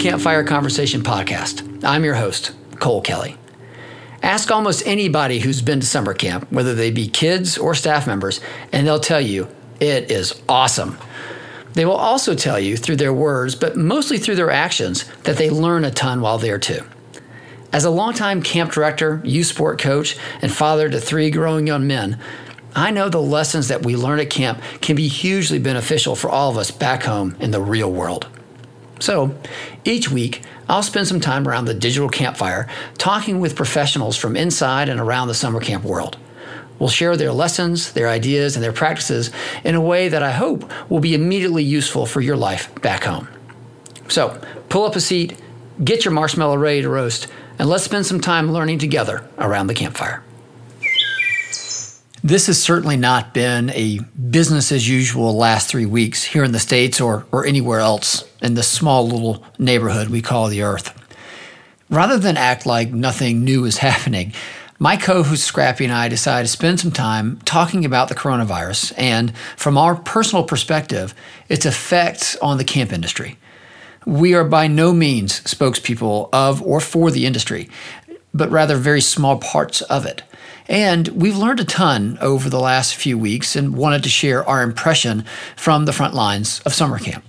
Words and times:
Campfire 0.00 0.44
Conversation 0.44 1.02
Podcast. 1.02 1.84
I'm 1.84 2.04
your 2.04 2.14
host, 2.14 2.52
Cole 2.76 3.02
Kelly. 3.02 3.36
Ask 4.22 4.50
almost 4.50 4.86
anybody 4.86 5.40
who's 5.40 5.60
been 5.60 5.80
to 5.80 5.86
summer 5.86 6.14
camp, 6.14 6.50
whether 6.50 6.74
they 6.74 6.90
be 6.90 7.06
kids 7.06 7.58
or 7.58 7.74
staff 7.74 8.06
members, 8.06 8.40
and 8.72 8.86
they'll 8.86 8.98
tell 8.98 9.20
you 9.20 9.46
it 9.78 10.10
is 10.10 10.40
awesome. 10.48 10.96
They 11.74 11.84
will 11.84 11.98
also 11.98 12.34
tell 12.34 12.58
you 12.58 12.78
through 12.78 12.96
their 12.96 13.12
words, 13.12 13.54
but 13.54 13.76
mostly 13.76 14.16
through 14.16 14.36
their 14.36 14.50
actions, 14.50 15.04
that 15.24 15.36
they 15.36 15.50
learn 15.50 15.84
a 15.84 15.90
ton 15.90 16.22
while 16.22 16.38
there 16.38 16.58
too. 16.58 16.82
As 17.70 17.84
a 17.84 17.90
longtime 17.90 18.42
camp 18.42 18.72
director, 18.72 19.20
youth 19.22 19.48
sport 19.48 19.78
coach, 19.78 20.16
and 20.40 20.50
father 20.50 20.88
to 20.88 20.98
three 20.98 21.30
growing 21.30 21.66
young 21.66 21.86
men, 21.86 22.18
I 22.74 22.90
know 22.90 23.10
the 23.10 23.20
lessons 23.20 23.68
that 23.68 23.84
we 23.84 23.96
learn 23.96 24.18
at 24.18 24.30
camp 24.30 24.62
can 24.80 24.96
be 24.96 25.08
hugely 25.08 25.58
beneficial 25.58 26.16
for 26.16 26.30
all 26.30 26.50
of 26.50 26.56
us 26.56 26.70
back 26.70 27.02
home 27.02 27.36
in 27.38 27.50
the 27.50 27.60
real 27.60 27.92
world. 27.92 28.26
So, 29.00 29.34
each 29.84 30.10
week, 30.10 30.42
I'll 30.68 30.82
spend 30.82 31.08
some 31.08 31.20
time 31.20 31.48
around 31.48 31.64
the 31.64 31.74
digital 31.74 32.08
campfire 32.08 32.68
talking 32.98 33.40
with 33.40 33.56
professionals 33.56 34.16
from 34.16 34.36
inside 34.36 34.88
and 34.88 35.00
around 35.00 35.28
the 35.28 35.34
summer 35.34 35.60
camp 35.60 35.84
world. 35.84 36.16
We'll 36.78 36.88
share 36.88 37.16
their 37.16 37.32
lessons, 37.32 37.92
their 37.92 38.08
ideas, 38.08 38.56
and 38.56 38.64
their 38.64 38.72
practices 38.72 39.30
in 39.64 39.74
a 39.74 39.80
way 39.80 40.08
that 40.08 40.22
I 40.22 40.30
hope 40.30 40.70
will 40.88 41.00
be 41.00 41.14
immediately 41.14 41.62
useful 41.62 42.06
for 42.06 42.20
your 42.20 42.36
life 42.36 42.74
back 42.82 43.04
home. 43.04 43.28
So, 44.08 44.40
pull 44.68 44.84
up 44.84 44.96
a 44.96 45.00
seat, 45.00 45.38
get 45.82 46.04
your 46.04 46.12
marshmallow 46.12 46.56
ready 46.56 46.82
to 46.82 46.88
roast, 46.88 47.26
and 47.58 47.68
let's 47.68 47.84
spend 47.84 48.06
some 48.06 48.20
time 48.20 48.50
learning 48.50 48.78
together 48.78 49.28
around 49.38 49.66
the 49.66 49.74
campfire. 49.74 50.22
This 52.22 52.46
has 52.46 52.62
certainly 52.62 52.96
not 52.96 53.34
been 53.34 53.70
a 53.70 53.98
business 53.98 54.72
as 54.72 54.88
usual 54.88 55.36
last 55.36 55.68
three 55.68 55.86
weeks 55.86 56.22
here 56.22 56.44
in 56.44 56.52
the 56.52 56.58
States 56.58 57.00
or, 57.00 57.26
or 57.32 57.46
anywhere 57.46 57.80
else 57.80 58.29
in 58.42 58.54
this 58.54 58.68
small 58.68 59.06
little 59.06 59.44
neighborhood 59.58 60.08
we 60.08 60.22
call 60.22 60.48
the 60.48 60.62
Earth. 60.62 60.96
Rather 61.88 62.18
than 62.18 62.36
act 62.36 62.66
like 62.66 62.92
nothing 62.92 63.44
new 63.44 63.64
is 63.64 63.78
happening, 63.88 64.32
my 64.78 64.96
co 64.96 65.22
host 65.22 65.44
Scrappy 65.44 65.84
and 65.84 65.92
I 65.92 66.08
decided 66.08 66.46
to 66.46 66.52
spend 66.52 66.80
some 66.80 66.90
time 66.90 67.38
talking 67.44 67.84
about 67.84 68.08
the 68.08 68.14
coronavirus 68.14 68.94
and, 68.96 69.36
from 69.56 69.76
our 69.76 69.94
personal 69.94 70.42
perspective, 70.42 71.14
its 71.50 71.66
effects 71.66 72.34
on 72.36 72.56
the 72.56 72.64
camp 72.64 72.90
industry. 72.90 73.36
We 74.06 74.32
are 74.32 74.44
by 74.44 74.68
no 74.68 74.94
means 74.94 75.40
spokespeople 75.42 76.30
of 76.32 76.62
or 76.62 76.80
for 76.80 77.10
the 77.10 77.26
industry, 77.26 77.68
but 78.32 78.50
rather 78.50 78.78
very 78.78 79.02
small 79.02 79.36
parts 79.36 79.82
of 79.82 80.06
it. 80.06 80.22
And 80.66 81.08
we've 81.08 81.36
learned 81.36 81.60
a 81.60 81.64
ton 81.64 82.16
over 82.22 82.48
the 82.48 82.60
last 82.60 82.94
few 82.94 83.18
weeks 83.18 83.56
and 83.56 83.76
wanted 83.76 84.02
to 84.04 84.08
share 84.08 84.48
our 84.48 84.62
impression 84.62 85.24
from 85.56 85.84
the 85.84 85.92
front 85.92 86.14
lines 86.14 86.60
of 86.60 86.72
summer 86.72 86.98
camp. 86.98 87.22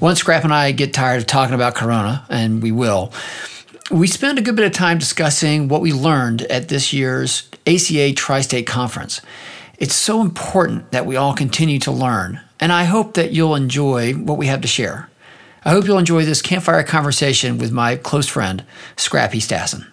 Once 0.00 0.20
Scrap 0.20 0.44
and 0.44 0.52
I 0.52 0.72
get 0.72 0.92
tired 0.92 1.18
of 1.18 1.26
talking 1.26 1.54
about 1.54 1.74
Corona, 1.74 2.24
and 2.28 2.62
we 2.62 2.72
will, 2.72 3.12
we 3.90 4.06
spend 4.06 4.38
a 4.38 4.42
good 4.42 4.56
bit 4.56 4.66
of 4.66 4.72
time 4.72 4.98
discussing 4.98 5.68
what 5.68 5.80
we 5.80 5.92
learned 5.92 6.42
at 6.42 6.68
this 6.68 6.92
year's 6.92 7.48
ACA 7.66 8.12
Tri 8.12 8.40
State 8.40 8.66
Conference. 8.66 9.20
It's 9.78 9.94
so 9.94 10.20
important 10.20 10.90
that 10.92 11.06
we 11.06 11.16
all 11.16 11.34
continue 11.34 11.78
to 11.80 11.90
learn, 11.90 12.40
and 12.60 12.72
I 12.72 12.84
hope 12.84 13.14
that 13.14 13.32
you'll 13.32 13.54
enjoy 13.54 14.14
what 14.14 14.38
we 14.38 14.46
have 14.46 14.60
to 14.62 14.68
share. 14.68 15.08
I 15.64 15.70
hope 15.70 15.86
you'll 15.86 15.98
enjoy 15.98 16.24
this 16.24 16.42
campfire 16.42 16.82
conversation 16.82 17.58
with 17.58 17.72
my 17.72 17.96
close 17.96 18.28
friend, 18.28 18.64
Scrappy 18.96 19.38
Stassen. 19.38 19.86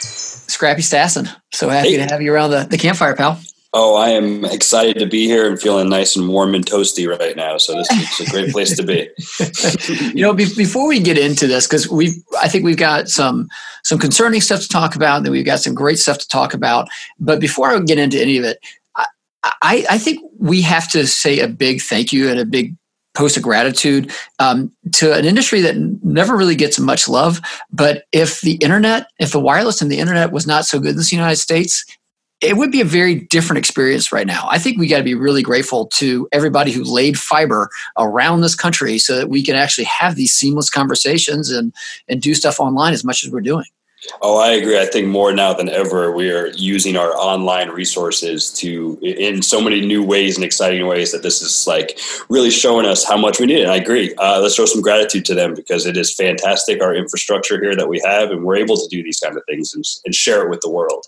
Scrappy 0.00 0.82
Stassen. 0.82 1.28
So 1.52 1.68
happy 1.68 1.90
hey. 1.90 1.96
to 1.98 2.04
have 2.04 2.22
you 2.22 2.32
around 2.32 2.50
the, 2.50 2.66
the 2.68 2.78
campfire, 2.78 3.14
pal. 3.14 3.38
Oh, 3.80 3.94
I 3.94 4.08
am 4.08 4.44
excited 4.44 4.98
to 4.98 5.06
be 5.06 5.26
here 5.26 5.48
and 5.48 5.60
feeling 5.60 5.88
nice 5.88 6.16
and 6.16 6.28
warm 6.28 6.52
and 6.56 6.66
toasty 6.66 7.08
right 7.08 7.36
now. 7.36 7.58
So 7.58 7.74
this 7.74 7.88
is 7.92 8.26
a 8.26 8.30
great 8.32 8.50
place 8.50 8.76
to 8.76 8.82
be. 8.82 9.08
you 10.16 10.20
know, 10.20 10.34
be, 10.34 10.46
before 10.56 10.88
we 10.88 10.98
get 10.98 11.16
into 11.16 11.46
this, 11.46 11.68
because 11.68 11.88
we, 11.88 12.20
I 12.42 12.48
think 12.48 12.64
we've 12.64 12.76
got 12.76 13.08
some 13.08 13.48
some 13.84 14.00
concerning 14.00 14.40
stuff 14.40 14.62
to 14.62 14.68
talk 14.68 14.96
about, 14.96 15.18
and 15.18 15.26
then 15.26 15.30
we've 15.30 15.46
got 15.46 15.60
some 15.60 15.76
great 15.76 16.00
stuff 16.00 16.18
to 16.18 16.26
talk 16.26 16.54
about. 16.54 16.88
But 17.20 17.38
before 17.38 17.70
I 17.70 17.78
get 17.78 18.00
into 18.00 18.20
any 18.20 18.36
of 18.36 18.42
it, 18.42 18.58
I, 18.96 19.06
I, 19.44 19.86
I 19.90 19.98
think 19.98 20.28
we 20.40 20.60
have 20.62 20.90
to 20.90 21.06
say 21.06 21.38
a 21.38 21.46
big 21.46 21.80
thank 21.80 22.12
you 22.12 22.28
and 22.28 22.40
a 22.40 22.44
big 22.44 22.74
post 23.14 23.36
of 23.36 23.44
gratitude 23.44 24.10
um, 24.40 24.72
to 24.94 25.12
an 25.12 25.24
industry 25.24 25.60
that 25.60 25.76
never 26.02 26.36
really 26.36 26.56
gets 26.56 26.80
much 26.80 27.08
love. 27.08 27.40
But 27.70 28.06
if 28.10 28.40
the 28.40 28.54
internet, 28.56 29.06
if 29.20 29.30
the 29.30 29.40
wireless 29.40 29.80
and 29.80 29.90
the 29.90 30.00
internet 30.00 30.32
was 30.32 30.48
not 30.48 30.64
so 30.64 30.80
good 30.80 30.90
in 30.90 30.96
the 30.96 31.08
United 31.12 31.36
States, 31.36 31.84
it 32.40 32.56
would 32.56 32.70
be 32.70 32.80
a 32.80 32.84
very 32.84 33.16
different 33.16 33.58
experience 33.58 34.12
right 34.12 34.26
now. 34.26 34.46
I 34.48 34.58
think 34.58 34.78
we 34.78 34.86
got 34.86 34.98
to 34.98 35.04
be 35.04 35.14
really 35.14 35.42
grateful 35.42 35.86
to 35.86 36.28
everybody 36.32 36.70
who 36.70 36.84
laid 36.84 37.18
fiber 37.18 37.68
around 37.96 38.42
this 38.42 38.54
country 38.54 38.98
so 38.98 39.16
that 39.16 39.28
we 39.28 39.42
can 39.42 39.56
actually 39.56 39.84
have 39.84 40.14
these 40.14 40.32
seamless 40.32 40.70
conversations 40.70 41.50
and 41.50 41.72
and 42.08 42.22
do 42.22 42.34
stuff 42.34 42.60
online 42.60 42.92
as 42.92 43.04
much 43.04 43.24
as 43.24 43.30
we're 43.30 43.40
doing. 43.40 43.66
Oh, 44.22 44.38
I 44.38 44.52
agree. 44.52 44.78
I 44.78 44.86
think 44.86 45.08
more 45.08 45.32
now 45.32 45.52
than 45.52 45.68
ever, 45.68 46.12
we 46.12 46.30
are 46.30 46.46
using 46.48 46.96
our 46.96 47.10
online 47.16 47.70
resources 47.70 48.48
to 48.54 48.96
in 49.02 49.42
so 49.42 49.60
many 49.60 49.84
new 49.84 50.04
ways 50.04 50.36
and 50.36 50.44
exciting 50.44 50.86
ways 50.86 51.10
that 51.10 51.24
this 51.24 51.42
is 51.42 51.66
like 51.66 51.98
really 52.28 52.50
showing 52.50 52.86
us 52.86 53.04
how 53.04 53.16
much 53.16 53.40
we 53.40 53.46
need 53.46 53.58
it. 53.58 53.62
And 53.62 53.72
I 53.72 53.76
agree. 53.76 54.14
Uh, 54.14 54.38
let's 54.40 54.54
show 54.54 54.66
some 54.66 54.82
gratitude 54.82 55.24
to 55.26 55.34
them 55.34 55.52
because 55.52 55.84
it 55.84 55.96
is 55.96 56.14
fantastic 56.14 56.80
our 56.80 56.94
infrastructure 56.94 57.60
here 57.60 57.74
that 57.74 57.88
we 57.88 58.00
have, 58.04 58.30
and 58.30 58.44
we're 58.44 58.56
able 58.56 58.76
to 58.76 58.86
do 58.88 59.02
these 59.02 59.18
kind 59.18 59.36
of 59.36 59.42
things 59.48 59.74
and, 59.74 59.84
and 60.04 60.14
share 60.14 60.44
it 60.44 60.50
with 60.50 60.60
the 60.60 60.70
world. 60.70 61.04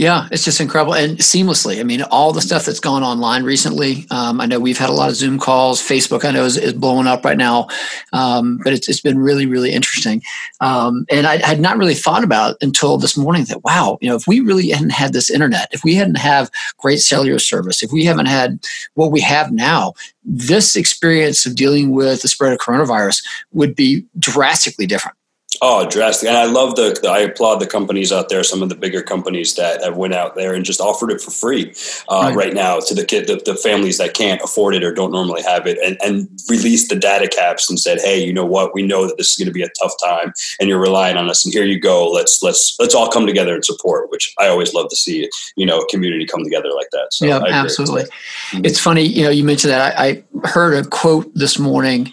Yeah, 0.00 0.28
it's 0.32 0.44
just 0.44 0.62
incredible 0.62 0.94
and 0.94 1.18
seamlessly. 1.18 1.78
I 1.78 1.82
mean, 1.82 2.00
all 2.04 2.32
the 2.32 2.40
stuff 2.40 2.64
that's 2.64 2.80
gone 2.80 3.02
online 3.02 3.44
recently. 3.44 4.06
Um, 4.10 4.40
I 4.40 4.46
know 4.46 4.58
we've 4.58 4.78
had 4.78 4.88
a 4.88 4.94
lot 4.94 5.10
of 5.10 5.14
Zoom 5.14 5.38
calls. 5.38 5.82
Facebook, 5.82 6.24
I 6.24 6.30
know, 6.30 6.46
is, 6.46 6.56
is 6.56 6.72
blowing 6.72 7.06
up 7.06 7.22
right 7.22 7.36
now, 7.36 7.66
um, 8.14 8.58
but 8.64 8.72
it's, 8.72 8.88
it's 8.88 9.02
been 9.02 9.18
really, 9.18 9.44
really 9.44 9.72
interesting. 9.72 10.22
Um, 10.62 11.04
and 11.10 11.26
I 11.26 11.46
had 11.46 11.60
not 11.60 11.76
really 11.76 11.92
thought 11.92 12.24
about 12.24 12.56
until 12.62 12.96
this 12.96 13.14
morning 13.14 13.44
that 13.50 13.62
wow, 13.62 13.98
you 14.00 14.08
know, 14.08 14.16
if 14.16 14.26
we 14.26 14.40
really 14.40 14.70
hadn't 14.70 14.92
had 14.92 15.12
this 15.12 15.28
internet, 15.28 15.68
if 15.70 15.84
we 15.84 15.96
hadn't 15.96 16.16
have 16.16 16.50
great 16.78 17.00
cellular 17.00 17.38
service, 17.38 17.82
if 17.82 17.92
we 17.92 18.06
haven't 18.06 18.24
had 18.24 18.58
what 18.94 19.12
we 19.12 19.20
have 19.20 19.52
now, 19.52 19.92
this 20.24 20.76
experience 20.76 21.44
of 21.44 21.56
dealing 21.56 21.90
with 21.90 22.22
the 22.22 22.28
spread 22.28 22.54
of 22.54 22.58
coronavirus 22.58 23.22
would 23.52 23.76
be 23.76 24.06
drastically 24.18 24.86
different. 24.86 25.18
Oh, 25.62 25.86
drastic! 25.88 26.28
And 26.28 26.38
I 26.38 26.46
love 26.46 26.76
the, 26.76 26.98
the, 27.02 27.10
I 27.10 27.18
applaud 27.18 27.56
the 27.56 27.66
companies 27.66 28.12
out 28.12 28.30
there, 28.30 28.42
some 28.42 28.62
of 28.62 28.70
the 28.70 28.74
bigger 28.74 29.02
companies 29.02 29.54
that 29.56 29.82
have 29.82 29.96
went 29.96 30.14
out 30.14 30.34
there 30.34 30.54
and 30.54 30.64
just 30.64 30.80
offered 30.80 31.10
it 31.10 31.20
for 31.20 31.30
free 31.30 31.74
uh, 32.08 32.22
right. 32.28 32.36
right. 32.36 32.54
now 32.54 32.80
to 32.80 32.94
the 32.94 33.04
kid, 33.04 33.26
the, 33.26 33.42
the, 33.44 33.54
families 33.54 33.98
that 33.98 34.14
can't 34.14 34.40
afford 34.40 34.74
it 34.74 34.82
or 34.82 34.94
don't 34.94 35.12
normally 35.12 35.42
have 35.42 35.66
it, 35.66 35.76
and, 35.84 35.98
and 36.02 36.28
released 36.48 36.88
the 36.88 36.96
data 36.96 37.28
caps 37.28 37.68
and 37.68 37.78
said, 37.78 38.00
"Hey, 38.00 38.24
you 38.24 38.32
know 38.32 38.46
what? 38.46 38.74
We 38.74 38.82
know 38.82 39.06
that 39.06 39.18
this 39.18 39.32
is 39.32 39.36
going 39.36 39.48
to 39.48 39.52
be 39.52 39.62
a 39.62 39.68
tough 39.80 39.92
time, 40.02 40.32
and 40.58 40.68
you're 40.68 40.80
relying 40.80 41.18
on 41.18 41.28
us. 41.28 41.44
And 41.44 41.52
here 41.52 41.64
you 41.64 41.78
go. 41.78 42.10
Let's 42.10 42.40
let's 42.42 42.74
let's 42.78 42.94
all 42.94 43.10
come 43.10 43.26
together 43.26 43.54
and 43.54 43.64
support." 43.64 44.10
Which 44.10 44.32
I 44.38 44.48
always 44.48 44.72
love 44.72 44.88
to 44.88 44.96
see, 44.96 45.28
you 45.56 45.66
know, 45.66 45.80
a 45.80 45.86
community 45.88 46.26
come 46.26 46.42
together 46.42 46.70
like 46.74 46.88
that. 46.92 47.08
So 47.12 47.26
yeah, 47.26 47.40
absolutely. 47.46 48.04
Mm-hmm. 48.04 48.64
It's 48.64 48.80
funny, 48.80 49.02
you 49.02 49.24
know, 49.24 49.30
you 49.30 49.44
mentioned 49.44 49.72
that. 49.72 49.98
I, 49.98 50.22
I 50.42 50.48
heard 50.48 50.74
a 50.74 50.88
quote 50.88 51.30
this 51.34 51.58
morning 51.58 52.12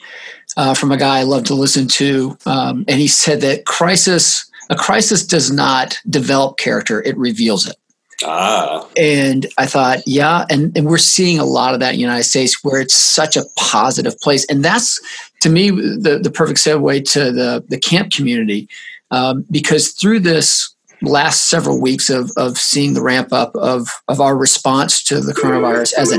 uh, 0.58 0.74
from 0.74 0.92
a 0.92 0.98
guy 0.98 1.20
I 1.20 1.24
love 1.24 1.46
to 1.46 1.54
listen 1.54 1.88
to, 1.88 2.38
um, 2.46 2.84
and 2.88 3.00
he 3.00 3.08
said 3.08 3.40
that 3.42 3.66
crisis 3.66 4.44
a 4.70 4.76
crisis 4.76 5.26
does 5.26 5.50
not 5.50 5.98
develop 6.10 6.58
character; 6.58 7.02
it 7.02 7.18
reveals 7.18 7.68
it. 7.68 7.78
Ah. 8.26 8.88
And 8.98 9.46
I 9.58 9.68
thought, 9.68 10.00
yeah, 10.06 10.46
and, 10.50 10.76
and 10.76 10.88
we're 10.88 10.98
seeing 10.98 11.40
a 11.40 11.46
lot 11.46 11.74
of 11.74 11.80
that 11.80 11.92
in 11.92 11.96
the 11.98 12.02
United 12.02 12.24
States 12.24 12.64
where 12.64 12.82
it's 12.82 12.96
such 12.96 13.38
a 13.38 13.44
positive 13.58 14.20
place. 14.20 14.46
And 14.46 14.66
that's, 14.66 15.00
to 15.42 15.50
me, 15.50 15.70
the, 15.70 16.20
the 16.22 16.32
perfect 16.32 16.60
segue 16.60 17.12
to 17.12 17.32
the, 17.32 17.64
the 17.68 17.80
camp 17.80 18.12
community. 18.12 18.68
Um, 19.12 19.46
because 19.52 19.92
through 19.92 20.22
this 20.22 20.74
last 21.02 21.50
several 21.50 21.80
weeks 21.80 22.10
of, 22.10 22.32
of 22.38 22.58
seeing 22.58 22.94
the 22.94 23.04
ramp 23.04 23.32
up 23.32 23.56
of, 23.56 23.88
of 24.08 24.20
our 24.20 24.36
response 24.36 25.04
to 25.04 25.22
the 25.22 25.34
coronavirus 25.34 25.94
as 25.94 26.12
a 26.12 26.18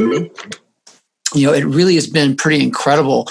you 1.35 1.47
know, 1.47 1.53
it 1.53 1.65
really 1.65 1.95
has 1.95 2.07
been 2.07 2.35
pretty 2.37 2.63
incredible 2.63 3.29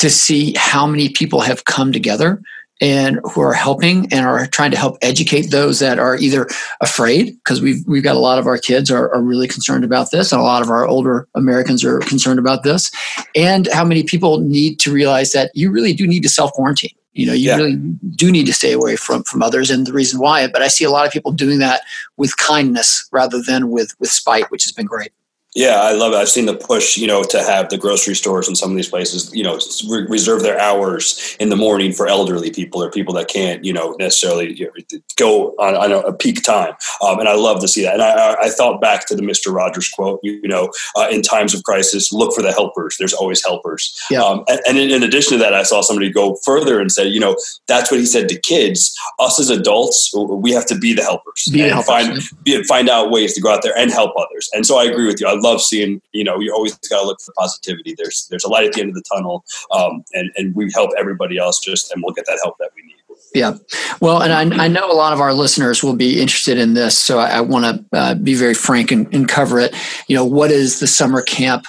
to 0.00 0.08
see 0.08 0.54
how 0.56 0.86
many 0.86 1.10
people 1.10 1.40
have 1.40 1.64
come 1.64 1.92
together 1.92 2.40
and 2.80 3.20
who 3.24 3.42
are 3.42 3.52
helping 3.52 4.10
and 4.10 4.24
are 4.24 4.46
trying 4.46 4.70
to 4.70 4.76
help 4.78 4.96
educate 5.02 5.50
those 5.50 5.78
that 5.80 5.98
are 5.98 6.16
either 6.16 6.48
afraid 6.80 7.34
because 7.36 7.60
we've 7.60 7.86
we've 7.86 8.02
got 8.02 8.16
a 8.16 8.18
lot 8.18 8.38
of 8.38 8.46
our 8.46 8.56
kids 8.56 8.90
are, 8.90 9.12
are 9.14 9.20
really 9.20 9.46
concerned 9.46 9.84
about 9.84 10.10
this 10.10 10.32
and 10.32 10.40
a 10.40 10.44
lot 10.44 10.62
of 10.62 10.70
our 10.70 10.86
older 10.86 11.28
Americans 11.34 11.84
are 11.84 11.98
concerned 12.00 12.38
about 12.38 12.62
this 12.62 12.90
and 13.36 13.68
how 13.74 13.84
many 13.84 14.02
people 14.02 14.40
need 14.40 14.80
to 14.80 14.90
realize 14.90 15.32
that 15.32 15.50
you 15.54 15.70
really 15.70 15.92
do 15.92 16.06
need 16.06 16.22
to 16.22 16.30
self 16.30 16.50
quarantine 16.52 16.96
you 17.12 17.26
know 17.26 17.34
you 17.34 17.48
yeah. 17.48 17.56
really 17.56 17.76
do 18.16 18.32
need 18.32 18.46
to 18.46 18.54
stay 18.54 18.72
away 18.72 18.96
from 18.96 19.22
from 19.24 19.42
others 19.42 19.70
and 19.70 19.86
the 19.86 19.92
reason 19.92 20.18
why 20.18 20.48
but 20.48 20.62
I 20.62 20.68
see 20.68 20.84
a 20.84 20.90
lot 20.90 21.06
of 21.06 21.12
people 21.12 21.32
doing 21.32 21.58
that 21.58 21.82
with 22.16 22.38
kindness 22.38 23.06
rather 23.12 23.42
than 23.42 23.68
with 23.68 23.94
with 24.00 24.10
spite 24.10 24.50
which 24.50 24.64
has 24.64 24.72
been 24.72 24.86
great 24.86 25.12
Yeah, 25.54 25.80
I 25.80 25.92
love 25.92 26.12
it. 26.12 26.16
I've 26.16 26.28
seen 26.28 26.46
the 26.46 26.54
push, 26.54 26.96
you 26.96 27.08
know, 27.08 27.24
to 27.24 27.42
have 27.42 27.70
the 27.70 27.78
grocery 27.78 28.14
stores 28.14 28.46
and 28.46 28.56
some 28.56 28.70
of 28.70 28.76
these 28.76 28.88
places, 28.88 29.34
you 29.34 29.42
know, 29.42 29.58
re- 29.88 30.06
reserve 30.08 30.42
their 30.42 30.60
hours 30.60 31.36
in 31.40 31.48
the 31.48 31.56
morning 31.56 31.92
for 31.92 32.06
elderly 32.06 32.52
people 32.52 32.80
or 32.80 32.88
people 32.88 33.12
that 33.14 33.26
can't, 33.26 33.64
you 33.64 33.72
know, 33.72 33.96
necessarily 33.98 34.52
you 34.52 34.66
know, 34.66 34.98
go 35.16 35.48
on, 35.58 35.74
on, 35.74 35.90
a 35.90 36.12
peak 36.12 36.44
time. 36.44 36.74
Um, 37.02 37.18
and 37.18 37.28
I 37.28 37.34
love 37.34 37.60
to 37.62 37.68
see 37.68 37.82
that. 37.82 37.94
And 37.94 38.02
I, 38.02 38.36
I, 38.42 38.50
thought 38.50 38.80
back 38.80 39.06
to 39.08 39.16
the 39.16 39.22
Mister 39.22 39.50
Rogers 39.50 39.88
quote, 39.88 40.20
you, 40.22 40.46
know, 40.46 40.70
uh, 40.96 41.08
in 41.10 41.20
times 41.20 41.52
of 41.52 41.64
crisis, 41.64 42.12
look 42.12 42.32
for 42.32 42.42
the 42.42 42.52
helpers. 42.52 42.96
There's 42.96 43.12
always 43.12 43.44
helpers. 43.44 44.00
Yeah. 44.08 44.22
Um, 44.22 44.44
and, 44.48 44.60
and 44.68 44.78
in, 44.78 44.90
in 44.90 45.02
addition 45.02 45.32
to 45.32 45.38
that, 45.38 45.52
I 45.52 45.64
saw 45.64 45.80
somebody 45.80 46.12
go 46.12 46.36
further 46.44 46.80
and 46.80 46.92
said, 46.92 47.08
you 47.08 47.18
know, 47.18 47.36
that's 47.66 47.90
what 47.90 47.98
he 47.98 48.06
said 48.06 48.28
to 48.28 48.38
kids. 48.38 48.96
Us 49.18 49.40
as 49.40 49.50
adults, 49.50 50.12
we 50.14 50.52
have 50.52 50.66
to 50.66 50.78
be 50.78 50.92
the 50.92 51.02
helpers 51.02 51.48
be 51.50 51.62
and 51.62 51.72
helpers, 51.72 51.88
find 51.88 52.18
yeah. 52.44 52.60
find 52.68 52.88
out 52.88 53.10
ways 53.10 53.34
to 53.34 53.40
go 53.40 53.52
out 53.52 53.62
there 53.62 53.76
and 53.76 53.90
help 53.90 54.12
others. 54.16 54.48
And 54.52 54.64
so 54.64 54.78
I 54.78 54.84
agree 54.84 55.06
with 55.06 55.20
you. 55.20 55.26
I 55.26 55.39
love 55.42 55.60
seeing, 55.60 56.00
you 56.12 56.24
know, 56.24 56.38
you 56.40 56.52
always 56.52 56.74
got 56.88 57.00
to 57.00 57.06
look 57.06 57.20
for 57.20 57.32
positivity. 57.36 57.94
There's 57.96 58.26
there's 58.30 58.44
a 58.44 58.48
light 58.48 58.66
at 58.66 58.72
the 58.72 58.80
end 58.80 58.90
of 58.90 58.94
the 58.94 59.04
tunnel, 59.12 59.44
um, 59.72 60.04
and 60.12 60.30
and 60.36 60.54
we 60.54 60.70
help 60.74 60.90
everybody 60.98 61.38
else 61.38 61.58
just 61.60 61.92
and 61.92 62.02
we'll 62.04 62.14
get 62.14 62.26
that 62.26 62.40
help 62.42 62.56
that 62.58 62.70
we 62.76 62.82
need. 62.82 62.96
Yeah, 63.32 63.54
well, 64.00 64.22
and 64.22 64.32
I, 64.32 64.64
I 64.64 64.68
know 64.68 64.90
a 64.90 64.94
lot 64.94 65.12
of 65.12 65.20
our 65.20 65.32
listeners 65.32 65.84
will 65.84 65.94
be 65.94 66.20
interested 66.20 66.58
in 66.58 66.74
this, 66.74 66.98
so 66.98 67.20
I, 67.20 67.28
I 67.28 67.40
want 67.42 67.64
to 67.64 67.96
uh, 67.96 68.14
be 68.16 68.34
very 68.34 68.54
frank 68.54 68.90
and, 68.90 69.12
and 69.14 69.28
cover 69.28 69.60
it. 69.60 69.72
You 70.08 70.16
know, 70.16 70.24
what 70.24 70.50
is 70.50 70.80
the 70.80 70.88
summer 70.88 71.22
camp? 71.22 71.66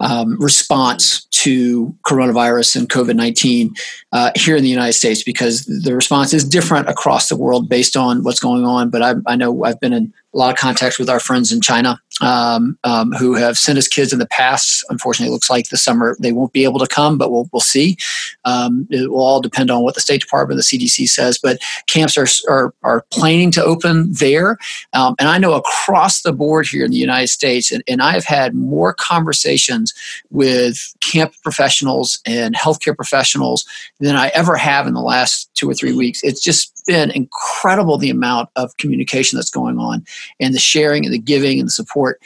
um, 0.00 0.40
response 0.40 1.24
to 1.26 1.94
coronavirus 2.06 2.76
and 2.76 2.88
COVID 2.88 3.16
19 3.16 3.74
uh, 4.12 4.30
here 4.36 4.56
in 4.56 4.62
the 4.62 4.68
United 4.68 4.92
States 4.92 5.22
because 5.22 5.64
the 5.64 5.94
response 5.94 6.32
is 6.32 6.44
different 6.44 6.88
across 6.88 7.28
the 7.28 7.36
world 7.36 7.68
based 7.68 7.96
on 7.96 8.22
what's 8.22 8.40
going 8.40 8.64
on. 8.64 8.90
But 8.90 9.02
I, 9.02 9.14
I 9.26 9.36
know 9.36 9.64
I've 9.64 9.80
been 9.80 9.92
in 9.92 10.12
a 10.34 10.38
lot 10.38 10.52
of 10.52 10.58
contacts 10.58 10.98
with 10.98 11.10
our 11.10 11.20
friends 11.20 11.52
in 11.52 11.60
China 11.60 12.00
um, 12.20 12.78
um, 12.84 13.12
who 13.12 13.34
have 13.34 13.58
sent 13.58 13.78
us 13.78 13.88
kids 13.88 14.12
in 14.12 14.18
the 14.18 14.26
past. 14.26 14.84
Unfortunately, 14.90 15.30
it 15.30 15.34
looks 15.34 15.50
like 15.50 15.68
the 15.68 15.76
summer 15.76 16.16
they 16.18 16.32
won't 16.32 16.52
be 16.52 16.64
able 16.64 16.78
to 16.80 16.86
come, 16.86 17.18
but 17.18 17.30
we'll, 17.30 17.48
we'll 17.52 17.60
see. 17.60 17.96
Um, 18.44 18.86
it 18.90 19.10
will 19.10 19.24
all 19.24 19.40
depend 19.40 19.70
on 19.70 19.82
what 19.82 19.94
the 19.94 20.00
State 20.00 20.20
Department, 20.20 20.58
the 20.58 20.78
CDC 20.78 21.08
says. 21.08 21.38
But 21.38 21.60
camps 21.86 22.16
are, 22.16 22.26
are, 22.48 22.74
are 22.82 23.04
planning 23.10 23.50
to 23.52 23.64
open 23.64 24.12
there. 24.12 24.58
Um, 24.92 25.14
and 25.18 25.28
I 25.28 25.38
know 25.38 25.54
across 25.54 26.22
the 26.22 26.32
board 26.32 26.66
here 26.66 26.84
in 26.84 26.90
the 26.90 26.96
United 26.96 27.28
States, 27.28 27.70
and, 27.70 27.82
and 27.88 28.02
I've 28.02 28.24
had 28.24 28.54
more 28.54 28.94
conversations 28.94 29.94
with 30.30 30.94
camp 31.00 31.34
professionals 31.42 32.20
and 32.26 32.54
healthcare 32.54 32.96
professionals 32.96 33.64
than 34.00 34.16
I 34.16 34.28
ever 34.28 34.56
have 34.56 34.86
in 34.86 34.94
the 34.94 35.00
last 35.00 35.50
two 35.54 35.68
or 35.68 35.74
three 35.74 35.92
weeks. 35.92 36.22
It's 36.22 36.42
just 36.42 36.77
been 36.88 37.12
incredible 37.12 37.98
the 37.98 38.10
amount 38.10 38.48
of 38.56 38.76
communication 38.78 39.36
that's 39.36 39.50
going 39.50 39.78
on 39.78 40.04
and 40.40 40.54
the 40.54 40.58
sharing 40.58 41.04
and 41.04 41.14
the 41.14 41.18
giving 41.18 41.60
and 41.60 41.68
the 41.68 41.72
support. 41.72 42.20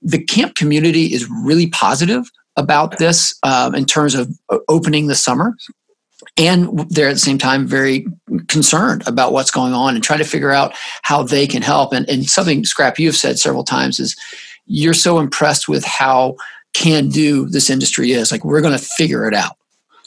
The 0.00 0.22
camp 0.22 0.54
community 0.54 1.12
is 1.12 1.28
really 1.28 1.66
positive 1.66 2.30
about 2.56 2.98
this 2.98 3.34
um, 3.42 3.74
in 3.74 3.84
terms 3.84 4.14
of 4.14 4.30
opening 4.68 5.08
the 5.08 5.16
summer. 5.16 5.54
And 6.36 6.88
they're 6.88 7.08
at 7.08 7.14
the 7.14 7.18
same 7.18 7.38
time 7.38 7.66
very 7.66 8.06
concerned 8.48 9.02
about 9.06 9.32
what's 9.32 9.50
going 9.50 9.74
on 9.74 9.94
and 9.94 10.02
trying 10.02 10.20
to 10.20 10.24
figure 10.24 10.52
out 10.52 10.72
how 11.02 11.22
they 11.24 11.46
can 11.46 11.60
help. 11.60 11.92
And, 11.92 12.08
and 12.08 12.24
something, 12.24 12.64
Scrap, 12.64 12.98
you've 12.98 13.16
said 13.16 13.38
several 13.38 13.64
times 13.64 13.98
is 13.98 14.16
you're 14.66 14.94
so 14.94 15.18
impressed 15.18 15.68
with 15.68 15.84
how 15.84 16.36
can 16.72 17.08
do 17.08 17.48
this 17.48 17.68
industry 17.68 18.12
is. 18.12 18.32
Like, 18.32 18.44
we're 18.44 18.62
going 18.62 18.78
to 18.78 18.84
figure 18.84 19.28
it 19.28 19.34
out. 19.34 19.56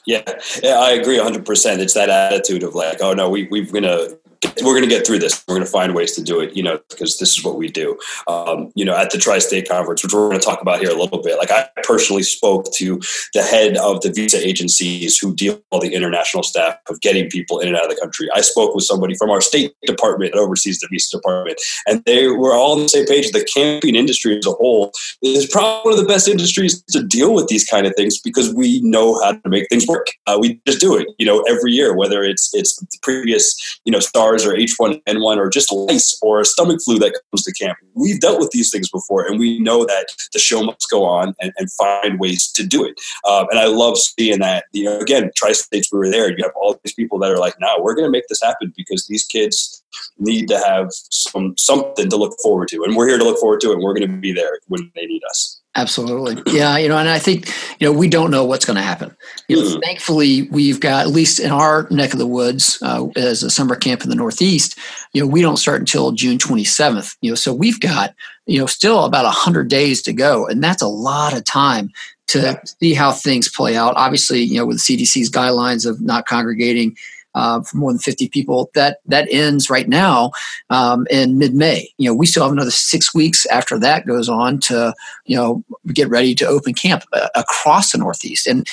Yeah, 0.07 0.23
yeah, 0.63 0.79
I 0.79 0.91
agree 0.91 1.17
100%. 1.17 1.79
It's 1.79 1.93
that 1.93 2.09
attitude 2.09 2.63
of 2.63 2.73
like, 2.73 3.01
oh 3.01 3.13
no, 3.13 3.29
we, 3.29 3.49
we're 3.49 3.65
going 3.65 3.83
to 3.83 4.17
we're 4.63 4.73
going 4.73 4.83
to 4.83 4.89
get 4.89 5.05
through 5.05 5.19
this. 5.19 5.43
We're 5.47 5.55
going 5.55 5.65
to 5.65 5.71
find 5.71 5.93
ways 5.95 6.13
to 6.13 6.23
do 6.23 6.39
it, 6.39 6.55
you 6.55 6.63
know, 6.63 6.79
because 6.89 7.17
this 7.17 7.37
is 7.37 7.43
what 7.43 7.57
we 7.57 7.69
do. 7.69 7.97
Um, 8.27 8.71
you 8.75 8.85
know, 8.85 8.95
at 8.95 9.11
the 9.11 9.17
Tri-State 9.17 9.67
Conference, 9.67 10.03
which 10.03 10.13
we're 10.13 10.29
going 10.29 10.39
to 10.39 10.45
talk 10.45 10.61
about 10.61 10.79
here 10.79 10.91
a 10.91 10.95
little 10.95 11.21
bit. 11.21 11.37
Like 11.37 11.51
I 11.51 11.67
personally 11.83 12.23
spoke 12.23 12.71
to 12.73 12.99
the 13.33 13.43
head 13.43 13.77
of 13.77 14.01
the 14.01 14.11
visa 14.11 14.45
agencies 14.45 15.17
who 15.17 15.35
deal 15.35 15.55
with 15.55 15.63
all 15.71 15.79
the 15.79 15.93
international 15.93 16.43
staff 16.43 16.77
of 16.89 17.01
getting 17.01 17.29
people 17.29 17.59
in 17.59 17.67
and 17.67 17.77
out 17.77 17.83
of 17.83 17.89
the 17.89 17.99
country. 18.01 18.27
I 18.33 18.41
spoke 18.41 18.75
with 18.75 18.85
somebody 18.85 19.15
from 19.15 19.29
our 19.29 19.41
State 19.41 19.73
Department 19.85 20.33
that 20.33 20.39
oversees 20.39 20.79
the 20.79 20.87
visa 20.89 21.17
department, 21.17 21.59
and 21.87 22.03
they 22.05 22.27
were 22.27 22.53
all 22.53 22.73
on 22.73 22.83
the 22.83 22.89
same 22.89 23.05
page. 23.05 23.31
The 23.31 23.43
camping 23.43 23.95
industry 23.95 24.37
as 24.37 24.45
a 24.45 24.51
whole 24.51 24.91
is 25.21 25.47
probably 25.47 25.91
one 25.91 25.99
of 25.99 26.05
the 26.05 26.11
best 26.11 26.27
industries 26.27 26.83
to 26.89 27.03
deal 27.03 27.33
with 27.33 27.47
these 27.47 27.65
kind 27.65 27.87
of 27.87 27.93
things 27.95 28.19
because 28.19 28.53
we 28.53 28.81
know 28.81 29.21
how 29.21 29.33
to 29.33 29.49
make 29.49 29.67
things 29.69 29.87
work. 29.87 30.07
Uh, 30.25 30.37
we 30.39 30.59
just 30.65 30.79
do 30.79 30.97
it, 30.97 31.07
you 31.17 31.25
know, 31.25 31.41
every 31.49 31.71
year, 31.71 31.95
whether 31.95 32.23
it's 32.23 32.53
it's 32.53 32.79
previous, 33.01 33.79
you 33.85 33.91
know, 33.91 33.99
SARS 34.27 34.45
or 34.45 34.53
H1N1 34.53 35.37
or 35.37 35.49
just 35.49 35.71
lice 35.71 36.17
or 36.21 36.41
a 36.41 36.45
stomach 36.45 36.79
flu 36.83 36.99
that 36.99 37.19
comes 37.31 37.43
to 37.43 37.53
camp. 37.53 37.77
We've 37.93 38.19
dealt 38.19 38.39
with 38.39 38.51
these 38.51 38.69
things 38.69 38.89
before, 38.89 39.25
and 39.25 39.39
we 39.39 39.59
know 39.59 39.85
that 39.85 40.07
the 40.33 40.39
show 40.39 40.63
must 40.63 40.89
go 40.89 41.05
on 41.05 41.33
and, 41.39 41.53
and 41.57 41.71
find 41.71 42.19
ways 42.19 42.51
to 42.53 42.65
do 42.65 42.85
it. 42.85 42.99
Um, 43.27 43.47
and 43.49 43.59
I 43.59 43.65
love 43.65 43.97
seeing 43.97 44.39
that. 44.39 44.65
You 44.71 44.85
know, 44.85 44.99
again, 44.99 45.31
tri-states, 45.35 45.91
we 45.91 45.99
were 45.99 46.11
there. 46.11 46.29
You 46.29 46.43
have 46.43 46.53
all 46.55 46.79
these 46.83 46.93
people 46.93 47.19
that 47.19 47.31
are 47.31 47.37
like, 47.37 47.55
"No, 47.59 47.77
we're 47.79 47.95
going 47.95 48.07
to 48.07 48.11
make 48.11 48.27
this 48.27 48.41
happen 48.41 48.73
because 48.75 49.07
these 49.07 49.25
kids 49.25 49.83
need 50.17 50.47
to 50.49 50.59
have 50.59 50.89
some 50.91 51.55
something 51.57 52.09
to 52.09 52.17
look 52.17 52.35
forward 52.41 52.67
to, 52.69 52.83
and 52.83 52.95
we're 52.95 53.07
here 53.07 53.17
to 53.17 53.23
look 53.23 53.39
forward 53.39 53.61
to 53.61 53.71
it. 53.71 53.75
and 53.75 53.83
We're 53.83 53.93
going 53.93 54.09
to 54.09 54.17
be 54.17 54.33
there 54.33 54.59
when 54.67 54.91
they 54.95 55.05
need 55.05 55.23
us." 55.29 55.61
Absolutely. 55.77 56.41
Yeah. 56.51 56.75
You 56.77 56.89
know, 56.89 56.97
and 56.97 57.07
I 57.07 57.19
think, 57.19 57.47
you 57.79 57.87
know, 57.87 57.97
we 57.97 58.09
don't 58.09 58.31
know 58.31 58.43
what's 58.43 58.65
going 58.65 58.77
to 58.77 58.81
happen. 58.81 59.15
You 59.47 59.57
know, 59.57 59.61
mm-hmm. 59.61 59.79
Thankfully, 59.81 60.49
we've 60.49 60.79
got, 60.79 61.05
at 61.05 61.11
least 61.11 61.39
in 61.39 61.51
our 61.51 61.87
neck 61.91 62.13
of 62.13 62.19
the 62.19 62.25
woods, 62.25 62.79
uh, 62.81 63.05
as 63.15 63.43
a 63.43 63.49
summer 63.51 63.75
camp 63.75 64.03
in 64.03 64.09
the 64.09 64.15
Northeast, 64.15 64.77
you 65.13 65.21
know, 65.21 65.27
we 65.27 65.41
don't 65.41 65.57
start 65.57 65.79
until 65.79 66.11
June 66.13 66.39
27th. 66.39 67.15
You 67.21 67.31
know, 67.31 67.35
so 67.35 67.53
we've 67.53 67.79
got, 67.79 68.15
you 68.47 68.59
know, 68.59 68.65
still 68.65 69.05
about 69.05 69.25
100 69.25 69.69
days 69.69 70.01
to 70.01 70.13
go. 70.13 70.47
And 70.47 70.63
that's 70.63 70.81
a 70.81 70.87
lot 70.87 71.37
of 71.37 71.43
time 71.45 71.91
to 72.29 72.39
yeah. 72.39 72.59
see 72.79 72.93
how 72.95 73.11
things 73.11 73.47
play 73.47 73.77
out. 73.77 73.93
Obviously, 73.95 74.41
you 74.41 74.57
know, 74.57 74.65
with 74.65 74.79
CDC's 74.79 75.29
guidelines 75.29 75.87
of 75.87 76.01
not 76.01 76.25
congregating, 76.25 76.97
uh, 77.37 77.61
for 77.61 77.77
more 77.77 77.91
than 77.91 77.99
50 77.99 78.29
people. 78.29 78.71
That 78.73 78.99
that 79.05 79.27
ends 79.31 79.69
right 79.69 79.87
now 79.87 80.31
um, 80.69 81.05
in 81.09 81.37
mid-May. 81.37 81.89
You 81.97 82.09
know, 82.09 82.15
we 82.15 82.25
still 82.25 82.43
have 82.43 82.51
another 82.51 82.71
six 82.71 83.13
weeks 83.13 83.45
after 83.47 83.77
that 83.79 84.07
goes 84.07 84.27
on 84.27 84.59
to 84.61 84.93
you 85.25 85.37
know 85.37 85.63
get 85.93 86.09
ready 86.09 86.33
to 86.35 86.47
open 86.47 86.73
camp 86.73 87.03
uh, 87.13 87.29
across 87.35 87.91
the 87.91 87.99
Northeast. 87.99 88.47
And 88.47 88.67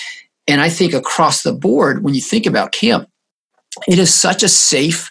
and 0.49 0.61
I 0.61 0.70
think 0.70 0.94
across 0.94 1.43
the 1.43 1.52
board, 1.52 2.02
when 2.02 2.14
you 2.14 2.20
think 2.20 2.46
about 2.46 2.72
camp, 2.72 3.08
it 3.87 3.99
is 3.99 4.12
such 4.14 4.43
a 4.43 4.49
safe 4.49 5.10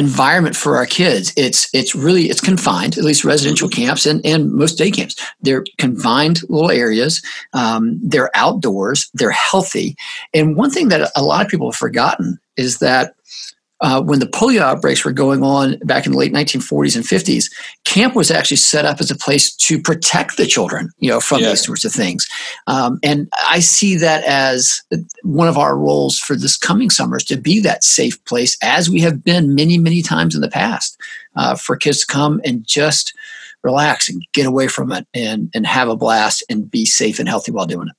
environment 0.00 0.56
for 0.56 0.78
our 0.78 0.86
kids 0.86 1.30
it's 1.36 1.68
it's 1.74 1.94
really 1.94 2.30
it's 2.30 2.40
confined 2.40 2.96
at 2.96 3.04
least 3.04 3.22
residential 3.22 3.68
camps 3.68 4.06
and, 4.06 4.24
and 4.24 4.50
most 4.50 4.78
day 4.78 4.90
camps 4.90 5.14
they're 5.42 5.62
confined 5.76 6.40
little 6.48 6.70
areas 6.70 7.20
um, 7.52 8.00
they're 8.02 8.30
outdoors 8.34 9.10
they're 9.12 9.30
healthy 9.30 9.94
and 10.32 10.56
one 10.56 10.70
thing 10.70 10.88
that 10.88 11.10
a 11.16 11.22
lot 11.22 11.44
of 11.44 11.50
people 11.50 11.70
have 11.70 11.78
forgotten 11.78 12.38
is 12.60 12.78
that 12.78 13.14
uh, 13.80 14.02
when 14.02 14.18
the 14.18 14.26
polio 14.26 14.60
outbreaks 14.60 15.04
were 15.04 15.12
going 15.12 15.42
on 15.42 15.78
back 15.84 16.04
in 16.04 16.12
the 16.12 16.18
late 16.18 16.32
1940s 16.32 16.96
and 16.96 17.04
50s, 17.04 17.46
camp 17.86 18.14
was 18.14 18.30
actually 18.30 18.58
set 18.58 18.84
up 18.84 19.00
as 19.00 19.10
a 19.10 19.16
place 19.16 19.54
to 19.56 19.80
protect 19.80 20.36
the 20.36 20.46
children, 20.46 20.90
you 20.98 21.10
know, 21.10 21.18
from 21.18 21.40
yeah. 21.40 21.48
these 21.48 21.64
sorts 21.64 21.84
of 21.84 21.92
things. 21.92 22.28
Um, 22.66 22.98
and 23.02 23.28
I 23.48 23.60
see 23.60 23.96
that 23.96 24.22
as 24.24 24.82
one 25.22 25.48
of 25.48 25.56
our 25.56 25.78
roles 25.78 26.18
for 26.18 26.36
this 26.36 26.58
coming 26.58 26.90
summer 26.90 27.16
is 27.16 27.24
to 27.24 27.38
be 27.38 27.58
that 27.60 27.82
safe 27.82 28.22
place, 28.26 28.56
as 28.62 28.90
we 28.90 29.00
have 29.00 29.24
been 29.24 29.54
many, 29.54 29.78
many 29.78 30.02
times 30.02 30.34
in 30.34 30.42
the 30.42 30.50
past, 30.50 30.98
uh, 31.36 31.56
for 31.56 31.76
kids 31.76 32.00
to 32.00 32.06
come 32.06 32.40
and 32.44 32.66
just 32.66 33.14
relax 33.62 34.10
and 34.10 34.26
get 34.32 34.46
away 34.46 34.66
from 34.68 34.90
it 34.90 35.06
and 35.12 35.50
and 35.54 35.66
have 35.66 35.88
a 35.88 35.96
blast 35.96 36.42
and 36.48 36.70
be 36.70 36.86
safe 36.86 37.18
and 37.18 37.28
healthy 37.28 37.52
while 37.52 37.66
doing 37.66 37.88
it. 37.88 37.94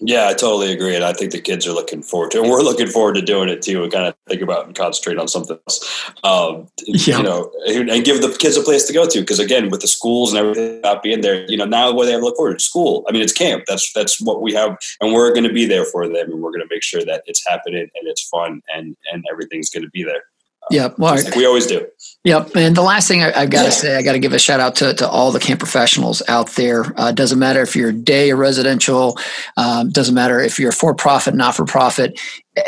Yeah, 0.00 0.28
I 0.28 0.34
totally 0.34 0.72
agree, 0.72 0.94
and 0.94 1.04
I 1.04 1.12
think 1.12 1.32
the 1.32 1.40
kids 1.40 1.66
are 1.66 1.72
looking 1.72 2.02
forward 2.02 2.30
to, 2.30 2.38
it. 2.38 2.42
and 2.42 2.50
we're 2.50 2.62
looking 2.62 2.86
forward 2.86 3.14
to 3.14 3.22
doing 3.22 3.48
it 3.48 3.62
too. 3.62 3.82
And 3.82 3.92
kind 3.92 4.06
of 4.06 4.14
think 4.28 4.42
about 4.42 4.66
and 4.66 4.74
concentrate 4.74 5.18
on 5.18 5.26
something 5.26 5.58
else, 5.66 6.10
um, 6.22 6.68
yeah. 6.86 7.16
you 7.18 7.22
know, 7.24 7.50
and 7.66 8.04
give 8.04 8.22
the 8.22 8.36
kids 8.38 8.56
a 8.56 8.62
place 8.62 8.86
to 8.86 8.92
go 8.92 9.08
to. 9.08 9.20
Because 9.20 9.40
again, 9.40 9.70
with 9.70 9.80
the 9.80 9.88
schools 9.88 10.32
and 10.32 10.38
everything 10.38 10.80
not 10.82 11.02
being 11.02 11.20
there, 11.20 11.44
you 11.50 11.56
know, 11.56 11.64
now 11.64 11.92
what 11.92 12.04
they 12.04 12.12
have 12.12 12.20
to 12.20 12.24
look 12.24 12.36
forward 12.36 12.58
to 12.58 12.64
school. 12.64 13.04
I 13.08 13.12
mean, 13.12 13.22
it's 13.22 13.32
camp. 13.32 13.64
That's 13.66 13.92
that's 13.92 14.20
what 14.20 14.40
we 14.40 14.52
have, 14.54 14.76
and 15.00 15.12
we're 15.12 15.32
going 15.32 15.48
to 15.48 15.52
be 15.52 15.66
there 15.66 15.84
for 15.84 16.06
them, 16.06 16.30
and 16.30 16.40
we're 16.40 16.52
going 16.52 16.66
to 16.66 16.72
make 16.72 16.84
sure 16.84 17.04
that 17.04 17.24
it's 17.26 17.44
happening 17.46 17.82
and 17.82 18.08
it's 18.08 18.28
fun, 18.28 18.62
and 18.74 18.96
and 19.12 19.24
everything's 19.30 19.70
going 19.70 19.84
to 19.84 19.90
be 19.90 20.04
there. 20.04 20.22
Yeah, 20.70 20.88
well, 20.98 21.14
like 21.14 21.34
we 21.34 21.46
always 21.46 21.66
do. 21.66 21.86
Yep. 22.24 22.56
And 22.56 22.76
the 22.76 22.82
last 22.82 23.08
thing 23.08 23.22
I, 23.22 23.30
have 23.30 23.50
got 23.50 23.64
to 23.64 23.72
say, 23.72 23.96
I 23.96 24.02
got 24.02 24.12
to 24.12 24.18
give 24.18 24.32
a 24.32 24.38
shout 24.38 24.60
out 24.60 24.76
to, 24.76 24.92
to 24.94 25.08
all 25.08 25.32
the 25.32 25.40
camp 25.40 25.60
professionals 25.60 26.22
out 26.28 26.50
there. 26.50 26.84
Uh, 26.98 27.12
doesn't 27.12 27.38
matter 27.38 27.62
if 27.62 27.74
you're 27.74 27.92
day 27.92 28.30
or 28.30 28.36
residential, 28.36 29.16
um, 29.56 29.90
doesn't 29.90 30.14
matter 30.14 30.40
if 30.40 30.58
you're 30.58 30.72
for 30.72 30.94
profit, 30.94 31.34
not 31.34 31.54
for 31.54 31.64
profit. 31.64 32.20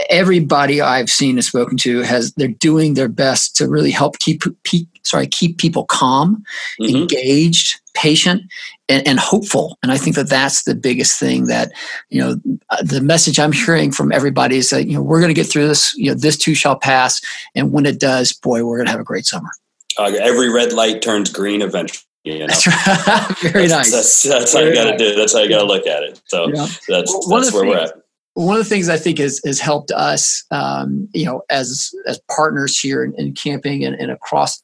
Everybody 0.08 0.80
I've 0.80 1.10
seen 1.10 1.36
and 1.36 1.44
spoken 1.44 1.76
to 1.78 2.00
has 2.02 2.32
they're 2.34 2.48
doing 2.48 2.94
their 2.94 3.08
best 3.08 3.56
to 3.56 3.68
really 3.68 3.90
help 3.90 4.18
keep, 4.18 4.44
keep 4.64 4.88
sorry 5.04 5.26
keep 5.26 5.58
people 5.58 5.84
calm, 5.84 6.44
mm-hmm. 6.80 6.96
engaged, 6.96 7.79
patient, 7.94 8.42
and, 8.88 9.06
and, 9.06 9.18
hopeful. 9.18 9.78
And 9.82 9.92
I 9.92 9.96
think 9.96 10.16
that 10.16 10.28
that's 10.28 10.64
the 10.64 10.74
biggest 10.74 11.18
thing 11.18 11.46
that 11.46 11.70
you 12.08 12.20
know 12.20 12.36
uh, 12.70 12.82
the 12.82 13.00
message 13.00 13.38
I'm 13.38 13.52
hearing 13.52 13.92
from 13.92 14.12
everybody 14.12 14.56
is 14.56 14.70
that 14.70 14.86
you 14.86 14.94
know 14.94 15.02
we're 15.02 15.20
going 15.20 15.34
to 15.34 15.40
get 15.40 15.46
through 15.46 15.68
this. 15.68 15.94
You 15.96 16.10
know 16.10 16.16
this 16.16 16.36
too 16.36 16.54
shall 16.54 16.78
pass, 16.78 17.20
and 17.54 17.72
when 17.72 17.86
it 17.86 18.00
does, 18.00 18.32
boy, 18.32 18.64
we're 18.64 18.76
going 18.76 18.86
to 18.86 18.92
have 18.92 19.00
a 19.00 19.04
great 19.04 19.26
summer. 19.26 19.50
Uh, 19.98 20.12
every 20.20 20.52
red 20.52 20.72
light 20.72 21.02
turns 21.02 21.30
green 21.30 21.62
eventually. 21.62 22.04
You 22.24 22.40
know? 22.40 22.46
That's 22.48 22.66
right. 22.66 23.36
Very 23.52 23.66
that's, 23.66 23.90
nice. 23.90 23.92
That's, 23.92 24.22
that's 24.22 24.52
how 24.52 24.60
you 24.60 24.74
got 24.74 24.90
to 24.90 24.96
do. 24.96 25.14
That's 25.14 25.32
how 25.32 25.40
you 25.40 25.48
got 25.48 25.60
to 25.60 25.66
look 25.66 25.86
at 25.86 26.02
it. 26.02 26.20
So 26.26 26.48
yeah. 26.48 26.66
that's 26.88 27.12
well, 27.12 27.40
that's 27.40 27.52
where 27.52 27.62
things, 27.62 27.74
we're 27.74 27.78
at. 27.78 27.94
One 28.34 28.56
of 28.56 28.62
the 28.62 28.68
things 28.68 28.88
I 28.88 28.96
think 28.96 29.18
has, 29.18 29.40
has 29.44 29.58
helped 29.58 29.90
us, 29.90 30.44
um, 30.50 31.08
you 31.12 31.24
know, 31.24 31.42
as 31.50 31.92
as 32.06 32.20
partners 32.30 32.78
here 32.78 33.02
in, 33.04 33.14
in 33.14 33.32
camping 33.34 33.84
and, 33.84 33.96
and 33.96 34.10
across 34.10 34.62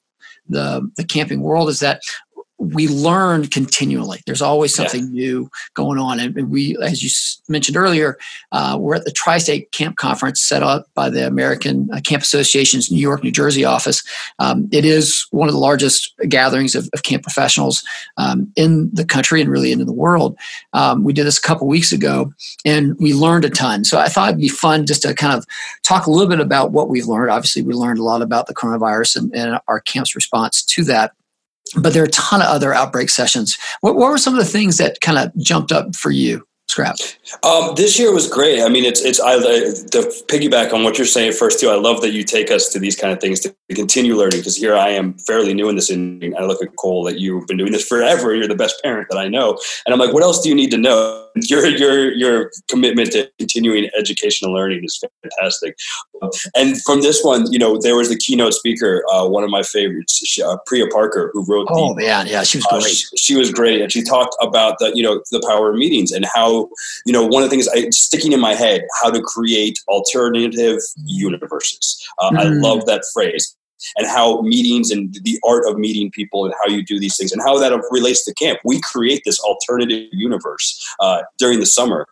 the 0.49 0.89
the 0.97 1.05
camping 1.05 1.41
world 1.41 1.69
is 1.69 1.81
that 1.81 2.01
we 2.59 2.89
learn 2.89 3.47
continually. 3.49 4.21
There's 4.25 4.43
always 4.43 4.75
something 4.75 5.03
yeah. 5.13 5.21
new 5.21 5.51
going 5.75 5.99
on. 5.99 6.19
And 6.19 6.51
we, 6.51 6.77
as 6.83 7.03
you 7.03 7.11
mentioned 7.49 7.77
earlier, 7.77 8.19
uh, 8.53 8.79
we're 8.81 8.95
at 8.95 9.05
the 9.05 9.13
Tri 9.13 9.39
State 9.39 9.73
Camp 9.73 9.97
Conference 9.97 10.41
set 10.41 10.63
up 10.63 10.87
by 10.95 11.11
the 11.11 11.27
American 11.27 11.89
uh, 11.93 12.01
Camp 12.01 12.23
Association's 12.23 12.91
New 12.91 12.99
York, 12.99 13.23
New 13.23 13.31
Jersey 13.31 13.65
office. 13.65 14.03
Um, 14.39 14.69
it 14.73 14.85
is 14.85 15.27
one 15.31 15.49
of 15.49 15.55
the 15.55 15.61
largest 15.61 16.15
gatherings 16.29 16.75
of, 16.75 16.89
of 16.95 17.03
camp 17.03 17.23
professionals 17.23 17.85
um, 18.17 18.51
in 18.57 18.91
the 18.93 19.05
country 19.05 19.41
and 19.41 19.51
really 19.51 19.71
into 19.71 19.85
the 19.85 19.93
world. 19.93 20.37
Um, 20.73 21.05
we 21.05 21.13
did 21.13 21.27
this 21.27 21.39
a 21.39 21.43
couple 21.43 21.67
weeks 21.67 21.93
ago 21.93 22.33
and 22.65 22.97
we 22.99 23.13
learned 23.13 23.45
a 23.45 23.51
ton. 23.51 23.85
So 23.85 23.99
I 23.99 24.09
thought 24.09 24.31
it'd 24.31 24.41
be 24.41 24.49
fun 24.49 24.87
just 24.87 25.03
to 25.03 25.15
kind 25.15 25.35
of 25.35 25.45
talk 25.83 26.07
a 26.07 26.11
little 26.11 26.29
bit 26.29 26.41
about 26.41 26.73
what 26.73 26.89
we've 26.89 27.07
learned. 27.07 27.31
Obviously, 27.31 27.63
we 27.63 27.75
learned 27.75 27.99
a 27.99 28.03
lot 28.03 28.23
about 28.23 28.47
the 28.47 28.55
coronavirus 28.55 29.17
and, 29.17 29.35
and 29.35 29.61
our 29.69 29.81
camp's 29.81 30.15
response 30.15 30.63
to 30.65 30.85
that 30.85 31.13
but 31.77 31.93
there 31.93 32.03
are 32.03 32.07
a 32.07 32.11
ton 32.11 32.41
of 32.41 32.49
other 32.49 32.73
outbreak 32.73 33.11
sessions. 33.11 33.57
What, 33.81 33.97
what 33.97 34.11
were 34.11 34.19
some 34.19 34.35
of 34.35 34.41
the 34.41 34.51
things 34.51 34.79
that 34.79 35.01
kind 35.01 35.19
of 35.19 35.37
jumped 35.37 35.73
up 35.73 35.97
for 35.97 36.11
you? 36.11 36.47
Scrap. 36.69 36.97
Um, 37.45 37.75
this 37.77 37.97
year 37.97 38.13
was 38.13 38.29
great. 38.29 38.61
I 38.61 38.69
mean, 38.69 38.85
it's 38.85 39.01
it's 39.01 39.21
I 39.21 39.39
the 39.39 40.25
piggyback 40.27 40.73
on 40.73 40.83
what 40.83 40.99
you're 40.99 41.07
saying 41.07 41.33
first 41.33 41.61
too. 41.61 41.69
I 41.69 41.77
love 41.77 42.01
that 42.01 42.11
you 42.11 42.25
take 42.25 42.51
us 42.51 42.69
to 42.71 42.81
these 42.81 42.97
kind 42.97 43.13
of 43.13 43.21
things 43.21 43.39
to 43.41 43.55
continue 43.73 44.17
learning 44.17 44.41
because 44.41 44.57
here 44.57 44.75
I 44.75 44.89
am 44.89 45.15
fairly 45.15 45.55
new 45.55 45.69
in 45.69 45.77
this. 45.77 45.91
And 45.91 46.35
I 46.37 46.43
look 46.43 46.61
at 46.61 46.75
Cole 46.75 47.05
that 47.05 47.21
you've 47.21 47.47
been 47.47 47.57
doing 47.57 47.71
this 47.71 47.87
forever. 47.87 48.35
You're 48.35 48.49
the 48.49 48.57
best 48.57 48.83
parent 48.83 49.09
that 49.11 49.17
I 49.17 49.29
know, 49.29 49.57
and 49.87 49.93
I'm 49.93 50.01
like, 50.01 50.13
what 50.13 50.25
else 50.25 50.43
do 50.43 50.49
you 50.49 50.57
need 50.57 50.73
to 50.73 50.77
know? 50.77 51.26
Your 51.43 51.67
your 51.67 52.13
your 52.13 52.51
commitment 52.69 53.13
to 53.13 53.31
continuing 53.39 53.89
educational 53.99 54.53
learning 54.53 54.85
is 54.85 55.03
fantastic. 55.23 55.77
And 56.55 56.81
from 56.83 57.03
this 57.03 57.23
one, 57.23 57.51
you 57.53 57.59
know, 57.59 57.79
there 57.81 57.97
was 57.97 58.09
the 58.09 58.17
keynote 58.17 58.55
speaker, 58.55 59.05
uh, 59.13 59.29
one 59.29 59.45
of 59.45 59.51
my 59.51 59.63
favorites, 59.63 60.39
uh, 60.43 60.57
Priya 60.67 60.87
Parker, 60.89 61.31
who 61.33 61.45
wrote. 61.45 61.67
Oh 61.71 61.95
the, 61.95 62.05
yeah, 62.05 62.25
yeah, 62.25 62.43
she 62.43 62.59
was 62.59 62.67
great. 62.67 62.85
Uh, 62.85 62.89
she, 62.89 63.17
she 63.17 63.37
was 63.37 63.53
great, 63.53 63.81
and 63.83 63.93
she 63.93 64.03
talked 64.03 64.35
about 64.41 64.79
the 64.79 64.93
you 64.95 65.03
know 65.03 65.23
the 65.31 65.45
power 65.47 65.71
of 65.71 65.77
meetings 65.77 66.13
and 66.13 66.27
how 66.35 66.69
you 67.05 67.13
know, 67.13 67.25
one 67.25 67.43
of 67.43 67.51
the 67.51 67.57
things 67.57 67.69
I, 67.69 67.89
sticking 67.91 68.33
in 68.33 68.41
my 68.41 68.55
head, 68.55 68.83
how 69.01 69.11
to 69.11 69.21
create 69.21 69.79
alternative 69.89 70.79
universes. 71.05 72.07
Uh, 72.19 72.31
mm. 72.31 72.39
I 72.39 72.45
love 72.45 72.87
that 72.87 73.05
phrase 73.13 73.57
and 73.97 74.07
how 74.07 74.41
meetings 74.43 74.91
and 74.91 75.15
the 75.23 75.39
art 75.47 75.65
of 75.67 75.79
meeting 75.79 76.11
people 76.11 76.45
and 76.45 76.55
how 76.63 76.71
you 76.71 76.85
do 76.85 76.99
these 76.99 77.17
things 77.17 77.33
and 77.33 77.43
how 77.43 77.59
that 77.59 77.73
relates 77.91 78.25
to 78.25 78.35
camp. 78.35 78.59
We 78.65 78.81
create 78.81 79.23
this 79.25 79.41
alternative 79.41 80.09
universe 80.13 80.85
uh, 81.01 81.23
during 81.39 81.61
the 81.61 81.67
summer 81.67 82.07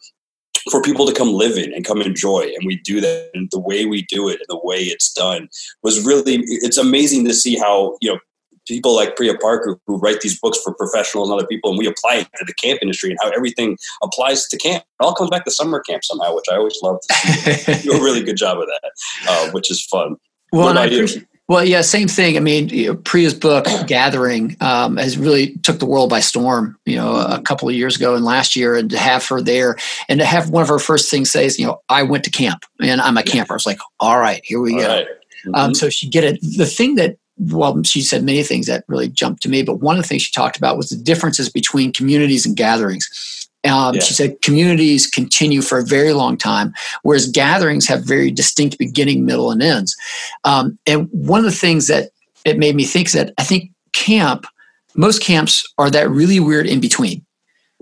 for 0.71 0.81
people 0.81 1.07
to 1.07 1.13
come 1.13 1.33
live 1.33 1.59
in 1.59 1.75
and 1.75 1.85
come 1.85 2.01
enjoy 2.01 2.41
and 2.41 2.65
we 2.65 2.77
do 2.81 3.01
that 3.01 3.31
and 3.35 3.51
the 3.53 3.61
way 3.61 3.85
we 3.85 4.03
do 4.03 4.29
it 4.29 4.37
and 4.37 4.47
the 4.49 4.61
way 4.63 4.79
it's 4.79 5.13
done 5.13 5.47
was 5.83 6.05
really 6.07 6.37
it's 6.47 6.79
amazing 6.79 7.27
to 7.27 7.35
see 7.35 7.59
how 7.59 7.99
you 8.01 8.11
know 8.11 8.19
people 8.67 8.95
like 8.95 9.17
Priya 9.17 9.37
Parker 9.37 9.79
who 9.87 9.99
write 9.99 10.21
these 10.21 10.39
books 10.39 10.59
for 10.63 10.75
professionals 10.75 11.29
and 11.29 11.39
other 11.39 11.47
people, 11.47 11.71
and 11.71 11.79
we 11.79 11.87
apply 11.87 12.17
it 12.17 12.29
to 12.37 12.45
the 12.45 12.55
camp 12.55 12.81
industry 12.83 13.11
and 13.11 13.19
how 13.23 13.31
everything 13.31 13.77
applies 14.03 14.47
to 14.49 14.57
camp. 14.57 14.85
It 15.01 15.05
all 15.05 15.15
comes 15.15 15.31
back 15.31 15.45
to 15.45 15.51
summer 15.51 15.81
camp 15.81 16.05
somehow, 16.05 16.35
which 16.35 16.47
I 16.51 16.57
always 16.57 16.79
love 16.83 16.99
to 17.01 17.15
see. 17.15 17.73
you 17.89 17.93
do 17.93 18.01
a 18.01 18.03
really 18.03 18.23
good 18.23 18.37
job 18.37 18.59
of 18.59 18.67
that, 18.67 18.91
uh, 19.29 19.51
which 19.51 19.71
is 19.71 19.85
fun. 19.85 20.17
Well, 20.53 20.69
and 20.69 20.79
I 20.79 20.87
appreciate. 20.87 21.27
Well, 21.47 21.63
yeah, 21.63 21.83
same 21.83 22.09
thing. 22.09 22.39
I 22.39 22.41
mean, 22.41 22.97
Priya's 23.03 23.35
book 23.35 23.67
"Gathering" 23.87 24.57
um, 24.61 24.97
has 24.97 25.19
really 25.19 25.57
took 25.59 25.79
the 25.79 25.87
world 25.87 26.09
by 26.09 26.21
storm. 26.21 26.79
You 26.87 26.97
know, 26.97 27.17
a 27.17 27.41
couple 27.41 27.69
of 27.69 27.75
years 27.75 27.97
ago 27.97 28.15
and 28.15 28.25
last 28.25 28.57
year, 28.57 28.75
and 28.75 28.89
to 28.91 28.99
have 28.99 29.27
her 29.29 29.43
there, 29.43 29.77
and 30.09 30.21
to 30.21 30.27
have 30.27 30.49
one 30.51 30.63
of 30.63 30.69
her 30.69 30.79
first 30.79 31.11
things 31.11 31.31
say 31.31 31.45
is, 31.45 31.59
"You 31.59 31.67
know, 31.67 31.83
I 31.89 32.03
went 32.03 32.25
to 32.25 32.31
camp 32.31 32.65
and 32.81 33.01
I'm 33.01 33.19
a 33.19 33.23
camper." 33.23 33.53
I 33.53 33.57
was 33.57 33.67
like, 33.67 33.79
"All 34.01 34.19
right, 34.19 34.41
here 34.45 34.61
we 34.61 34.75
all 34.75 34.81
go." 34.81 34.89
Right. 34.89 35.07
Um, 35.07 35.53
mm-hmm. 35.53 35.55
Um, 35.55 35.75
so 35.75 35.91
she 35.91 36.09
get 36.09 36.25
it. 36.25 36.41
The 36.57 36.67
thing 36.67 36.95
that 36.95 37.19
well, 37.39 37.83
she 37.83 38.01
said 38.01 38.23
many 38.23 38.43
things 38.43 38.67
that 38.67 38.85
really 38.89 39.09
jumped 39.09 39.43
to 39.43 39.49
me, 39.49 39.63
but 39.63 39.81
one 39.81 39.97
of 39.97 40.03
the 40.03 40.09
things 40.09 40.23
she 40.23 40.33
talked 40.33 40.57
about 40.57 40.77
was 40.77 40.89
the 40.89 40.97
differences 40.97 41.49
between 41.49 41.93
communities 41.93 42.47
and 42.47 42.57
gatherings. 42.57 43.44
Um, 43.65 43.95
yeah. 43.95 44.01
She 44.01 44.15
said 44.15 44.41
communities 44.43 45.07
continue 45.07 45.63
for 45.63 45.79
a 45.79 45.85
very 45.85 46.13
long 46.13 46.37
time, 46.37 46.75
whereas 47.03 47.31
gatherings 47.31 47.87
have 47.89 48.05
very 48.05 48.31
distinct 48.31 48.79
beginning, 48.79 49.25
middle, 49.25 49.51
and 49.51 49.63
ends. 49.63 49.97
Um, 50.45 50.79
and 50.87 51.09
one 51.13 51.41
of 51.41 51.47
the 51.47 51.51
things 51.51 51.87
that 51.89 52.11
it 52.45 52.59
made 52.59 52.77
me 52.77 52.85
think 52.85 53.09
is 53.09 53.13
that 53.15 53.33
I 53.39 53.45
think 53.45 53.71
camp, 53.93 54.47
most 54.95 55.23
camps 55.23 55.65
are 55.79 55.91
that 55.91 56.11
really 56.11 56.41
weird 56.41 56.67
in 56.67 56.81
between. 56.81 57.24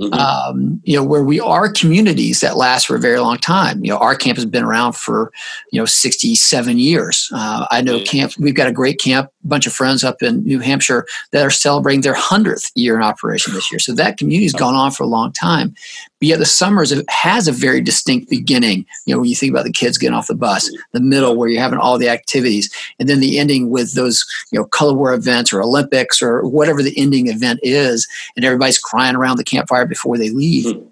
Mm-hmm. 0.02 0.14
Um, 0.14 0.80
you 0.85 0.97
know, 0.97 1.04
where 1.04 1.23
we 1.23 1.38
are 1.38 1.71
communities 1.71 2.40
that 2.40 2.56
last 2.56 2.87
for 2.87 2.97
a 2.97 2.99
very 2.99 3.21
long 3.21 3.38
time. 3.38 3.85
You 3.85 3.92
know, 3.92 3.99
our 3.99 4.16
camp 4.16 4.37
has 4.37 4.47
been 4.47 4.64
around 4.64 4.94
for, 4.94 5.32
you 5.71 5.78
know, 5.78 5.85
67 5.85 6.78
years. 6.78 7.30
Uh, 7.32 7.66
I 7.71 7.82
know 7.82 8.00
camp, 8.00 8.32
we've 8.38 8.54
got 8.54 8.66
a 8.66 8.73
great 8.73 8.99
camp, 8.99 9.30
bunch 9.44 9.66
of 9.66 9.73
friends 9.73 10.02
up 10.02 10.23
in 10.23 10.42
New 10.44 10.59
Hampshire 10.59 11.06
that 11.30 11.47
are 11.47 11.50
celebrating 11.50 12.00
their 12.00 12.14
100th 12.14 12.73
year 12.75 12.97
in 12.97 13.02
operation 13.02 13.54
this 13.54 13.71
year. 13.71 13.78
So 13.78 13.92
that 13.94 14.18
community's 14.18 14.54
gone 14.54 14.75
on 14.75 14.90
for 14.90 15.04
a 15.04 15.06
long 15.09 15.32
time. 15.32 15.75
But 16.22 16.28
yet 16.28 16.38
the 16.38 16.46
summers 16.46 16.94
has 17.08 17.48
a 17.48 17.52
very 17.52 17.80
distinct 17.80 18.30
beginning. 18.30 18.86
You 19.06 19.14
know, 19.14 19.20
when 19.22 19.28
you 19.28 19.34
think 19.34 19.50
about 19.50 19.64
the 19.64 19.72
kids 19.72 19.98
getting 19.98 20.14
off 20.14 20.28
the 20.28 20.36
bus, 20.36 20.70
the 20.92 21.00
middle 21.00 21.34
where 21.34 21.48
you're 21.48 21.60
having 21.60 21.80
all 21.80 21.98
the 21.98 22.08
activities, 22.08 22.72
and 23.00 23.08
then 23.08 23.18
the 23.18 23.40
ending 23.40 23.70
with 23.70 23.94
those, 23.94 24.24
you 24.52 24.58
know, 24.60 24.64
color 24.64 24.94
war 24.94 25.12
events 25.12 25.52
or 25.52 25.60
Olympics 25.60 26.22
or 26.22 26.46
whatever 26.46 26.80
the 26.80 26.96
ending 26.96 27.26
event 27.26 27.58
is, 27.64 28.06
and 28.36 28.44
everybody's 28.44 28.78
crying 28.78 29.16
around 29.16 29.36
the 29.36 29.42
campfire 29.42 29.84
before 29.84 30.16
they 30.16 30.30
leave. 30.30 30.66
Mm-hmm. 30.66 30.86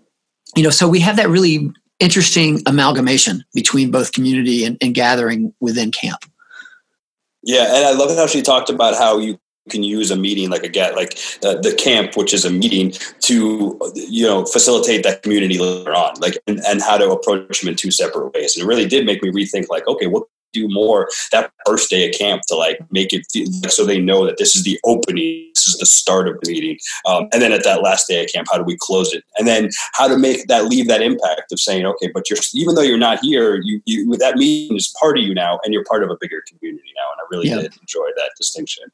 You 0.57 0.65
know, 0.65 0.71
so 0.71 0.89
we 0.89 0.99
have 0.99 1.15
that 1.15 1.29
really 1.29 1.71
interesting 2.01 2.61
amalgamation 2.67 3.45
between 3.55 3.93
both 3.93 4.11
community 4.11 4.65
and, 4.65 4.79
and 4.81 4.97
gathering 4.97 5.55
within 5.61 5.93
camp. 5.93 6.25
Yeah, 7.45 7.73
and 7.73 7.87
I 7.87 7.93
love 7.93 8.11
how 8.17 8.27
she 8.27 8.43
talked 8.43 8.69
about 8.69 8.97
how 8.97 9.21
you 9.21 9.39
can 9.69 9.83
use 9.83 10.11
a 10.11 10.17
meeting 10.17 10.51
like 10.51 10.65
a 10.65 10.69
get 10.69 10.97
like 10.97 11.19
uh, 11.45 11.55
the 11.61 11.75
camp 11.75 12.17
which 12.17 12.33
is 12.33 12.45
a 12.45 12.51
meeting 12.51 12.93
to 13.21 13.79
you 13.95 14.27
know 14.27 14.45
facilitate 14.47 15.03
that 15.03 15.23
community 15.23 15.59
later 15.59 15.95
on 15.95 16.15
like 16.21 16.39
and, 16.47 16.61
and 16.67 16.81
how 16.83 16.97
to 16.97 17.11
approach 17.11 17.61
them 17.61 17.69
in 17.69 17.77
two 17.77 17.91
separate 17.91 18.33
ways. 18.35 18.57
And 18.57 18.65
it 18.65 18.67
really 18.67 18.87
did 18.87 19.05
make 19.05 19.23
me 19.23 19.31
rethink 19.31 19.69
like 19.69 19.87
okay 19.87 20.07
what 20.07 20.25
do 20.53 20.69
more 20.69 21.09
that 21.33 21.51
first 21.67 21.91
day 21.91 22.09
of 22.09 22.15
camp 22.15 22.43
to 22.49 22.55
like 22.55 22.79
make 22.91 23.13
it 23.13 23.27
feel 23.33 23.49
like 23.63 23.71
so 23.71 23.85
they 23.85 24.01
know 24.01 24.27
that 24.27 24.39
this 24.39 24.55
is 24.57 24.65
the 24.65 24.79
opening, 24.85 25.51
this 25.55 25.67
is 25.67 25.79
the 25.79 25.87
start 25.87 26.29
of 26.29 26.37
the 26.41 26.51
meeting. 26.51 26.79
Um, 27.07 27.29
and 27.33 27.43
then 27.43 27.53
at 27.53 27.65
that 27.65 27.83
last 27.83 28.09
day 28.09 28.25
of 28.25 28.31
camp, 28.31 28.49
how 28.51 28.59
do 28.59 28.65
we 28.65 28.77
close 28.79 29.13
it? 29.13 29.25
And 29.39 29.47
then 29.47 29.71
how 29.93 30.09
to 30.09 30.19
make 30.19 30.47
that 30.49 30.67
leave 30.67 30.89
that 30.89 31.03
impact 31.03 31.53
of 31.53 31.61
saying, 31.61 31.87
okay, 31.87 32.11
but 32.13 32.29
you're 32.29 32.39
even 32.55 32.75
though 32.75 32.83
you're 32.83 32.99
not 32.99 33.21
here, 33.21 33.61
you, 33.63 33.81
you 33.87 34.17
that 34.17 34.37
meeting 34.37 34.77
is 34.77 34.95
part 35.01 35.19
of 35.19 35.25
you 35.25 35.35
now, 35.35 35.59
and 35.65 35.73
you're 35.73 35.85
part 35.85 36.03
of 36.03 36.11
a 36.11 36.17
bigger 36.21 36.43
community 36.49 36.91
now. 36.97 37.11
And 37.13 37.21
I 37.21 37.25
really 37.31 37.49
yeah. 37.49 37.63
did 37.63 37.81
enjoy 37.81 38.09
that 38.17 38.31
distinction, 38.37 38.85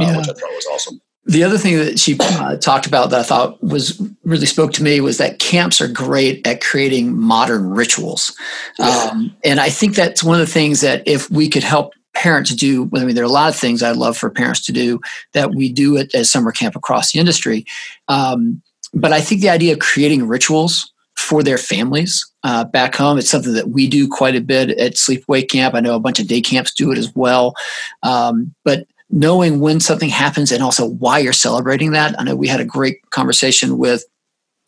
uh, 0.00 0.04
yeah. 0.04 0.16
which 0.16 0.28
I 0.28 0.32
thought 0.32 0.50
was 0.50 0.66
awesome. 0.72 1.00
The 1.26 1.42
other 1.42 1.58
thing 1.58 1.76
that 1.76 1.98
she 1.98 2.16
uh, 2.20 2.56
talked 2.56 2.86
about 2.86 3.10
that 3.10 3.20
I 3.20 3.22
thought 3.22 3.62
was 3.62 4.00
really 4.24 4.46
spoke 4.46 4.72
to 4.74 4.82
me 4.82 5.00
was 5.00 5.18
that 5.18 5.38
camps 5.38 5.80
are 5.80 5.88
great 5.88 6.46
at 6.46 6.62
creating 6.62 7.16
modern 7.16 7.70
rituals. 7.70 8.34
Yeah. 8.78 9.10
Um, 9.10 9.34
and 9.44 9.60
I 9.60 9.68
think 9.68 9.94
that's 9.94 10.22
one 10.22 10.40
of 10.40 10.46
the 10.46 10.52
things 10.52 10.80
that 10.82 11.02
if 11.06 11.30
we 11.30 11.48
could 11.48 11.64
help 11.64 11.94
parents 12.14 12.54
do, 12.54 12.88
I 12.94 13.04
mean, 13.04 13.14
there 13.14 13.24
are 13.24 13.28
a 13.28 13.30
lot 13.30 13.48
of 13.48 13.56
things 13.56 13.82
I'd 13.82 13.96
love 13.96 14.16
for 14.16 14.30
parents 14.30 14.64
to 14.66 14.72
do 14.72 15.00
that 15.32 15.54
we 15.54 15.70
do 15.72 15.98
at, 15.98 16.14
at 16.14 16.26
summer 16.26 16.52
camp 16.52 16.76
across 16.76 17.12
the 17.12 17.18
industry. 17.18 17.66
Um, 18.08 18.62
but 18.94 19.12
I 19.12 19.20
think 19.20 19.40
the 19.40 19.50
idea 19.50 19.72
of 19.72 19.80
creating 19.80 20.26
rituals 20.26 20.90
for 21.16 21.42
their 21.42 21.58
families 21.58 22.24
uh, 22.44 22.64
back 22.64 22.94
home. 22.94 23.18
It's 23.18 23.30
something 23.30 23.54
that 23.54 23.70
we 23.70 23.88
do 23.88 24.06
quite 24.06 24.36
a 24.36 24.40
bit 24.40 24.70
at 24.78 24.94
Sleepaway 24.94 25.48
Camp. 25.48 25.74
I 25.74 25.80
know 25.80 25.94
a 25.94 26.00
bunch 26.00 26.20
of 26.20 26.28
day 26.28 26.40
camps 26.40 26.72
do 26.72 26.92
it 26.92 26.98
as 26.98 27.12
well. 27.14 27.54
Um, 28.02 28.54
but 28.64 28.86
knowing 29.10 29.60
when 29.60 29.80
something 29.80 30.08
happens 30.08 30.50
and 30.50 30.62
also 30.62 30.86
why 30.86 31.18
you're 31.18 31.32
celebrating 31.32 31.92
that. 31.92 32.18
I 32.18 32.24
know 32.24 32.36
we 32.36 32.48
had 32.48 32.60
a 32.60 32.64
great 32.64 33.08
conversation 33.10 33.78
with 33.78 34.04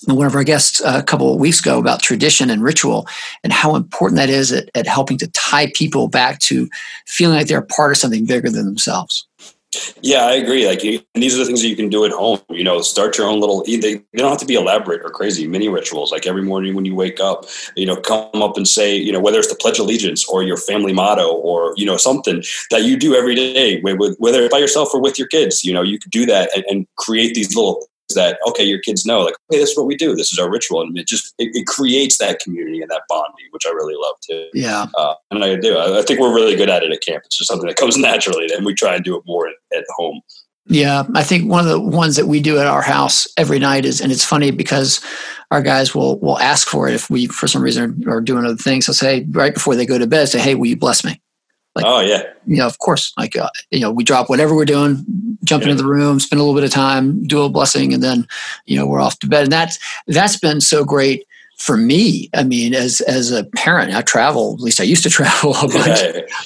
one 0.06 0.26
of 0.26 0.34
our 0.34 0.44
guests 0.44 0.80
uh, 0.80 0.94
a 0.96 1.02
couple 1.02 1.32
of 1.32 1.40
weeks 1.40 1.60
ago 1.60 1.78
about 1.78 2.02
tradition 2.02 2.50
and 2.50 2.62
ritual 2.62 3.06
and 3.42 3.52
how 3.52 3.74
important 3.74 4.16
that 4.16 4.30
is 4.30 4.52
at, 4.52 4.70
at 4.74 4.86
helping 4.86 5.18
to 5.18 5.26
tie 5.28 5.72
people 5.74 6.08
back 6.08 6.38
to 6.38 6.68
feeling 7.06 7.36
like 7.36 7.48
they're 7.48 7.62
part 7.62 7.90
of 7.90 7.96
something 7.96 8.24
bigger 8.24 8.48
than 8.48 8.64
themselves. 8.64 9.27
Yeah, 10.02 10.24
I 10.24 10.34
agree. 10.34 10.66
Like, 10.66 10.82
you, 10.84 11.00
these 11.14 11.34
are 11.34 11.38
the 11.38 11.44
things 11.46 11.62
that 11.62 11.68
you 11.68 11.76
can 11.76 11.88
do 11.88 12.04
at 12.04 12.12
home. 12.12 12.40
You 12.50 12.64
know, 12.64 12.80
start 12.80 13.18
your 13.18 13.26
own 13.26 13.40
little. 13.40 13.64
They, 13.64 13.76
they 13.76 14.02
don't 14.14 14.30
have 14.30 14.38
to 14.38 14.46
be 14.46 14.54
elaborate 14.54 15.02
or 15.02 15.10
crazy. 15.10 15.46
Mini 15.46 15.68
rituals, 15.68 16.12
like 16.12 16.26
every 16.26 16.42
morning 16.42 16.74
when 16.74 16.84
you 16.84 16.94
wake 16.94 17.20
up, 17.20 17.46
you 17.76 17.86
know, 17.86 17.96
come 17.96 18.42
up 18.42 18.56
and 18.56 18.66
say, 18.66 18.96
you 18.96 19.12
know, 19.12 19.20
whether 19.20 19.38
it's 19.38 19.48
the 19.48 19.54
Pledge 19.54 19.78
Allegiance 19.78 20.26
or 20.28 20.42
your 20.42 20.56
family 20.56 20.92
motto 20.92 21.28
or 21.28 21.74
you 21.76 21.86
know 21.86 21.96
something 21.96 22.42
that 22.70 22.84
you 22.84 22.96
do 22.96 23.14
every 23.14 23.34
day, 23.34 23.80
whether 23.80 24.48
by 24.48 24.58
yourself 24.58 24.94
or 24.94 25.00
with 25.00 25.18
your 25.18 25.28
kids. 25.28 25.64
You 25.64 25.72
know, 25.72 25.82
you 25.82 25.98
could 25.98 26.10
do 26.10 26.26
that 26.26 26.50
and, 26.54 26.64
and 26.68 26.86
create 26.96 27.34
these 27.34 27.54
little 27.54 27.86
that 28.14 28.38
okay 28.46 28.64
your 28.64 28.78
kids 28.78 29.04
know 29.04 29.20
like 29.20 29.34
okay 29.50 29.60
this 29.60 29.70
is 29.70 29.76
what 29.76 29.86
we 29.86 29.96
do 29.96 30.14
this 30.14 30.32
is 30.32 30.38
our 30.38 30.50
ritual 30.50 30.82
and 30.82 30.96
it 30.96 31.06
just 31.06 31.34
it, 31.38 31.54
it 31.54 31.66
creates 31.66 32.18
that 32.18 32.40
community 32.40 32.80
and 32.80 32.90
that 32.90 33.02
bonding 33.08 33.46
which 33.50 33.64
i 33.66 33.70
really 33.70 33.94
love 33.96 34.14
too 34.20 34.48
yeah 34.54 34.86
uh, 34.96 35.14
and 35.30 35.44
i 35.44 35.56
do 35.56 35.76
I, 35.76 35.98
I, 35.98 36.02
think 36.02 36.20
we're 36.20 36.34
really 36.34 36.56
good 36.56 36.70
at 36.70 36.82
it 36.82 36.92
at 36.92 37.02
camp 37.02 37.24
it's 37.24 37.36
just 37.36 37.48
something 37.48 37.66
that 37.68 37.76
comes 37.76 37.96
naturally 38.10 38.48
and 38.54 38.64
we 38.64 38.74
try 38.74 38.94
and 38.94 39.04
do 39.04 39.16
it 39.16 39.22
more 39.26 39.48
at, 39.48 39.54
at 39.76 39.84
home 39.96 40.20
Yeah, 40.70 41.04
I 41.14 41.22
think 41.22 41.50
one 41.50 41.60
of 41.60 41.70
the 41.70 41.80
ones 41.80 42.16
that 42.16 42.26
we 42.26 42.40
do 42.40 42.58
at 42.58 42.66
our 42.66 42.82
house 42.82 43.26
every 43.38 43.58
night 43.58 43.86
is, 43.86 44.02
and 44.02 44.12
it's 44.12 44.24
funny 44.24 44.50
because 44.50 45.00
our 45.50 45.62
guys 45.62 45.94
will 45.94 46.18
will 46.20 46.38
ask 46.38 46.68
for 46.68 46.88
it 46.88 46.94
if 46.94 47.08
we, 47.08 47.26
for 47.26 47.48
some 47.48 47.62
reason, 47.62 48.04
are, 48.06 48.16
are 48.16 48.20
doing 48.20 48.44
other 48.44 48.54
things. 48.54 48.84
They'll 48.84 48.92
say 48.92 49.24
right 49.30 49.54
before 49.54 49.76
they 49.76 49.86
go 49.86 49.96
to 49.96 50.06
bed, 50.06 50.28
say, 50.28 50.38
"Hey, 50.38 50.54
will 50.54 50.66
you 50.66 50.76
bless 50.76 51.04
me?" 51.04 51.22
Like, 51.78 51.86
oh 51.86 52.00
yeah, 52.00 52.22
you 52.46 52.58
know, 52.58 52.66
of 52.66 52.78
course. 52.78 53.12
Like, 53.16 53.36
uh, 53.36 53.50
you 53.70 53.80
know, 53.80 53.90
we 53.90 54.04
drop 54.04 54.28
whatever 54.28 54.54
we're 54.54 54.64
doing, 54.64 55.04
jump 55.44 55.64
yeah. 55.64 55.70
into 55.70 55.82
the 55.82 55.88
room, 55.88 56.20
spend 56.20 56.40
a 56.40 56.42
little 56.42 56.58
bit 56.58 56.64
of 56.64 56.72
time, 56.72 57.26
do 57.26 57.42
a 57.42 57.48
blessing, 57.48 57.94
and 57.94 58.02
then, 58.02 58.26
you 58.66 58.76
know, 58.76 58.86
we're 58.86 59.00
off 59.00 59.18
to 59.20 59.26
bed. 59.26 59.44
And 59.44 59.52
that's 59.52 59.78
that's 60.06 60.38
been 60.38 60.60
so 60.60 60.84
great 60.84 61.24
for 61.58 61.76
me, 61.76 62.30
I 62.34 62.44
mean, 62.44 62.72
as 62.72 63.00
as 63.02 63.32
a 63.32 63.44
parent, 63.44 63.92
I 63.92 64.02
travel. 64.02 64.54
At 64.54 64.60
least 64.60 64.80
I 64.80 64.84
used 64.84 65.02
to 65.02 65.10
travel 65.18 65.54
a 65.56 65.68
bunch. 65.68 66.00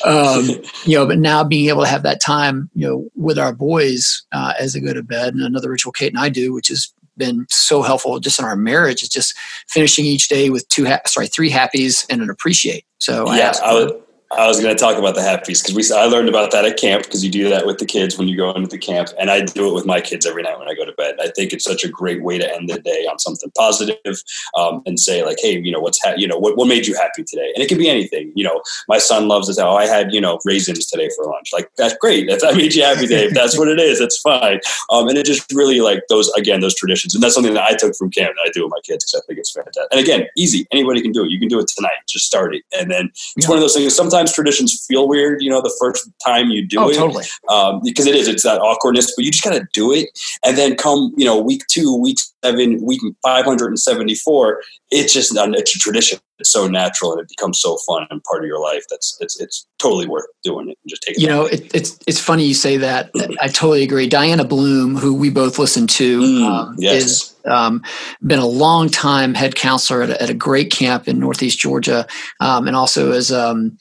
um, 0.04 0.62
you 0.84 0.98
know, 0.98 1.06
but 1.06 1.18
now 1.18 1.44
being 1.44 1.68
able 1.68 1.82
to 1.82 1.88
have 1.88 2.02
that 2.02 2.20
time, 2.20 2.70
you 2.74 2.88
know, 2.88 3.08
with 3.14 3.38
our 3.38 3.52
boys 3.52 4.24
uh, 4.32 4.54
as 4.58 4.72
they 4.72 4.80
go 4.80 4.92
to 4.92 5.02
bed, 5.02 5.34
and 5.34 5.42
another 5.42 5.70
ritual 5.70 5.92
Kate 5.92 6.12
and 6.12 6.20
I 6.20 6.28
do, 6.28 6.52
which 6.52 6.68
has 6.68 6.92
been 7.18 7.46
so 7.50 7.82
helpful 7.82 8.18
just 8.20 8.38
in 8.38 8.44
our 8.44 8.56
marriage, 8.56 9.02
is 9.02 9.08
just 9.08 9.36
finishing 9.68 10.06
each 10.06 10.28
day 10.28 10.48
with 10.48 10.66
two, 10.68 10.86
ha- 10.86 11.00
sorry, 11.06 11.26
three 11.26 11.50
happies 11.50 12.06
and 12.08 12.22
an 12.22 12.30
appreciate. 12.30 12.84
So 12.98 13.30
yeah, 13.32 13.52
I, 13.62 13.70
I 13.70 13.74
would 13.74 14.02
I 14.38 14.48
was 14.48 14.60
going 14.60 14.74
to 14.74 14.80
talk 14.80 14.96
about 14.96 15.14
the 15.14 15.20
happies 15.20 15.62
because 15.62 15.74
we 15.74 15.94
I 15.94 16.06
learned 16.06 16.28
about 16.28 16.52
that 16.52 16.64
at 16.64 16.78
camp 16.78 17.04
because 17.04 17.22
you 17.22 17.30
do 17.30 17.50
that 17.50 17.66
with 17.66 17.78
the 17.78 17.84
kids 17.84 18.16
when 18.16 18.28
you 18.28 18.36
go 18.36 18.50
into 18.52 18.68
the 18.68 18.78
camp, 18.78 19.10
and 19.18 19.30
I 19.30 19.42
do 19.42 19.68
it 19.68 19.74
with 19.74 19.84
my 19.84 20.00
kids 20.00 20.24
every 20.24 20.42
night 20.42 20.58
when 20.58 20.68
I 20.68 20.74
go 20.74 20.86
to 20.86 20.92
bed. 20.92 21.16
I 21.20 21.28
think 21.28 21.52
it's 21.52 21.64
such 21.64 21.84
a 21.84 21.88
great 21.88 22.22
way 22.22 22.38
to 22.38 22.54
end 22.54 22.70
the 22.70 22.80
day 22.80 23.06
on 23.10 23.18
something 23.18 23.50
positive, 23.56 24.22
um, 24.56 24.82
and 24.86 24.98
say 24.98 25.22
like, 25.22 25.36
hey, 25.40 25.60
you 25.60 25.70
know, 25.70 25.80
what's 25.80 26.02
ha- 26.02 26.14
you 26.16 26.26
know 26.26 26.38
what, 26.38 26.56
what 26.56 26.66
made 26.66 26.86
you 26.86 26.94
happy 26.94 27.24
today, 27.24 27.52
and 27.54 27.62
it 27.62 27.68
can 27.68 27.76
be 27.76 27.90
anything. 27.90 28.32
You 28.34 28.44
know, 28.44 28.62
my 28.88 28.98
son 28.98 29.28
loves 29.28 29.54
to 29.54 29.66
oh, 29.66 29.76
I 29.76 29.86
had 29.86 30.14
you 30.14 30.20
know 30.20 30.38
raisins 30.46 30.86
today 30.86 31.10
for 31.14 31.26
lunch. 31.26 31.50
Like 31.52 31.70
that's 31.76 31.96
great. 31.98 32.28
That 32.28 32.40
made 32.56 32.74
you 32.74 32.84
happy 32.84 33.02
today, 33.02 33.26
if 33.26 33.34
that's 33.34 33.58
what 33.58 33.68
it 33.68 33.78
is, 33.78 33.98
that's 33.98 34.18
fine. 34.18 34.60
Um, 34.90 35.08
and 35.08 35.18
it 35.18 35.26
just 35.26 35.52
really 35.52 35.80
like 35.80 36.04
those 36.08 36.30
again 36.30 36.60
those 36.60 36.74
traditions, 36.74 37.14
and 37.14 37.22
that's 37.22 37.34
something 37.34 37.54
that 37.54 37.64
I 37.64 37.76
took 37.76 37.94
from 37.96 38.10
camp 38.10 38.34
that 38.36 38.48
I 38.48 38.50
do 38.50 38.64
with 38.64 38.70
my 38.70 38.80
kids 38.82 39.04
because 39.04 39.22
I 39.22 39.26
think 39.26 39.40
it's 39.40 39.52
fantastic. 39.52 39.88
And 39.90 40.00
again, 40.00 40.26
easy. 40.38 40.66
Anybody 40.72 41.02
can 41.02 41.12
do 41.12 41.24
it. 41.24 41.30
You 41.30 41.38
can 41.38 41.48
do 41.48 41.60
it 41.60 41.68
tonight. 41.68 42.00
Just 42.08 42.24
start 42.24 42.54
it, 42.54 42.62
and 42.72 42.90
then 42.90 43.10
it's 43.36 43.36
yeah. 43.44 43.48
one 43.48 43.58
of 43.58 43.62
those 43.62 43.74
things. 43.74 43.94
Sometimes 43.94 44.21
traditions 44.30 44.84
feel 44.86 45.02
feel 45.02 45.08
weird, 45.08 45.42
you 45.42 45.50
know, 45.50 45.60
the 45.60 45.74
first 45.80 46.08
time 46.24 46.50
you 46.50 46.66
do 46.66 46.78
oh, 46.78 46.88
it. 46.88 46.94
Totally. 46.94 47.24
Um, 47.48 47.80
because 47.84 48.06
it 48.06 48.14
is, 48.14 48.28
it's 48.28 48.42
that 48.42 48.60
awkwardness, 48.60 49.12
but 49.16 49.24
you 49.24 49.30
just 49.30 49.44
got 49.44 49.52
to 49.52 49.66
do 49.72 49.92
it. 49.92 50.08
And 50.44 50.56
then 50.56 50.76
come, 50.76 51.12
you 51.16 51.24
know, 51.24 51.40
week 51.40 51.62
two, 51.68 51.96
week 51.96 52.18
seven, 52.44 52.84
week 52.84 53.00
574, 53.24 54.62
it's 54.90 55.12
just, 55.12 55.32
it's 55.36 55.76
a 55.76 55.78
tradition. 55.78 56.18
It's 56.38 56.50
so 56.50 56.66
natural 56.66 57.12
and 57.12 57.20
it 57.20 57.28
becomes 57.28 57.60
so 57.60 57.78
fun 57.86 58.06
and 58.10 58.22
part 58.24 58.42
of 58.42 58.48
your 58.48 58.60
life. 58.60 58.84
That's, 58.90 59.16
it's, 59.20 59.40
it's 59.40 59.66
totally 59.78 60.08
worth 60.08 60.26
doing 60.42 60.68
it 60.68 60.78
and 60.82 60.90
just 60.90 61.02
taking 61.02 61.22
You 61.22 61.28
know, 61.28 61.46
it, 61.46 61.72
it's, 61.74 61.98
it's 62.06 62.18
funny 62.18 62.44
you 62.44 62.54
say 62.54 62.76
that. 62.78 63.10
I 63.40 63.48
totally 63.48 63.82
agree. 63.82 64.08
Diana 64.08 64.44
Bloom, 64.44 64.96
who 64.96 65.14
we 65.14 65.30
both 65.30 65.58
listen 65.58 65.86
to, 65.88 66.20
mm, 66.20 66.44
um, 66.44 66.74
yes. 66.78 67.04
is 67.04 67.32
um, 67.44 67.82
been 68.26 68.38
a 68.38 68.46
long 68.46 68.88
time 68.88 69.34
head 69.34 69.54
counselor 69.54 70.02
at 70.02 70.10
a, 70.10 70.22
at 70.22 70.30
a 70.30 70.34
great 70.34 70.70
camp 70.70 71.08
in 71.08 71.18
Northeast 71.18 71.58
Georgia, 71.58 72.06
um, 72.40 72.66
and 72.66 72.76
also 72.76 73.12
as 73.12 73.32
um, 73.32 73.76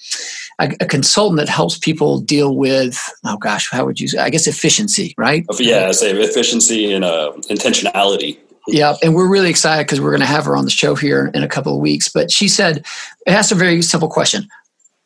a, 0.60 0.72
a, 0.80 0.86
consultant 0.86 1.38
that 1.38 1.50
helps 1.50 1.78
people 1.78 2.20
deal 2.20 2.56
with 2.56 3.00
oh 3.26 3.38
gosh, 3.38 3.70
how 3.72 3.86
would 3.86 4.00
you? 4.00 4.08
say? 4.08 4.20
I 4.20 4.30
guess 4.30 4.48
efficiency, 4.48 5.14
right? 5.18 5.46
Yeah, 5.60 5.88
I 5.88 5.92
say 5.92 6.12
efficiency 6.12 6.92
and 6.92 7.04
uh, 7.04 7.34
intentionality. 7.50 8.38
Yeah, 8.72 8.96
and 9.04 9.14
we're 9.14 9.28
really 9.28 9.50
excited 9.50 9.86
because 9.86 10.00
we're 10.00 10.12
going 10.12 10.22
to 10.22 10.26
have 10.26 10.46
her 10.46 10.56
on 10.56 10.66
the 10.66 10.72
show 10.72 10.96
here 10.96 11.30
in 11.34 11.44
a 11.44 11.48
couple 11.48 11.74
of 11.74 11.82
weeks. 11.82 12.08
But 12.08 12.32
she 12.32 12.48
said 12.48 12.78
it 12.78 13.32
asked 13.32 13.52
a 13.52 13.56
very 13.56 13.82
simple 13.82 14.10
question: 14.10 14.48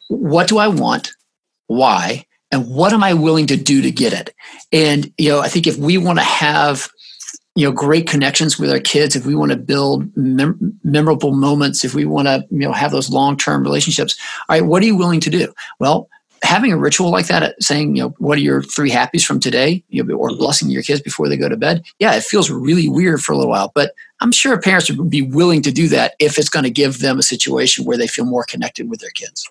What 0.08 0.48
do 0.48 0.58
I 0.58 0.68
want? 0.68 1.12
Why? 1.68 2.26
And 2.52 2.70
what 2.70 2.94
am 2.94 3.04
I 3.04 3.14
willing 3.14 3.48
to 3.48 3.58
do 3.58 3.82
to 3.82 3.92
get 3.92 4.14
it? 4.14 4.34
And 4.72 5.12
you 5.18 5.30
know, 5.30 5.40
I 5.40 5.48
think 5.48 5.68
if 5.68 5.78
we 5.78 5.98
want 5.98 6.20
to 6.20 6.26
have 6.26 6.90
you 7.56 7.66
know 7.66 7.72
great 7.72 8.08
connections 8.08 8.60
with 8.60 8.70
our 8.70 8.80
kids 8.80 9.16
if 9.16 9.26
we 9.26 9.34
want 9.34 9.52
to 9.52 9.58
build 9.58 10.16
mem- 10.16 10.78
memorable 10.84 11.34
moments 11.34 11.86
if 11.86 11.96
we 11.96 12.06
want 12.06 12.28
to 12.28 12.46
you 12.52 12.60
know 12.60 12.74
have 12.74 12.92
those 12.92 13.10
long-term 13.10 13.64
relationships 13.64 14.16
all 14.50 14.56
right 14.56 14.66
what 14.66 14.84
are 14.84 14.86
you 14.86 14.96
willing 14.96 15.22
to 15.22 15.30
do 15.30 15.54
well 15.80 16.10
having 16.44 16.72
a 16.72 16.78
ritual 16.78 17.10
like 17.10 17.28
that 17.28 17.56
saying 17.62 17.96
you 17.96 18.04
know 18.04 18.10
what 18.18 18.38
are 18.38 18.42
your 18.42 18.62
three 18.62 18.90
happies 18.90 19.26
from 19.26 19.40
today 19.40 19.84
you 19.90 20.04
know, 20.04 20.16
or 20.16 20.30
blessing 20.30 20.70
your 20.70 20.84
kids 20.84 21.02
before 21.02 21.28
they 21.28 21.38
go 21.38 21.50
to 21.50 21.58
bed 21.58 21.84
yeah 22.00 22.14
it 22.14 22.24
feels 22.24 22.50
really 22.50 22.88
weird 22.88 23.22
for 23.22 23.34
a 23.34 23.38
little 23.38 23.52
while. 23.52 23.72
But 23.74 23.94
i'm 24.22 24.32
sure 24.32 24.60
parents 24.60 24.92
would 24.92 25.10
be 25.10 25.22
willing 25.22 25.62
to 25.64 25.72
do 25.72 25.88
that 25.90 26.16
if 26.20 26.38
it's 26.38 26.50
going 26.50 26.64
to 26.64 26.70
give 26.70 27.00
them 27.00 27.20
a 27.20 27.24
situation 27.24 27.86
where 27.86 27.98
they 27.98 28.08
feel 28.08 28.26
more 28.26 28.44
connected 28.44 28.90
with 28.90 29.00
their 29.00 29.12
kids 29.12 29.50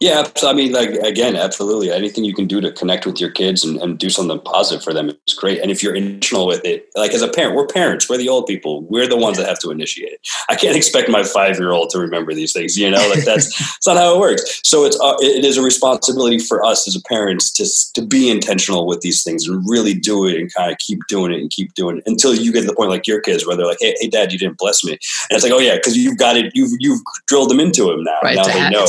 yeah, 0.00 0.24
I 0.42 0.52
mean, 0.52 0.72
like 0.72 0.90
again, 0.90 1.36
absolutely. 1.36 1.90
Anything 1.90 2.24
you 2.24 2.34
can 2.34 2.46
do 2.46 2.60
to 2.60 2.70
connect 2.72 3.06
with 3.06 3.20
your 3.20 3.30
kids 3.30 3.64
and, 3.64 3.80
and 3.80 3.98
do 3.98 4.10
something 4.10 4.38
positive 4.40 4.82
for 4.84 4.92
them 4.92 5.10
is 5.26 5.34
great. 5.34 5.60
And 5.60 5.70
if 5.70 5.82
you're 5.82 5.94
intentional 5.94 6.46
with 6.46 6.64
it, 6.64 6.88
like 6.94 7.12
as 7.12 7.22
a 7.22 7.28
parent, 7.28 7.56
we're 7.56 7.66
parents, 7.66 8.08
we're 8.08 8.16
the 8.16 8.28
old 8.28 8.46
people, 8.46 8.82
we're 8.82 9.08
the 9.08 9.16
ones 9.16 9.38
that 9.38 9.48
have 9.48 9.58
to 9.60 9.70
initiate 9.70 10.12
it. 10.12 10.20
I 10.48 10.54
can't 10.54 10.76
expect 10.76 11.08
my 11.08 11.22
five 11.22 11.58
year 11.58 11.72
old 11.72 11.90
to 11.90 11.98
remember 11.98 12.34
these 12.34 12.52
things. 12.52 12.78
You 12.78 12.90
know, 12.90 13.08
like 13.08 13.24
that's, 13.24 13.56
that's 13.58 13.86
not 13.86 13.96
how 13.96 14.14
it 14.14 14.20
works. 14.20 14.60
So 14.64 14.84
it's 14.84 14.98
uh, 15.00 15.16
it 15.20 15.44
is 15.44 15.56
a 15.56 15.62
responsibility 15.62 16.38
for 16.38 16.64
us 16.64 16.86
as 16.86 17.00
parents 17.08 17.50
to 17.52 18.00
to 18.00 18.06
be 18.06 18.30
intentional 18.30 18.86
with 18.86 19.00
these 19.00 19.22
things 19.24 19.48
and 19.48 19.64
really 19.68 19.94
do 19.94 20.26
it 20.26 20.36
and 20.36 20.52
kind 20.54 20.70
of 20.70 20.78
keep 20.78 21.00
doing 21.08 21.32
it 21.32 21.40
and 21.40 21.50
keep 21.50 21.74
doing 21.74 21.98
it 21.98 22.04
until 22.06 22.34
you 22.34 22.52
get 22.52 22.60
to 22.60 22.66
the 22.66 22.74
point 22.74 22.90
like 22.90 23.06
your 23.06 23.20
kids 23.20 23.46
where 23.46 23.56
they're 23.56 23.66
like, 23.66 23.78
hey, 23.80 23.94
hey, 24.00 24.08
dad, 24.08 24.32
you 24.32 24.38
didn't 24.38 24.58
bless 24.58 24.84
me, 24.84 24.92
and 24.92 25.00
it's 25.30 25.42
like, 25.42 25.52
oh 25.52 25.58
yeah, 25.58 25.74
because 25.74 25.96
you've 25.96 26.18
got 26.18 26.36
it, 26.36 26.52
you've 26.54 26.72
you've 26.78 27.00
drilled 27.26 27.50
them 27.50 27.60
into 27.60 27.84
them 27.84 28.04
now. 28.04 28.18
Right, 28.22 28.36
now 28.36 28.44
they 28.44 28.60
ha- 28.60 28.68
know. 28.70 28.86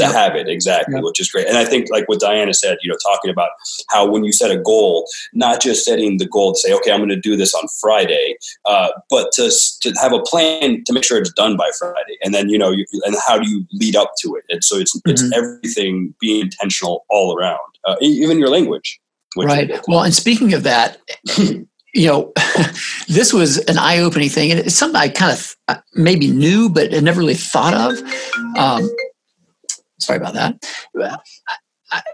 It's 0.00 0.12
a 0.12 0.18
habit 0.18 0.46
to 0.46 0.48
yep. 0.48 0.48
have 0.48 0.48
it 0.48 0.48
exactly 0.50 1.00
which 1.00 1.20
is 1.20 1.30
great 1.30 1.46
and 1.46 1.56
i 1.56 1.64
think 1.64 1.88
like 1.90 2.08
what 2.08 2.20
diana 2.20 2.54
said 2.54 2.78
you 2.82 2.90
know 2.90 2.96
talking 3.04 3.30
about 3.30 3.50
how 3.88 4.08
when 4.08 4.24
you 4.24 4.32
set 4.32 4.50
a 4.50 4.58
goal 4.58 5.06
not 5.32 5.60
just 5.60 5.84
setting 5.84 6.18
the 6.18 6.26
goal 6.26 6.52
to 6.52 6.58
say 6.58 6.72
okay 6.72 6.92
i'm 6.92 7.00
going 7.00 7.08
to 7.08 7.20
do 7.20 7.36
this 7.36 7.54
on 7.54 7.66
friday 7.80 8.36
uh, 8.64 8.90
but 9.08 9.30
to, 9.32 9.50
to 9.80 9.92
have 10.00 10.12
a 10.12 10.20
plan 10.20 10.82
to 10.84 10.92
make 10.92 11.04
sure 11.04 11.18
it's 11.18 11.32
done 11.32 11.56
by 11.56 11.70
friday 11.78 12.16
and 12.22 12.34
then 12.34 12.48
you 12.48 12.58
know 12.58 12.70
you, 12.70 12.84
and 13.04 13.16
how 13.26 13.38
do 13.38 13.48
you 13.48 13.64
lead 13.72 13.96
up 13.96 14.12
to 14.20 14.34
it 14.34 14.44
and 14.48 14.62
so 14.64 14.76
it's 14.76 14.96
mm-hmm. 14.96 15.10
it's 15.10 15.24
everything 15.34 16.14
being 16.20 16.40
intentional 16.40 17.04
all 17.08 17.36
around 17.36 17.58
uh, 17.84 17.96
even 18.00 18.38
your 18.38 18.48
language 18.48 19.00
right 19.36 19.80
well 19.86 20.02
and 20.02 20.14
speaking 20.14 20.54
of 20.54 20.62
that 20.62 20.98
you 21.94 22.06
know, 22.06 22.32
this 23.08 23.32
was 23.32 23.58
an 23.58 23.78
eye-opening 23.78 24.28
thing, 24.28 24.50
and 24.50 24.60
it's 24.60 24.74
something 24.74 25.00
I 25.00 25.08
kind 25.08 25.32
of 25.32 25.56
uh, 25.68 25.76
maybe 25.94 26.30
knew, 26.30 26.68
but 26.68 26.92
had 26.92 27.02
never 27.02 27.20
really 27.20 27.34
thought 27.34 27.74
of. 27.74 27.98
Um, 28.56 28.88
Sorry 30.00 30.18
about 30.18 30.34
that. 30.34 30.64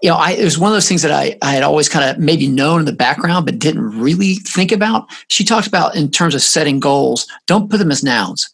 You 0.02 0.08
know, 0.08 0.16
I, 0.16 0.30
it 0.32 0.44
was 0.44 0.58
one 0.58 0.70
of 0.70 0.74
those 0.74 0.88
things 0.88 1.02
that 1.02 1.12
I, 1.12 1.36
I 1.42 1.52
had 1.52 1.62
always 1.62 1.88
kind 1.88 2.08
of 2.08 2.18
maybe 2.18 2.46
known 2.46 2.80
in 2.80 2.86
the 2.86 2.92
background, 2.92 3.44
but 3.44 3.58
didn't 3.58 4.00
really 4.00 4.36
think 4.36 4.72
about. 4.72 5.06
She 5.28 5.44
talked 5.44 5.66
about 5.66 5.94
in 5.94 6.10
terms 6.10 6.34
of 6.34 6.40
setting 6.40 6.80
goals, 6.80 7.26
don't 7.46 7.70
put 7.70 7.76
them 7.78 7.90
as 7.90 8.02
nouns, 8.02 8.48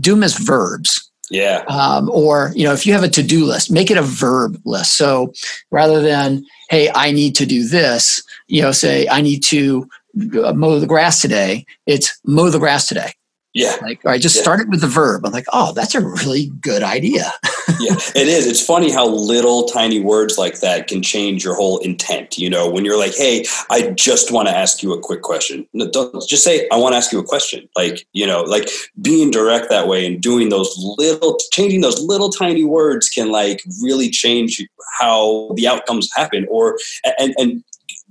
do 0.00 0.14
them 0.14 0.24
as 0.24 0.36
verbs. 0.36 1.08
Yeah. 1.30 1.64
Um, 1.68 2.10
or, 2.10 2.52
you 2.54 2.64
know, 2.64 2.72
if 2.72 2.86
you 2.86 2.92
have 2.92 3.02
a 3.02 3.08
to 3.08 3.22
do 3.22 3.44
list, 3.44 3.70
make 3.70 3.90
it 3.90 3.96
a 3.96 4.02
verb 4.02 4.60
list. 4.64 4.96
So 4.96 5.32
rather 5.70 6.00
than, 6.00 6.44
hey, 6.68 6.90
I 6.94 7.10
need 7.12 7.36
to 7.36 7.46
do 7.46 7.66
this, 7.66 8.22
you 8.48 8.62
know, 8.62 8.72
say, 8.72 9.06
I 9.08 9.20
need 9.20 9.44
to 9.44 9.88
mow 10.14 10.80
the 10.80 10.86
grass 10.86 11.20
today, 11.20 11.64
it's 11.86 12.18
mow 12.24 12.50
the 12.50 12.58
grass 12.58 12.88
today. 12.88 13.12
Yeah. 13.56 13.74
Like, 13.80 14.04
right, 14.04 14.20
just 14.20 14.36
yeah. 14.36 14.42
start 14.42 14.60
it 14.60 14.68
with 14.68 14.82
the 14.82 14.86
verb. 14.86 15.24
I'm 15.24 15.32
like, 15.32 15.46
oh, 15.50 15.72
that's 15.72 15.94
a 15.94 16.00
really 16.02 16.48
good 16.60 16.82
idea. 16.82 17.32
yeah, 17.80 17.96
it 18.14 18.28
is. 18.28 18.46
It's 18.46 18.60
funny 18.60 18.92
how 18.92 19.08
little 19.08 19.64
tiny 19.64 19.98
words 19.98 20.36
like 20.36 20.60
that 20.60 20.88
can 20.88 21.02
change 21.02 21.42
your 21.42 21.54
whole 21.54 21.78
intent. 21.78 22.36
You 22.36 22.50
know, 22.50 22.68
when 22.68 22.84
you're 22.84 22.98
like, 22.98 23.14
hey, 23.16 23.46
I 23.70 23.92
just 23.92 24.30
want 24.30 24.48
to 24.48 24.54
ask 24.54 24.82
you 24.82 24.92
a 24.92 25.00
quick 25.00 25.22
question. 25.22 25.66
No, 25.72 25.90
don't 25.90 26.28
just 26.28 26.44
say, 26.44 26.68
I 26.70 26.76
want 26.76 26.92
to 26.92 26.98
ask 26.98 27.12
you 27.12 27.18
a 27.18 27.24
question. 27.24 27.66
Like, 27.74 28.06
you 28.12 28.26
know, 28.26 28.42
like 28.42 28.68
being 29.00 29.30
direct 29.30 29.70
that 29.70 29.88
way 29.88 30.04
and 30.04 30.20
doing 30.20 30.50
those 30.50 30.74
little, 30.98 31.38
changing 31.50 31.80
those 31.80 31.98
little 31.98 32.28
tiny 32.28 32.64
words 32.64 33.08
can 33.08 33.32
like 33.32 33.62
really 33.82 34.10
change 34.10 34.62
how 35.00 35.50
the 35.54 35.66
outcomes 35.66 36.10
happen 36.14 36.46
or, 36.50 36.78
and, 37.18 37.34
and 37.38 37.64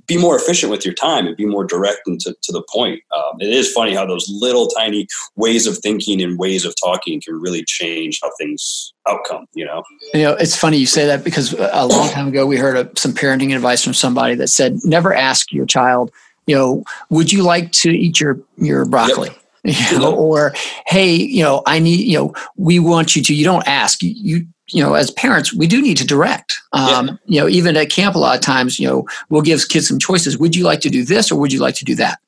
be 0.08 0.18
more 0.18 0.36
efficient 0.36 0.72
with 0.72 0.86
your 0.86 0.94
time 0.94 1.28
and 1.28 1.36
be 1.36 1.46
more 1.46 1.64
direct 1.64 2.02
and 2.06 2.20
to, 2.22 2.36
to 2.42 2.52
the 2.52 2.64
point. 2.72 3.02
Um, 3.16 3.40
it 3.40 3.50
is 3.50 3.72
funny 3.72 3.94
how 3.94 4.06
those 4.06 4.30
little 4.30 4.68
tiny 4.68 5.08
ways 5.36 5.68
of 5.68 5.78
thinking 5.80 6.22
and 6.22 6.38
ways 6.38 6.66
of 6.66 6.74
talking 6.82 7.22
can 7.22 7.40
really 7.40 7.64
change 7.64 8.20
how 8.22 8.32
things 8.38 8.94
outcome, 9.08 9.48
you 9.54 9.66
know? 9.66 9.84
You 10.14 10.24
know, 10.24 10.34
it's 10.34 10.56
funny 10.56 10.78
you 10.78 10.86
say 10.86 11.06
that 11.08 11.24
because 11.24 11.54
a 11.54 11.86
long 11.86 12.10
time 12.10 12.28
ago 12.28 12.46
we 12.46 12.58
heard 12.58 12.78
a, 12.78 13.00
some 13.00 13.14
parenting 13.14 13.56
advice 13.56 13.84
from 13.84 13.94
somebody 13.94 14.36
that 14.36 14.48
said, 14.48 14.80
never 14.84 15.14
ask 15.14 15.52
your 15.52 15.66
child, 15.66 16.12
you 16.48 16.56
know, 16.56 16.84
would 17.10 17.32
you 17.32 17.44
like 17.44 17.72
to 17.74 17.92
eat 17.92 18.20
your, 18.20 18.40
your 18.58 18.86
broccoli? 18.86 19.30
Yep. 19.30 19.40
You 19.66 19.98
know, 19.98 20.14
or 20.14 20.54
hey, 20.86 21.16
you 21.16 21.42
know, 21.42 21.64
I 21.66 21.80
need, 21.80 22.02
you 22.02 22.20
know, 22.20 22.36
we 22.56 22.78
want 22.78 23.16
you 23.16 23.24
to. 23.24 23.34
You 23.34 23.46
don't 23.46 23.68
ask. 23.68 23.98
You 24.04 24.46
you 24.76 24.84
know, 24.84 24.94
as 24.94 25.10
parents, 25.12 25.54
we 25.54 25.68
do 25.68 25.82
need 25.82 25.96
to 25.96 26.06
direct. 26.06 26.62
Um, 26.74 27.08
yeah. 27.08 27.14
You 27.28 27.40
know, 27.40 27.48
even 27.48 27.78
at 27.78 27.90
camp, 27.90 28.14
a 28.14 28.20
lot 28.20 28.36
of 28.36 28.42
times, 28.42 28.78
you 28.78 28.86
know, 28.86 29.08
we'll 29.30 29.42
give 29.42 29.70
kids 29.70 29.88
some 29.88 30.00
choices. 30.00 30.38
Would 30.38 30.54
you 30.54 30.66
like 30.66 30.82
to 30.82 30.90
do 30.90 31.06
this 31.06 31.32
or 31.32 31.40
would 31.40 31.54
you 31.54 31.62
like 31.62 31.76
to 31.76 31.86
do 31.86 31.96
that? 31.96 32.20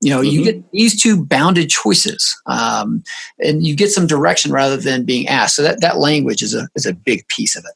You 0.00 0.08
know, 0.08 0.22
mm-hmm. 0.22 0.30
you 0.30 0.44
get 0.44 0.72
these 0.72 1.00
two 1.00 1.22
bounded 1.22 1.68
choices, 1.68 2.34
um, 2.46 3.04
and 3.40 3.64
you 3.64 3.76
get 3.76 3.90
some 3.90 4.06
direction 4.06 4.50
rather 4.50 4.78
than 4.78 5.04
being 5.04 5.28
asked. 5.28 5.54
So 5.54 5.62
that 5.62 5.82
that 5.82 5.98
language 5.98 6.42
is 6.42 6.54
a 6.54 6.66
is 6.74 6.86
a 6.86 6.94
big 6.94 7.28
piece 7.28 7.56
of 7.56 7.64
it. 7.64 7.74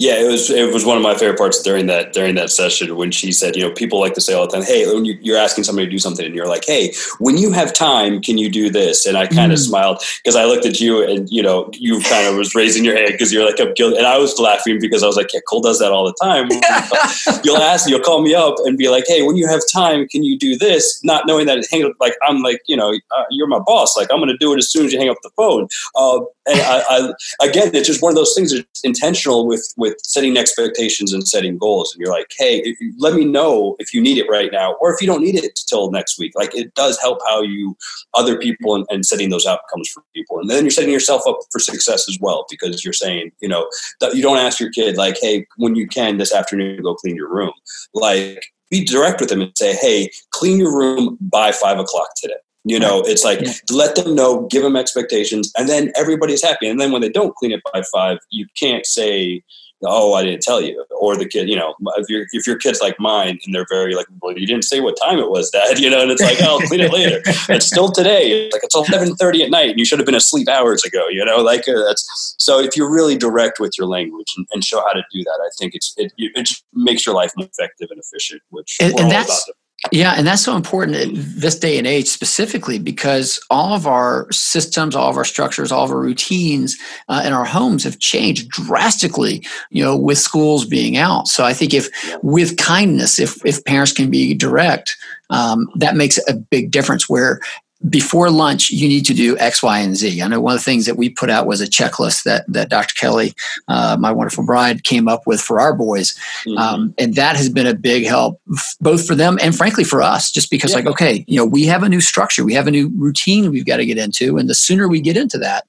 Yeah, 0.00 0.14
it 0.14 0.30
was 0.30 0.48
it 0.48 0.72
was 0.72 0.86
one 0.86 0.96
of 0.96 1.02
my 1.02 1.14
favorite 1.14 1.36
parts 1.36 1.60
during 1.60 1.86
that 1.88 2.14
during 2.14 2.34
that 2.36 2.48
session 2.48 2.96
when 2.96 3.10
she 3.10 3.32
said, 3.32 3.54
you 3.54 3.62
know, 3.62 3.70
people 3.70 4.00
like 4.00 4.14
to 4.14 4.22
say 4.22 4.32
all 4.32 4.46
the 4.46 4.52
time, 4.52 4.62
"Hey, 4.62 4.86
when 4.86 5.04
you, 5.04 5.34
are 5.34 5.36
asking 5.36 5.64
somebody 5.64 5.88
to 5.88 5.90
do 5.90 5.98
something, 5.98 6.24
and 6.24 6.34
you're 6.34 6.48
like, 6.48 6.64
hey, 6.64 6.94
when 7.18 7.36
you 7.36 7.52
have 7.52 7.74
time, 7.74 8.22
can 8.22 8.38
you 8.38 8.48
do 8.48 8.70
this?" 8.70 9.04
And 9.04 9.18
I 9.18 9.26
kind 9.26 9.52
of 9.52 9.58
mm. 9.58 9.66
smiled 9.66 10.02
because 10.24 10.36
I 10.36 10.46
looked 10.46 10.64
at 10.64 10.80
you, 10.80 11.06
and 11.06 11.28
you 11.28 11.42
know, 11.42 11.68
you 11.74 12.00
kind 12.00 12.26
of 12.26 12.36
was 12.36 12.54
raising 12.54 12.82
your 12.82 12.96
hand 12.96 13.12
because 13.12 13.30
you're 13.30 13.44
like, 13.44 13.60
I'm 13.60 13.74
guilty, 13.74 13.98
and 13.98 14.06
I 14.06 14.16
was 14.16 14.38
laughing 14.38 14.80
because 14.80 15.02
I 15.02 15.06
was 15.06 15.16
like, 15.16 15.34
yeah, 15.34 15.40
Cole 15.46 15.60
does 15.60 15.78
that 15.80 15.92
all 15.92 16.06
the 16.06 16.14
time. 16.22 16.48
you'll 17.44 17.58
ask, 17.58 17.86
you'll 17.86 18.00
call 18.00 18.22
me 18.22 18.34
up 18.34 18.54
and 18.64 18.78
be 18.78 18.88
like, 18.88 19.04
hey, 19.06 19.20
when 19.20 19.36
you 19.36 19.46
have 19.48 19.60
time, 19.70 20.08
can 20.08 20.22
you 20.22 20.38
do 20.38 20.56
this? 20.56 21.04
Not 21.04 21.26
knowing 21.26 21.44
that 21.44 21.58
it 21.58 21.66
hang 21.70 21.92
like 22.00 22.14
I'm 22.26 22.40
like, 22.40 22.62
you 22.66 22.76
know, 22.76 22.94
uh, 23.14 23.24
you're 23.30 23.48
my 23.48 23.60
boss, 23.66 23.98
like 23.98 24.08
I'm 24.10 24.16
going 24.16 24.30
to 24.30 24.38
do 24.38 24.54
it 24.54 24.56
as 24.56 24.70
soon 24.70 24.86
as 24.86 24.94
you 24.94 24.98
hang 24.98 25.10
up 25.10 25.18
the 25.22 25.30
phone. 25.36 25.68
Uh, 25.94 26.20
and 26.46 26.60
I, 26.62 26.82
I, 26.88 27.46
again, 27.46 27.70
it's 27.74 27.86
just 27.86 28.00
one 28.02 28.10
of 28.10 28.16
those 28.16 28.34
things 28.34 28.54
that's 28.54 28.80
intentional 28.82 29.46
with 29.46 29.74
with 29.76 29.89
setting 30.02 30.36
expectations 30.36 31.12
and 31.12 31.26
setting 31.26 31.58
goals. 31.58 31.94
And 31.94 32.00
you're 32.00 32.12
like, 32.12 32.32
hey, 32.36 32.76
let 32.98 33.14
me 33.14 33.24
know 33.24 33.76
if 33.78 33.94
you 33.94 34.00
need 34.00 34.18
it 34.18 34.28
right 34.28 34.50
now, 34.52 34.74
or 34.80 34.92
if 34.92 35.00
you 35.00 35.06
don't 35.06 35.22
need 35.22 35.36
it 35.36 35.58
till 35.68 35.90
next 35.90 36.18
week. 36.18 36.32
Like 36.34 36.54
it 36.54 36.74
does 36.74 37.00
help 37.00 37.18
how 37.28 37.42
you 37.42 37.76
other 38.14 38.38
people 38.38 38.74
and, 38.74 38.86
and 38.90 39.04
setting 39.04 39.30
those 39.30 39.46
outcomes 39.46 39.88
for 39.88 40.02
people, 40.14 40.38
and 40.38 40.48
then 40.50 40.64
you're 40.64 40.70
setting 40.70 40.92
yourself 40.92 41.22
up 41.26 41.38
for 41.50 41.58
success 41.58 42.08
as 42.08 42.18
well 42.20 42.46
because 42.50 42.84
you're 42.84 42.92
saying, 42.92 43.32
you 43.40 43.48
know, 43.48 43.68
that 44.00 44.14
you 44.14 44.22
don't 44.22 44.38
ask 44.38 44.60
your 44.60 44.70
kid 44.70 44.96
like, 44.96 45.18
hey, 45.20 45.46
when 45.56 45.74
you 45.74 45.86
can 45.86 46.18
this 46.18 46.34
afternoon, 46.34 46.82
go 46.82 46.94
clean 46.94 47.16
your 47.16 47.32
room. 47.32 47.52
Like 47.94 48.44
be 48.70 48.84
direct 48.84 49.20
with 49.20 49.28
them 49.28 49.40
and 49.40 49.52
say, 49.56 49.74
hey, 49.74 50.10
clean 50.30 50.58
your 50.58 50.76
room 50.76 51.18
by 51.20 51.52
five 51.52 51.78
o'clock 51.78 52.10
today. 52.16 52.34
You 52.64 52.78
know, 52.78 53.00
it's 53.00 53.24
like 53.24 53.40
yeah. 53.40 53.52
let 53.70 53.96
them 53.96 54.14
know, 54.14 54.46
give 54.48 54.62
them 54.62 54.76
expectations, 54.76 55.50
and 55.56 55.66
then 55.66 55.92
everybody's 55.96 56.42
happy. 56.42 56.68
And 56.68 56.78
then 56.78 56.92
when 56.92 57.00
they 57.00 57.08
don't 57.08 57.34
clean 57.36 57.52
it 57.52 57.62
by 57.72 57.82
five, 57.92 58.18
you 58.30 58.46
can't 58.54 58.84
say, 58.84 59.42
"Oh, 59.84 60.14
I 60.14 60.22
didn't 60.22 60.42
tell 60.42 60.60
you," 60.60 60.84
or 60.90 61.16
the 61.16 61.26
kid. 61.26 61.48
You 61.48 61.56
know, 61.56 61.74
if 61.96 62.08
your 62.08 62.26
if 62.32 62.46
your 62.46 62.56
kid's 62.56 62.80
like 62.80 62.98
mine 62.98 63.38
and 63.44 63.54
they're 63.54 63.66
very 63.68 63.94
like, 63.94 64.06
"Well, 64.20 64.36
you 64.36 64.46
didn't 64.46 64.64
say 64.64 64.80
what 64.80 64.96
time 65.02 65.18
it 65.18 65.30
was, 65.30 65.50
Dad," 65.52 65.78
you 65.78 65.90
know, 65.90 66.02
and 66.02 66.10
it's 66.10 66.22
like, 66.22 66.38
oh, 66.40 66.58
"I'll 66.58 66.66
clean 66.66 66.80
it 66.80 66.92
later." 66.92 67.22
it's 67.48 67.66
still 67.66 67.90
today. 67.90 68.46
It's 68.46 68.54
like 68.54 68.64
it's 68.64 68.74
eleven 68.74 69.14
thirty 69.16 69.42
at 69.42 69.50
night, 69.50 69.70
and 69.70 69.78
you 69.78 69.84
should 69.84 69.98
have 69.98 70.06
been 70.06 70.14
asleep 70.14 70.48
hours 70.48 70.84
ago. 70.84 71.04
You 71.10 71.24
know, 71.24 71.38
like 71.38 71.68
uh, 71.68 71.84
that's 71.84 72.34
so. 72.38 72.60
If 72.60 72.76
you're 72.76 72.90
really 72.90 73.16
direct 73.16 73.60
with 73.60 73.76
your 73.78 73.86
language 73.86 74.32
and, 74.36 74.46
and 74.52 74.64
show 74.64 74.80
how 74.80 74.92
to 74.92 75.02
do 75.12 75.22
that, 75.24 75.40
I 75.44 75.50
think 75.58 75.74
it's 75.74 75.94
it, 75.96 76.12
it 76.16 76.46
just 76.46 76.64
makes 76.72 77.06
your 77.06 77.14
life 77.14 77.32
more 77.36 77.46
effective 77.46 77.88
and 77.90 78.00
efficient. 78.00 78.42
Which 78.50 78.76
and, 78.80 78.98
and 78.98 79.10
that's 79.10 79.50
yeah, 79.92 80.12
and 80.16 80.26
that's 80.26 80.42
so 80.42 80.56
important 80.56 81.14
this 81.14 81.58
day 81.58 81.78
and 81.78 81.86
age 81.86 82.06
specifically 82.06 82.78
because 82.78 83.40
all 83.48 83.74
of 83.74 83.86
our 83.86 84.30
systems, 84.30 84.94
all 84.94 85.08
of 85.08 85.16
our 85.16 85.24
structures, 85.24 85.72
all 85.72 85.84
of 85.84 85.90
our 85.90 85.98
routines 85.98 86.76
uh, 87.08 87.22
in 87.24 87.32
our 87.32 87.46
homes 87.46 87.84
have 87.84 87.98
changed 87.98 88.50
drastically, 88.50 89.42
you 89.70 89.82
know, 89.82 89.96
with 89.96 90.18
schools 90.18 90.66
being 90.66 90.98
out. 90.98 91.28
So 91.28 91.44
I 91.44 91.54
think 91.54 91.72
if 91.72 91.88
with 92.22 92.58
kindness, 92.58 93.18
if, 93.18 93.44
if 93.46 93.64
parents 93.64 93.92
can 93.92 94.10
be 94.10 94.34
direct, 94.34 94.98
um, 95.30 95.66
that 95.76 95.96
makes 95.96 96.18
a 96.28 96.34
big 96.34 96.70
difference 96.70 97.08
where 97.08 97.40
before 97.88 98.30
lunch, 98.30 98.70
you 98.70 98.86
need 98.88 99.06
to 99.06 99.14
do 99.14 99.38
X, 99.38 99.62
Y, 99.62 99.78
and 99.78 99.96
Z. 99.96 100.20
I 100.20 100.28
know 100.28 100.40
one 100.40 100.52
of 100.52 100.60
the 100.60 100.64
things 100.64 100.84
that 100.84 100.96
we 100.96 101.08
put 101.08 101.30
out 101.30 101.46
was 101.46 101.60
a 101.60 101.66
checklist 101.66 102.24
that 102.24 102.44
that 102.48 102.68
Dr. 102.68 102.94
Kelly, 102.94 103.32
uh, 103.68 103.96
my 103.98 104.12
wonderful 104.12 104.44
bride, 104.44 104.84
came 104.84 105.08
up 105.08 105.26
with 105.26 105.40
for 105.40 105.60
our 105.60 105.74
boys, 105.74 106.14
mm-hmm. 106.44 106.58
um, 106.58 106.94
and 106.98 107.14
that 107.14 107.36
has 107.36 107.48
been 107.48 107.66
a 107.66 107.74
big 107.74 108.06
help 108.06 108.40
both 108.80 109.06
for 109.06 109.14
them 109.14 109.38
and 109.42 109.56
frankly 109.56 109.84
for 109.84 110.02
us. 110.02 110.30
Just 110.30 110.50
because, 110.50 110.72
yeah. 110.72 110.76
like, 110.76 110.86
okay, 110.86 111.24
you 111.26 111.36
know, 111.36 111.46
we 111.46 111.64
have 111.66 111.82
a 111.82 111.88
new 111.88 112.00
structure, 112.00 112.44
we 112.44 112.54
have 112.54 112.66
a 112.66 112.70
new 112.70 112.90
routine 112.96 113.50
we've 113.50 113.66
got 113.66 113.78
to 113.78 113.86
get 113.86 113.98
into, 113.98 114.36
and 114.36 114.50
the 114.50 114.54
sooner 114.54 114.86
we 114.86 115.00
get 115.00 115.16
into 115.16 115.38
that, 115.38 115.66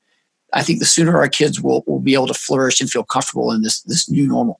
I 0.52 0.64
think 0.64 0.80
the 0.80 0.86
sooner 0.86 1.18
our 1.18 1.30
kids 1.30 1.62
will 1.62 1.84
will 1.88 2.02
be 2.02 2.14
able 2.14 2.28
to 2.28 2.34
flourish 2.34 2.82
and 2.82 2.90
feel 2.90 3.04
comfortable 3.04 3.52
in 3.54 3.62
this 3.62 3.82
this 3.84 4.10
new 4.10 4.28
normal. 4.28 4.60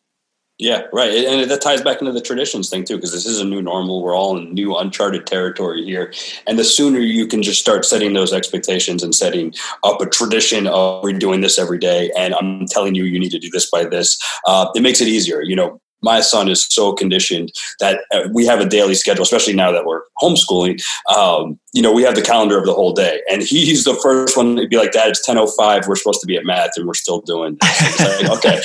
Yeah, 0.62 0.84
right. 0.94 1.12
And 1.12 1.50
that 1.50 1.60
ties 1.60 1.82
back 1.82 2.02
into 2.02 2.12
the 2.12 2.22
traditions 2.22 2.70
thing 2.70 2.84
too, 2.84 2.96
because 2.96 3.12
this 3.12 3.26
is 3.26 3.40
a 3.40 3.44
new 3.44 3.64
normal. 3.64 4.04
We're 4.04 4.16
all 4.16 4.38
in 4.38 4.54
new 4.54 4.78
uncharted 4.78 5.26
territory 5.26 5.84
here. 5.84 6.14
And 6.46 6.60
the 6.60 6.64
sooner 6.64 7.00
you 7.00 7.26
can 7.26 7.42
just 7.42 7.60
start 7.60 7.84
setting 7.84 8.14
those 8.14 8.32
expectations 8.32 9.02
and 9.02 9.16
setting 9.16 9.56
up 9.84 10.00
a 10.02 10.06
tradition 10.06 10.68
of 10.68 11.04
we're 11.04 11.18
doing 11.18 11.42
this 11.42 11.58
every 11.58 11.80
day 11.80 12.12
and 12.16 12.36
I'm 12.36 12.68
telling 12.68 12.94
you, 12.94 13.06
you 13.06 13.18
need 13.18 13.32
to 13.32 13.40
do 13.40 13.50
this 13.50 13.72
by 13.72 13.86
this, 13.86 14.20
uh, 14.46 14.68
it 14.76 14.84
makes 14.84 15.02
it 15.02 15.08
easier. 15.08 15.42
You 15.42 15.56
know, 15.56 15.82
my 16.02 16.22
son 16.22 16.50
is 16.50 16.66
so 16.70 16.94
conditioned 16.94 17.52
that 17.80 18.02
uh, 18.14 18.28
we 18.32 18.46
have 18.46 18.60
a 18.60 18.66
daily 18.66 18.96
schedule, 18.96 19.24
especially 19.24 19.54
now 19.54 19.72
that 19.72 19.86
we're 19.86 20.02
homeschooling. 20.22 20.82
Um, 21.16 21.60
you 21.74 21.82
know, 21.82 21.92
we 21.92 22.04
have 22.04 22.16
the 22.16 22.22
calendar 22.22 22.58
of 22.58 22.66
the 22.66 22.74
whole 22.74 22.94
day, 22.94 23.22
and 23.32 23.42
he's 23.42 23.84
the 23.84 23.96
first 23.96 24.36
one 24.36 24.56
to 24.58 24.68
be 24.68 24.78
like, 24.78 24.92
"Dad, 24.92 25.10
it's 25.10 25.26
ten 25.26 25.38
oh 25.38 25.48
five. 25.48 25.88
We're 25.88 25.96
supposed 25.96 26.22
to 26.22 26.28
be 26.28 26.36
at 26.36 26.46
math, 26.46 26.72
and 26.76 26.86
we're 26.86 26.94
still 26.94 27.22
doing." 27.22 27.58
Like, 28.00 28.30
okay, 28.30 28.62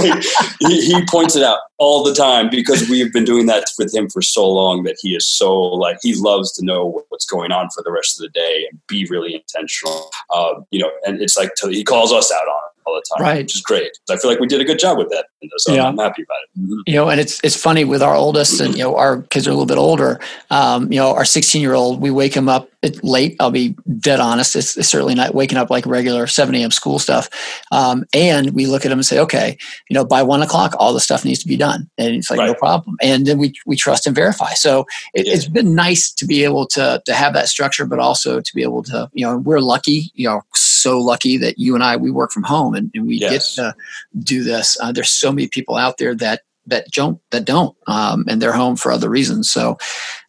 he, 0.60 0.86
he 0.86 1.06
points 1.06 1.36
it 1.36 1.42
out 1.42 1.58
all 1.78 2.02
the 2.02 2.14
time 2.14 2.48
because 2.48 2.88
we've 2.88 3.12
been 3.12 3.24
doing 3.24 3.46
that 3.46 3.64
with 3.78 3.94
him 3.94 4.08
for 4.08 4.22
so 4.22 4.48
long 4.48 4.84
that 4.84 4.96
he 5.00 5.14
is 5.14 5.26
so 5.26 5.54
like 5.54 5.98
he 6.02 6.14
loves 6.14 6.52
to 6.52 6.64
know 6.64 7.02
what's 7.08 7.26
going 7.26 7.52
on 7.52 7.68
for 7.74 7.82
the 7.82 7.92
rest 7.92 8.18
of 8.18 8.22
the 8.22 8.30
day 8.30 8.66
and 8.70 8.80
be 8.86 9.06
really 9.10 9.34
intentional. 9.34 10.10
Uh, 10.34 10.54
you 10.70 10.78
know, 10.78 10.90
and 11.04 11.20
it's 11.20 11.36
like 11.36 11.50
he 11.68 11.84
calls 11.84 12.12
us 12.12 12.32
out 12.32 12.48
on 12.48 12.62
it 12.70 12.75
all 12.86 12.94
the 12.94 13.04
time, 13.14 13.22
right? 13.22 13.38
Which 13.38 13.54
is 13.54 13.60
great. 13.60 13.98
I 14.10 14.16
feel 14.16 14.30
like 14.30 14.40
we 14.40 14.46
did 14.46 14.60
a 14.60 14.64
good 14.64 14.78
job 14.78 14.98
with 14.98 15.08
that, 15.10 15.26
so 15.58 15.74
yeah. 15.74 15.86
I'm 15.86 15.98
happy 15.98 16.22
about 16.22 16.36
it. 16.44 16.60
Mm-hmm. 16.60 16.80
You 16.86 16.94
know, 16.94 17.08
and 17.08 17.20
it's 17.20 17.40
it's 17.42 17.56
funny 17.56 17.84
with 17.84 18.02
our 18.02 18.14
oldest, 18.14 18.60
and 18.60 18.74
you 18.74 18.84
know, 18.84 18.96
our 18.96 19.22
kids 19.22 19.46
are 19.46 19.50
a 19.50 19.54
little 19.54 19.66
bit 19.66 19.78
older. 19.78 20.20
Um, 20.50 20.92
you 20.92 20.98
know, 20.98 21.12
our 21.14 21.24
16 21.24 21.60
year 21.60 21.74
old, 21.74 22.00
we 22.00 22.10
wake 22.10 22.34
him 22.34 22.48
up 22.48 22.68
late. 23.02 23.36
I'll 23.40 23.50
be 23.50 23.74
dead 23.98 24.20
honest. 24.20 24.54
It's, 24.54 24.76
it's, 24.76 24.88
certainly 24.88 25.14
not 25.14 25.34
waking 25.34 25.58
up 25.58 25.70
like 25.70 25.84
regular 25.86 26.26
7 26.26 26.54
a.m. 26.54 26.70
school 26.70 26.98
stuff. 26.98 27.28
Um, 27.72 28.04
and 28.14 28.50
we 28.50 28.66
look 28.66 28.84
at 28.84 28.92
him 28.92 28.98
and 28.98 29.06
say, 29.06 29.18
okay, 29.18 29.58
you 29.90 29.94
know, 29.94 30.04
by 30.04 30.22
one 30.22 30.42
o'clock, 30.42 30.74
all 30.78 30.92
the 30.92 31.00
stuff 31.00 31.24
needs 31.24 31.40
to 31.40 31.48
be 31.48 31.56
done, 31.56 31.90
and 31.98 32.14
it's 32.14 32.30
like 32.30 32.38
right. 32.38 32.46
no 32.46 32.54
problem. 32.54 32.96
And 33.02 33.26
then 33.26 33.38
we 33.38 33.52
we 33.66 33.76
trust 33.76 34.06
and 34.06 34.14
verify. 34.14 34.52
So 34.54 34.86
it, 35.14 35.26
has 35.26 35.48
been 35.48 35.74
nice 35.74 36.12
to 36.12 36.26
be 36.26 36.44
able 36.44 36.66
to 36.68 37.02
to 37.04 37.12
have 37.12 37.32
that 37.34 37.48
structure, 37.48 37.86
but 37.86 37.98
also 37.98 38.40
to 38.40 38.54
be 38.54 38.62
able 38.62 38.82
to, 38.84 39.10
you 39.12 39.26
know, 39.26 39.38
we're 39.38 39.60
lucky, 39.60 40.10
you 40.14 40.28
know, 40.28 40.42
so 40.76 40.98
lucky 40.98 41.36
that 41.38 41.58
you 41.58 41.74
and 41.74 41.84
I 41.84 41.96
we 41.96 42.10
work 42.10 42.30
from 42.30 42.42
home 42.44 42.74
and, 42.74 42.90
and 42.94 43.06
we 43.06 43.16
yes. 43.16 43.56
get 43.56 43.62
to 43.62 43.74
do 44.20 44.44
this. 44.44 44.76
Uh, 44.80 44.92
there's 44.92 45.10
so 45.10 45.32
many 45.32 45.48
people 45.48 45.76
out 45.76 45.98
there 45.98 46.14
that 46.16 46.42
that 46.66 46.90
don't 46.90 47.20
that 47.30 47.44
don't 47.44 47.76
um, 47.86 48.24
and 48.28 48.42
they're 48.42 48.52
home 48.52 48.76
for 48.76 48.92
other 48.92 49.08
reasons. 49.08 49.50
So, 49.50 49.78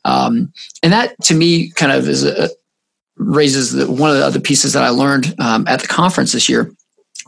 um, 0.05 0.51
and 0.83 0.93
that 0.93 1.19
to 1.23 1.33
me 1.33 1.71
kind 1.71 1.91
of 1.91 2.07
is 2.07 2.23
a, 2.23 2.49
raises 3.17 3.71
the, 3.73 3.91
one 3.91 4.11
of 4.11 4.17
the 4.17 4.25
other 4.25 4.39
pieces 4.39 4.73
that 4.73 4.83
I 4.83 4.89
learned 4.89 5.33
um, 5.39 5.67
at 5.67 5.81
the 5.81 5.87
conference 5.87 6.31
this 6.31 6.47
year 6.47 6.71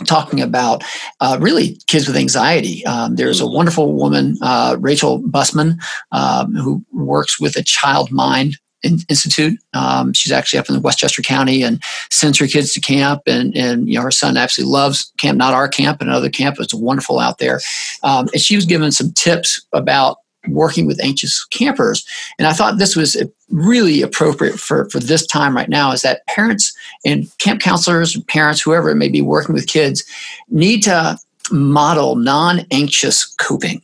talking 0.05 0.41
about 0.41 0.83
uh, 1.19 1.37
really 1.41 1.77
kids 1.87 2.07
with 2.07 2.15
anxiety. 2.15 2.85
Um, 2.85 3.15
there's 3.15 3.41
a 3.41 3.43
mm-hmm. 3.43 3.55
wonderful 3.55 3.93
woman, 3.93 4.37
uh, 4.41 4.77
Rachel 4.79 5.19
Busman, 5.19 5.77
um, 6.11 6.55
who 6.55 6.83
works 6.93 7.39
with 7.39 7.55
a 7.57 7.63
child 7.63 8.11
mind 8.11 8.57
Institute. 8.83 9.59
Um, 9.73 10.13
she's 10.13 10.31
actually 10.31 10.59
up 10.59 10.69
in 10.69 10.81
Westchester 10.81 11.21
County 11.21 11.63
and 11.63 11.81
sends 12.09 12.39
her 12.39 12.47
kids 12.47 12.73
to 12.73 12.79
camp. 12.79 13.21
And, 13.27 13.55
and 13.55 13.87
you 13.87 13.95
know, 13.95 14.03
her 14.03 14.11
son 14.11 14.37
absolutely 14.37 14.71
loves 14.71 15.11
camp, 15.17 15.37
not 15.37 15.53
our 15.53 15.67
camp, 15.67 15.99
but 15.99 16.07
another 16.07 16.29
camp. 16.29 16.57
It's 16.59 16.73
wonderful 16.73 17.19
out 17.19 17.39
there. 17.39 17.59
Um, 18.03 18.29
and 18.33 18.41
she 18.41 18.55
was 18.55 18.65
given 18.65 18.91
some 18.91 19.11
tips 19.13 19.65
about 19.73 20.17
working 20.47 20.87
with 20.87 21.03
anxious 21.03 21.45
campers. 21.45 22.05
And 22.37 22.47
I 22.47 22.53
thought 22.53 22.77
this 22.77 22.95
was 22.95 23.21
really 23.49 24.01
appropriate 24.01 24.59
for, 24.59 24.89
for 24.89 24.99
this 24.99 25.25
time 25.25 25.55
right 25.55 25.69
now 25.69 25.91
is 25.91 26.01
that 26.03 26.25
parents 26.27 26.73
and 27.05 27.29
camp 27.39 27.61
counselors, 27.61 28.19
parents, 28.23 28.61
whoever 28.61 28.89
it 28.89 28.95
may 28.95 29.09
be 29.09 29.21
working 29.21 29.53
with 29.53 29.67
kids, 29.67 30.03
need 30.49 30.83
to 30.83 31.17
model 31.51 32.15
non 32.15 32.61
anxious 32.71 33.25
coping. 33.25 33.81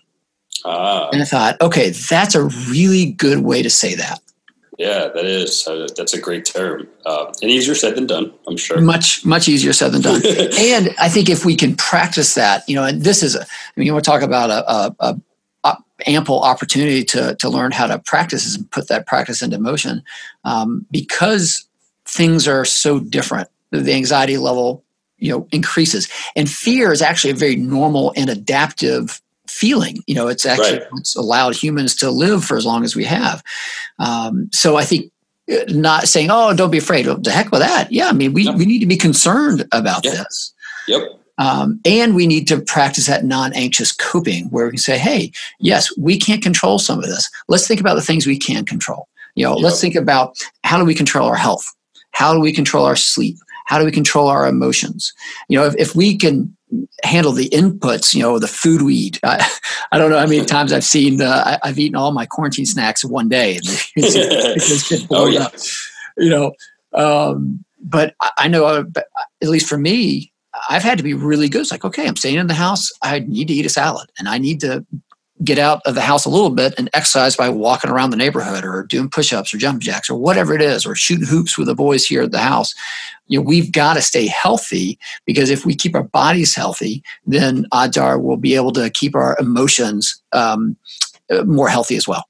Ah. 0.63 1.09
And 1.11 1.21
I 1.21 1.25
thought, 1.25 1.59
okay, 1.61 1.89
that's 1.89 2.35
a 2.35 2.45
really 2.69 3.11
good 3.11 3.39
way 3.39 3.61
to 3.61 3.69
say 3.69 3.95
that. 3.95 4.19
Yeah, 4.77 5.07
that 5.07 5.25
is. 5.25 5.65
Uh, 5.67 5.87
that's 5.95 6.13
a 6.13 6.19
great 6.19 6.45
term. 6.45 6.87
Uh, 7.05 7.31
and 7.41 7.49
easier 7.49 7.75
said 7.75 7.95
than 7.95 8.07
done, 8.07 8.33
I'm 8.47 8.57
sure. 8.57 8.81
Much, 8.81 9.25
much 9.25 9.47
easier 9.47 9.73
said 9.73 9.91
than 9.91 10.01
done. 10.01 10.21
and 10.25 10.93
I 10.99 11.09
think 11.09 11.29
if 11.29 11.45
we 11.45 11.55
can 11.55 11.75
practice 11.75 12.33
that, 12.35 12.67
you 12.67 12.75
know, 12.75 12.83
and 12.83 13.01
this 13.01 13.23
is, 13.23 13.35
a, 13.35 13.41
I 13.41 13.45
mean, 13.75 13.85
you 13.85 13.93
want 13.93 14.03
to 14.03 14.11
talk 14.11 14.21
about 14.21 14.49
a, 14.49 14.69
a, 14.69 14.95
a, 14.99 15.17
ample 16.07 16.41
opportunity 16.41 17.05
to, 17.05 17.35
to 17.35 17.49
learn 17.49 17.71
how 17.71 17.87
to 17.87 17.97
practice 17.99 18.53
and 18.55 18.69
put 18.69 18.89
that 18.89 19.07
practice 19.07 19.41
into 19.41 19.57
motion 19.57 20.03
um, 20.43 20.85
because 20.91 21.65
things 22.05 22.47
are 22.47 22.65
so 22.65 22.99
different. 22.99 23.49
The 23.71 23.93
anxiety 23.93 24.37
level, 24.37 24.83
you 25.17 25.31
know, 25.31 25.47
increases. 25.51 26.09
And 26.35 26.49
fear 26.49 26.91
is 26.91 27.01
actually 27.01 27.31
a 27.31 27.35
very 27.35 27.55
normal 27.55 28.13
and 28.17 28.29
adaptive 28.29 29.21
feeling. 29.49 29.97
You 30.07 30.15
know, 30.15 30.27
it's 30.27 30.45
actually 30.45 30.79
right. 30.79 30.87
it's 30.97 31.15
allowed 31.15 31.55
humans 31.55 31.95
to 31.97 32.11
live 32.11 32.43
for 32.43 32.57
as 32.57 32.65
long 32.65 32.83
as 32.83 32.95
we 32.95 33.03
have. 33.05 33.43
Um, 33.99 34.49
so 34.51 34.75
I 34.77 34.83
think 34.83 35.11
uh, 35.51 35.63
not 35.69 36.07
saying, 36.07 36.29
"Oh, 36.31 36.53
don't 36.53 36.71
be 36.71 36.77
afraid." 36.77 37.05
Well, 37.05 37.17
the 37.17 37.31
heck 37.31 37.51
with 37.51 37.61
that. 37.61 37.91
Yeah, 37.91 38.07
I 38.07 38.13
mean, 38.13 38.33
we 38.33 38.49
we 38.51 38.65
need 38.65 38.79
to 38.79 38.85
be 38.85 38.97
concerned 38.97 39.67
about 39.71 40.03
this. 40.03 40.53
Yep. 40.87 41.01
Um, 41.37 41.81
and 41.83 42.15
we 42.15 42.27
need 42.27 42.47
to 42.47 42.61
practice 42.61 43.07
that 43.07 43.25
non-anxious 43.25 43.91
coping, 43.91 44.45
where 44.45 44.65
we 44.65 44.71
can 44.71 44.77
say, 44.79 44.97
"Hey, 44.97 45.31
yes, 45.59 45.95
we 45.97 46.17
can't 46.17 46.41
control 46.41 46.79
some 46.79 46.99
of 46.99 47.05
this. 47.05 47.29
Let's 47.47 47.67
think 47.67 47.81
about 47.81 47.95
the 47.95 48.01
things 48.01 48.25
we 48.25 48.39
can 48.39 48.65
control. 48.65 49.07
You 49.35 49.45
know, 49.45 49.55
yep. 49.55 49.63
let's 49.63 49.81
think 49.81 49.95
about 49.95 50.37
how 50.63 50.77
do 50.77 50.85
we 50.85 50.95
control 50.95 51.27
our 51.27 51.35
health? 51.35 51.65
How 52.11 52.33
do 52.33 52.39
we 52.39 52.53
control 52.53 52.85
our 52.85 52.95
sleep? 52.95 53.35
How 53.65 53.77
do 53.77 53.85
we 53.85 53.91
control 53.91 54.27
our 54.27 54.47
emotions? 54.47 55.13
You 55.49 55.59
know, 55.59 55.65
if, 55.65 55.75
if 55.77 55.95
we 55.95 56.17
can 56.17 56.55
handle 57.03 57.31
the 57.31 57.49
inputs, 57.49 58.13
you 58.13 58.21
know, 58.21 58.39
the 58.39 58.47
food 58.47 58.81
we 58.81 58.95
eat. 58.95 59.19
I, 59.23 59.47
I 59.91 59.97
don't 59.97 60.09
know 60.09 60.19
how 60.19 60.27
many 60.27 60.45
times 60.45 60.73
I've 60.73 60.83
seen 60.83 61.17
the, 61.17 61.27
I, 61.27 61.67
have 61.67 61.79
eaten 61.79 61.95
all 61.95 62.11
my 62.11 62.25
quarantine 62.25 62.65
snacks 62.65 63.03
in 63.03 63.09
one 63.09 63.29
day. 63.29 63.59
Oh, 65.11 65.27
yeah. 65.27 65.49
You 66.17 66.29
know, 66.29 66.53
um, 66.93 67.63
but 67.81 68.15
I 68.37 68.47
know, 68.47 68.65
uh, 68.65 68.83
at 69.41 69.49
least 69.49 69.67
for 69.67 69.77
me, 69.77 70.31
I've 70.69 70.83
had 70.83 70.97
to 70.97 71.03
be 71.03 71.13
really 71.13 71.49
good. 71.49 71.61
It's 71.61 71.71
like, 71.71 71.85
okay, 71.85 72.07
I'm 72.07 72.15
staying 72.15 72.37
in 72.37 72.47
the 72.47 72.53
house. 72.53 72.89
I 73.03 73.19
need 73.19 73.47
to 73.49 73.53
eat 73.53 73.65
a 73.65 73.69
salad 73.69 74.09
and 74.17 74.27
I 74.27 74.37
need 74.37 74.61
to 74.61 74.85
get 75.43 75.59
out 75.59 75.81
of 75.85 75.95
the 75.95 76.01
house 76.01 76.25
a 76.25 76.29
little 76.29 76.49
bit 76.49 76.73
and 76.77 76.89
exercise 76.93 77.35
by 77.35 77.49
walking 77.49 77.89
around 77.89 78.09
the 78.09 78.17
neighborhood 78.17 78.63
or 78.63 78.83
doing 78.83 79.09
push-ups 79.09 79.53
or 79.53 79.57
jump 79.57 79.81
jacks 79.81 80.09
or 80.09 80.17
whatever 80.17 80.53
it 80.53 80.61
is 80.61 80.85
or 80.85 80.95
shooting 80.95 81.27
hoops 81.27 81.57
with 81.57 81.67
the 81.67 81.75
boys 81.75 82.05
here 82.05 82.23
at 82.23 82.31
the 82.31 82.39
house 82.39 82.73
you 83.27 83.37
know 83.37 83.43
we've 83.43 83.71
got 83.73 83.95
to 83.95 84.01
stay 84.01 84.27
healthy 84.27 84.97
because 85.25 85.49
if 85.49 85.65
we 85.65 85.75
keep 85.75 85.93
our 85.93 86.03
bodies 86.03 86.55
healthy 86.55 87.03
then 87.27 87.65
odds 87.73 87.97
are 87.97 88.17
we'll 88.17 88.37
be 88.37 88.55
able 88.55 88.71
to 88.71 88.89
keep 88.91 89.13
our 89.13 89.35
emotions 89.37 90.21
um, 90.31 90.77
uh, 91.29 91.43
more 91.43 91.67
healthy 91.67 91.97
as 91.97 92.07
well 92.07 92.23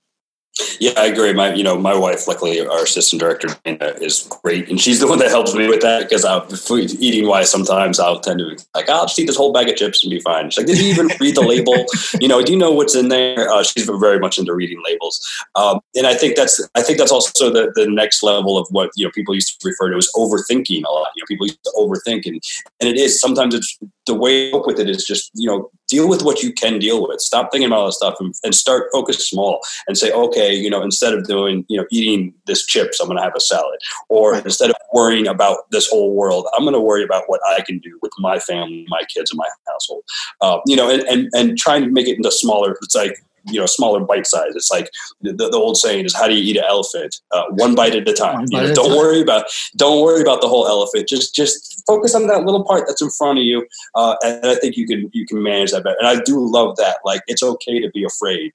yeah, 0.79 0.93
I 0.95 1.07
agree. 1.07 1.33
My, 1.33 1.53
you 1.53 1.63
know, 1.63 1.77
my 1.77 1.95
wife, 1.95 2.27
luckily, 2.27 2.65
our 2.65 2.83
assistant 2.83 3.19
director 3.19 3.49
Dana, 3.65 3.93
is 3.99 4.27
great, 4.41 4.69
and 4.69 4.79
she's 4.79 5.01
the 5.01 5.07
one 5.07 5.19
that 5.19 5.29
helps 5.29 5.53
me 5.53 5.67
with 5.67 5.81
that 5.81 6.03
because 6.03 6.23
I'm 6.23 6.43
eating 6.79 7.27
wise. 7.27 7.51
Sometimes 7.51 7.99
I'll 7.99 8.19
tend 8.19 8.39
to 8.39 8.57
like, 8.73 8.89
I'll 8.89 9.05
just 9.05 9.19
eat 9.19 9.27
this 9.27 9.35
whole 9.35 9.51
bag 9.51 9.67
of 9.67 9.75
chips 9.75 10.03
and 10.03 10.11
be 10.11 10.19
fine. 10.21 10.49
She's 10.49 10.59
like, 10.59 10.67
did 10.67 10.79
you 10.79 10.91
even 10.91 11.09
read 11.19 11.35
the 11.35 11.41
label? 11.41 11.85
You 12.21 12.29
know, 12.29 12.41
do 12.41 12.53
you 12.53 12.57
know 12.57 12.71
what's 12.71 12.95
in 12.95 13.09
there? 13.09 13.49
Uh, 13.51 13.63
she's 13.63 13.85
very 13.85 14.19
much 14.19 14.39
into 14.39 14.53
reading 14.53 14.81
labels, 14.85 15.19
um, 15.55 15.79
and 15.95 16.07
I 16.07 16.13
think 16.13 16.35
that's 16.35 16.65
I 16.75 16.81
think 16.81 16.97
that's 16.97 17.11
also 17.11 17.51
the 17.51 17.71
the 17.75 17.87
next 17.87 18.23
level 18.23 18.57
of 18.57 18.67
what 18.71 18.91
you 18.95 19.05
know 19.05 19.11
people 19.11 19.35
used 19.35 19.59
to 19.59 19.67
refer 19.67 19.89
to 19.89 19.97
as 19.97 20.09
overthinking 20.15 20.83
a 20.85 20.91
lot. 20.91 21.09
You 21.15 21.21
know, 21.21 21.25
people 21.27 21.47
used 21.47 21.63
to 21.63 21.71
overthink, 21.77 22.25
and 22.25 22.41
and 22.79 22.89
it 22.89 22.97
is 22.97 23.19
sometimes 23.19 23.53
it's 23.53 23.77
the 24.05 24.15
way 24.15 24.51
to 24.51 24.61
with 24.65 24.79
it 24.79 24.89
is 24.89 25.03
just 25.03 25.31
you 25.33 25.47
know 25.47 25.69
deal 25.87 26.09
with 26.09 26.23
what 26.23 26.41
you 26.41 26.51
can 26.53 26.79
deal 26.79 27.07
with. 27.07 27.21
Stop 27.21 27.51
thinking 27.51 27.67
about 27.67 27.79
all 27.79 27.85
this 27.87 27.97
stuff 27.97 28.15
and, 28.19 28.33
and 28.43 28.55
start 28.55 28.89
focus 28.91 29.29
small 29.29 29.61
and 29.87 29.97
say, 29.97 30.11
okay, 30.11 30.53
you 30.53 30.69
know, 30.69 30.81
instead 30.81 31.13
of 31.13 31.25
doing, 31.27 31.65
you 31.67 31.77
know, 31.77 31.85
eating 31.91 32.33
this 32.45 32.65
chips, 32.65 32.99
I'm 32.99 33.07
going 33.07 33.17
to 33.17 33.23
have 33.23 33.35
a 33.35 33.39
salad. 33.39 33.79
Or 34.09 34.33
right. 34.33 34.45
instead 34.45 34.69
of 34.69 34.75
worrying 34.93 35.27
about 35.27 35.69
this 35.71 35.87
whole 35.87 36.15
world, 36.15 36.47
I'm 36.55 36.63
going 36.63 36.73
to 36.73 36.79
worry 36.79 37.03
about 37.03 37.23
what 37.27 37.41
I 37.47 37.61
can 37.61 37.79
do 37.79 37.99
with 38.01 38.11
my 38.17 38.39
family, 38.39 38.85
my 38.89 39.03
kids, 39.13 39.31
and 39.31 39.37
my 39.37 39.47
household. 39.67 40.03
Uh, 40.41 40.59
you 40.65 40.75
know, 40.75 40.89
and, 40.89 41.03
and, 41.03 41.29
and 41.33 41.57
trying 41.57 41.83
to 41.83 41.89
make 41.89 42.07
it 42.07 42.17
into 42.17 42.31
smaller, 42.31 42.75
it's 42.81 42.95
like, 42.95 43.23
you 43.47 43.59
know 43.59 43.65
smaller 43.65 43.99
bite 43.99 44.27
size. 44.27 44.55
It's 44.55 44.71
like 44.71 44.89
the, 45.21 45.33
the 45.33 45.57
old 45.57 45.77
saying 45.77 46.05
is, 46.05 46.15
"How 46.15 46.27
do 46.27 46.33
you 46.33 46.43
eat 46.43 46.57
an 46.57 46.63
elephant? 46.67 47.15
Uh, 47.31 47.43
one 47.51 47.75
bite 47.75 47.95
at 47.95 48.07
a 48.07 48.13
time." 48.13 48.45
You 48.49 48.61
know, 48.61 48.73
don't 48.73 48.89
time. 48.89 48.97
worry 48.97 49.21
about 49.21 49.45
don't 49.75 50.01
worry 50.03 50.21
about 50.21 50.41
the 50.41 50.47
whole 50.47 50.67
elephant. 50.67 51.07
Just 51.07 51.35
just 51.35 51.83
focus 51.85 52.15
on 52.15 52.27
that 52.27 52.43
little 52.45 52.63
part 52.63 52.85
that's 52.87 53.01
in 53.01 53.09
front 53.11 53.39
of 53.39 53.45
you, 53.45 53.65
uh, 53.95 54.15
and 54.23 54.45
I 54.45 54.55
think 54.55 54.77
you 54.77 54.87
can 54.87 55.09
you 55.13 55.25
can 55.25 55.41
manage 55.41 55.71
that 55.71 55.83
better. 55.83 55.97
And 55.99 56.07
I 56.07 56.21
do 56.23 56.39
love 56.39 56.75
that. 56.77 56.97
Like 57.05 57.21
it's 57.27 57.43
okay 57.43 57.79
to 57.79 57.89
be 57.91 58.03
afraid 58.03 58.53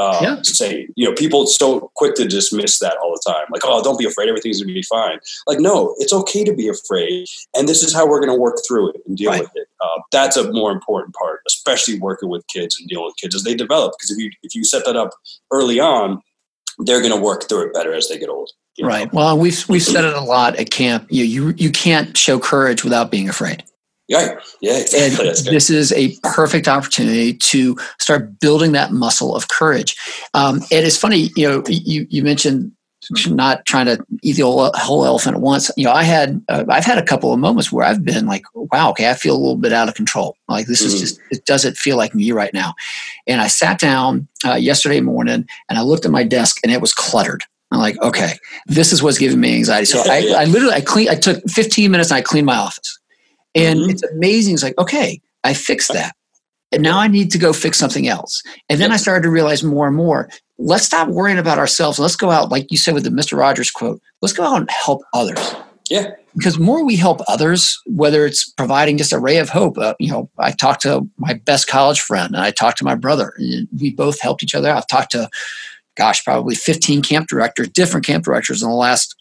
uh, 0.00 0.18
yeah. 0.22 0.42
say, 0.42 0.88
you 0.96 1.06
know, 1.06 1.14
people 1.14 1.46
so 1.46 1.90
quick 1.94 2.14
to 2.14 2.26
dismiss 2.26 2.78
that 2.78 2.96
all 3.02 3.12
the 3.12 3.30
time. 3.30 3.44
Like, 3.52 3.62
oh, 3.64 3.82
don't 3.82 3.98
be 3.98 4.06
afraid. 4.06 4.30
Everything's 4.30 4.60
going 4.60 4.68
to 4.68 4.74
be 4.74 4.82
fine. 4.82 5.18
Like, 5.46 5.60
no, 5.60 5.94
it's 5.98 6.12
okay 6.12 6.42
to 6.44 6.54
be 6.54 6.68
afraid. 6.68 7.26
And 7.54 7.68
this 7.68 7.82
is 7.82 7.92
how 7.94 8.08
we're 8.08 8.20
going 8.20 8.32
to 8.32 8.40
work 8.40 8.56
through 8.66 8.90
it 8.90 9.02
and 9.06 9.16
deal 9.16 9.30
right. 9.30 9.42
with 9.42 9.50
it. 9.54 9.68
Uh, 9.82 10.00
that's 10.10 10.38
a 10.38 10.50
more 10.52 10.72
important 10.72 11.14
part, 11.14 11.40
especially 11.46 11.98
working 11.98 12.30
with 12.30 12.46
kids 12.46 12.80
and 12.80 12.88
dealing 12.88 13.04
with 13.04 13.16
kids 13.16 13.34
as 13.34 13.44
they 13.44 13.54
develop. 13.54 13.92
Because 13.98 14.10
if 14.10 14.18
you, 14.18 14.30
if 14.42 14.54
you 14.54 14.64
set 14.64 14.86
that 14.86 14.96
up 14.96 15.10
early 15.50 15.78
on, 15.80 16.22
they're 16.78 17.00
going 17.02 17.14
to 17.14 17.20
work 17.20 17.46
through 17.46 17.66
it 17.66 17.74
better 17.74 17.92
as 17.92 18.08
they 18.08 18.18
get 18.18 18.30
old. 18.30 18.50
Right. 18.80 19.12
Well, 19.12 19.38
we've, 19.38 19.68
we've 19.68 19.82
said 19.82 20.06
it 20.06 20.14
a 20.14 20.22
lot 20.22 20.56
at 20.56 20.70
camp. 20.70 21.08
You, 21.10 21.24
you, 21.24 21.48
you 21.58 21.70
can't 21.70 22.16
show 22.16 22.38
courage 22.38 22.84
without 22.84 23.10
being 23.10 23.28
afraid. 23.28 23.62
Right. 24.12 24.36
Yeah, 24.60 24.78
exactly. 24.78 25.28
And 25.28 25.36
this 25.36 25.70
is 25.70 25.92
a 25.92 26.16
perfect 26.22 26.66
opportunity 26.66 27.34
to 27.34 27.76
start 27.98 28.40
building 28.40 28.72
that 28.72 28.92
muscle 28.92 29.36
of 29.36 29.48
courage. 29.48 29.96
Um, 30.34 30.56
and 30.72 30.84
it's 30.86 30.96
funny, 30.96 31.30
you 31.36 31.48
know, 31.48 31.62
you, 31.68 32.06
you 32.10 32.22
mentioned 32.22 32.72
not 33.28 33.64
trying 33.66 33.86
to 33.86 34.04
eat 34.22 34.36
the 34.36 34.42
whole 34.42 35.06
elephant 35.06 35.36
at 35.36 35.40
once. 35.40 35.70
You 35.76 35.84
know, 35.84 35.92
I 35.92 36.02
had, 36.02 36.42
uh, 36.48 36.64
I've 36.68 36.84
had 36.84 36.98
a 36.98 37.04
couple 37.04 37.32
of 37.32 37.38
moments 37.38 37.72
where 37.72 37.86
I've 37.86 38.04
been 38.04 38.26
like, 38.26 38.44
wow, 38.54 38.90
okay, 38.90 39.08
I 39.08 39.14
feel 39.14 39.34
a 39.34 39.38
little 39.38 39.56
bit 39.56 39.72
out 39.72 39.88
of 39.88 39.94
control. 39.94 40.36
Like 40.48 40.66
this 40.66 40.82
mm-hmm. 40.82 40.94
is 40.94 41.00
just, 41.00 41.20
it 41.30 41.44
doesn't 41.46 41.76
feel 41.76 41.96
like 41.96 42.14
me 42.14 42.32
right 42.32 42.52
now. 42.52 42.74
And 43.26 43.40
I 43.40 43.46
sat 43.46 43.78
down 43.78 44.28
uh, 44.44 44.54
yesterday 44.54 45.00
morning 45.00 45.46
and 45.68 45.78
I 45.78 45.82
looked 45.82 46.04
at 46.04 46.10
my 46.10 46.24
desk 46.24 46.58
and 46.62 46.72
it 46.72 46.80
was 46.80 46.92
cluttered. 46.92 47.42
I'm 47.72 47.78
like, 47.78 48.00
okay, 48.02 48.32
this 48.66 48.92
is 48.92 49.02
what's 49.02 49.18
giving 49.18 49.40
me 49.40 49.54
anxiety. 49.54 49.86
So 49.86 50.02
I, 50.04 50.34
I 50.36 50.44
literally, 50.44 50.74
I 50.74 50.80
clean, 50.80 51.08
I 51.08 51.14
took 51.14 51.42
15 51.48 51.90
minutes 51.90 52.10
and 52.10 52.18
I 52.18 52.20
cleaned 52.20 52.46
my 52.46 52.56
office. 52.56 52.99
And 53.54 53.80
mm-hmm. 53.80 53.90
it's 53.90 54.02
amazing. 54.02 54.54
It's 54.54 54.62
like, 54.62 54.78
okay, 54.78 55.20
I 55.44 55.54
fixed 55.54 55.92
that. 55.92 56.14
And 56.72 56.82
now 56.82 57.00
I 57.00 57.08
need 57.08 57.32
to 57.32 57.38
go 57.38 57.52
fix 57.52 57.78
something 57.78 58.06
else. 58.06 58.42
And 58.68 58.80
then 58.80 58.92
I 58.92 58.96
started 58.96 59.22
to 59.24 59.30
realize 59.30 59.64
more 59.64 59.88
and 59.88 59.96
more 59.96 60.28
let's 60.60 60.84
stop 60.84 61.08
worrying 61.08 61.38
about 61.38 61.58
ourselves. 61.58 61.98
Let's 61.98 62.16
go 62.16 62.30
out, 62.30 62.50
like 62.50 62.70
you 62.70 62.76
said 62.76 62.94
with 62.94 63.04
the 63.04 63.10
Mr. 63.10 63.36
Rogers 63.36 63.70
quote, 63.70 64.00
let's 64.20 64.34
go 64.34 64.44
out 64.44 64.60
and 64.60 64.70
help 64.70 65.02
others. 65.14 65.54
Yeah. 65.88 66.12
Because 66.36 66.58
more 66.58 66.84
we 66.84 66.94
help 66.94 67.20
others, 67.26 67.80
whether 67.86 68.24
it's 68.24 68.48
providing 68.52 68.96
just 68.96 69.12
a 69.12 69.18
ray 69.18 69.38
of 69.38 69.48
hope. 69.48 69.76
Uh, 69.78 69.94
you 69.98 70.10
know, 70.10 70.30
I 70.38 70.52
talked 70.52 70.82
to 70.82 71.08
my 71.18 71.34
best 71.34 71.66
college 71.66 72.00
friend 72.00 72.34
and 72.34 72.44
I 72.44 72.52
talked 72.52 72.78
to 72.78 72.84
my 72.84 72.94
brother. 72.94 73.32
And 73.38 73.66
we 73.80 73.92
both 73.92 74.20
helped 74.20 74.42
each 74.42 74.54
other. 74.54 74.70
I've 74.70 74.86
talked 74.86 75.12
to, 75.12 75.28
gosh, 75.96 76.22
probably 76.24 76.54
15 76.54 77.02
camp 77.02 77.26
directors, 77.28 77.68
different 77.70 78.06
camp 78.06 78.24
directors 78.24 78.62
in 78.62 78.68
the 78.68 78.74
last 78.74 79.19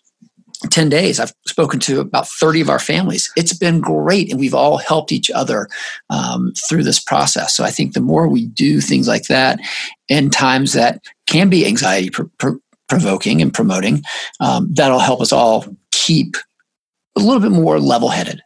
10 0.69 0.89
days 0.89 1.19
i've 1.19 1.34
spoken 1.48 1.80
to 1.80 2.00
about 2.02 2.28
30 2.28 2.62
of 2.62 2.69
our 2.69 2.80
families. 2.80 3.32
It's 3.38 3.54
been 3.54 3.80
great 3.80 4.30
and 4.30 4.39
we've 4.39 4.54
all 4.54 4.78
helped 4.78 5.12
each 5.12 5.32
other 5.32 5.69
um, 6.10 6.54
through 6.67 6.84
this 6.84 7.00
process. 7.00 7.56
So 7.56 7.63
i 7.63 7.72
think 7.72 7.93
the 7.93 8.02
more 8.02 8.28
we 8.28 8.48
do 8.48 8.82
things 8.82 9.08
like 9.08 9.28
that 9.28 9.60
in 10.10 10.30
times 10.30 10.74
that 10.74 11.02
can 11.28 11.50
be 11.50 11.65
anxiety 11.65 12.10
pr- 12.10 12.24
pr- 12.38 12.58
provoking 12.88 13.41
and 13.41 13.54
promoting 13.54 14.04
um, 14.39 14.74
that'll 14.74 15.00
help 15.00 15.22
us 15.22 15.32
all 15.32 15.65
keep 15.91 16.36
a 17.15 17.19
little 17.19 17.39
bit 17.39 17.52
more 17.52 17.80
level-headed 17.80 18.41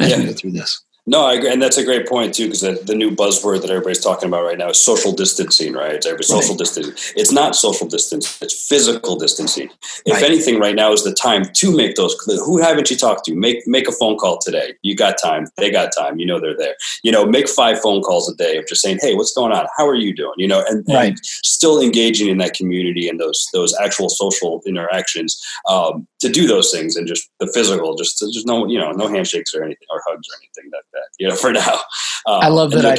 as 0.00 0.10
yeah. 0.10 0.18
we 0.18 0.24
go 0.24 0.32
through 0.32 0.52
this 0.52 0.82
no, 1.06 1.22
I 1.22 1.34
agree. 1.34 1.52
And 1.52 1.60
that's 1.60 1.76
a 1.76 1.84
great 1.84 2.08
point, 2.08 2.34
too, 2.34 2.46
because 2.46 2.62
the, 2.62 2.80
the, 2.82 2.94
new 2.94 3.10
buzzword 3.10 3.60
that 3.60 3.68
everybody's 3.68 4.00
talking 4.00 4.26
about 4.26 4.42
right 4.42 4.56
now 4.56 4.70
is 4.70 4.80
social 4.80 5.12
distancing, 5.12 5.74
right? 5.74 5.92
It's 5.92 6.06
every 6.06 6.24
social 6.24 6.54
right. 6.54 6.58
distancing. 6.58 6.94
It's 7.14 7.30
not 7.30 7.54
social 7.54 7.86
distancing, 7.86 8.46
it's 8.46 8.66
physical 8.66 9.16
distancing. 9.16 9.68
If 10.06 10.14
right. 10.14 10.22
anything, 10.22 10.58
right 10.58 10.74
now 10.74 10.92
is 10.92 11.04
the 11.04 11.12
time 11.12 11.44
to 11.56 11.76
make 11.76 11.96
those. 11.96 12.16
Who 12.46 12.56
haven't 12.56 12.90
you 12.90 12.96
talked 12.96 13.26
to? 13.26 13.34
Make 13.34 13.66
make 13.66 13.86
a 13.86 13.92
phone 13.92 14.16
call 14.16 14.38
today. 14.38 14.74
You 14.80 14.96
got 14.96 15.16
time. 15.22 15.48
They 15.58 15.70
got 15.70 15.90
time. 15.94 16.18
You 16.18 16.24
know 16.24 16.40
they're 16.40 16.56
there. 16.56 16.74
You 17.02 17.12
know, 17.12 17.26
make 17.26 17.50
five 17.50 17.80
phone 17.80 18.00
calls 18.00 18.32
a 18.32 18.36
day 18.36 18.56
of 18.56 18.66
just 18.66 18.80
saying, 18.80 19.00
hey, 19.02 19.14
what's 19.14 19.34
going 19.34 19.52
on? 19.52 19.66
How 19.76 19.86
are 19.86 19.94
you 19.94 20.14
doing? 20.14 20.34
You 20.38 20.48
know, 20.48 20.64
and, 20.68 20.86
right. 20.88 21.08
and 21.08 21.18
still 21.22 21.82
engaging 21.82 22.28
in 22.28 22.38
that 22.38 22.54
community 22.54 23.10
and 23.10 23.20
those 23.20 23.46
those 23.52 23.74
actual 23.78 24.08
social 24.08 24.62
interactions 24.66 25.38
um, 25.68 26.06
to 26.20 26.30
do 26.30 26.46
those 26.46 26.70
things 26.70 26.96
and 26.96 27.06
just 27.06 27.28
the 27.40 27.46
physical, 27.52 27.94
just 27.94 28.20
just 28.32 28.46
no, 28.46 28.66
you 28.66 28.78
know, 28.78 28.92
no 28.92 29.06
handshakes 29.06 29.54
or 29.54 29.62
anything 29.62 29.86
or 29.90 30.02
hugs 30.08 30.26
or 30.30 30.36
anything 30.40 30.70
like 30.72 30.84
that 30.94 31.08
you 31.18 31.28
know, 31.28 31.36
for 31.44 31.52
now. 31.52 31.74
Um, 32.26 32.40
I 32.40 32.48
love 32.48 32.70
that. 32.72 32.84
I, 32.84 32.96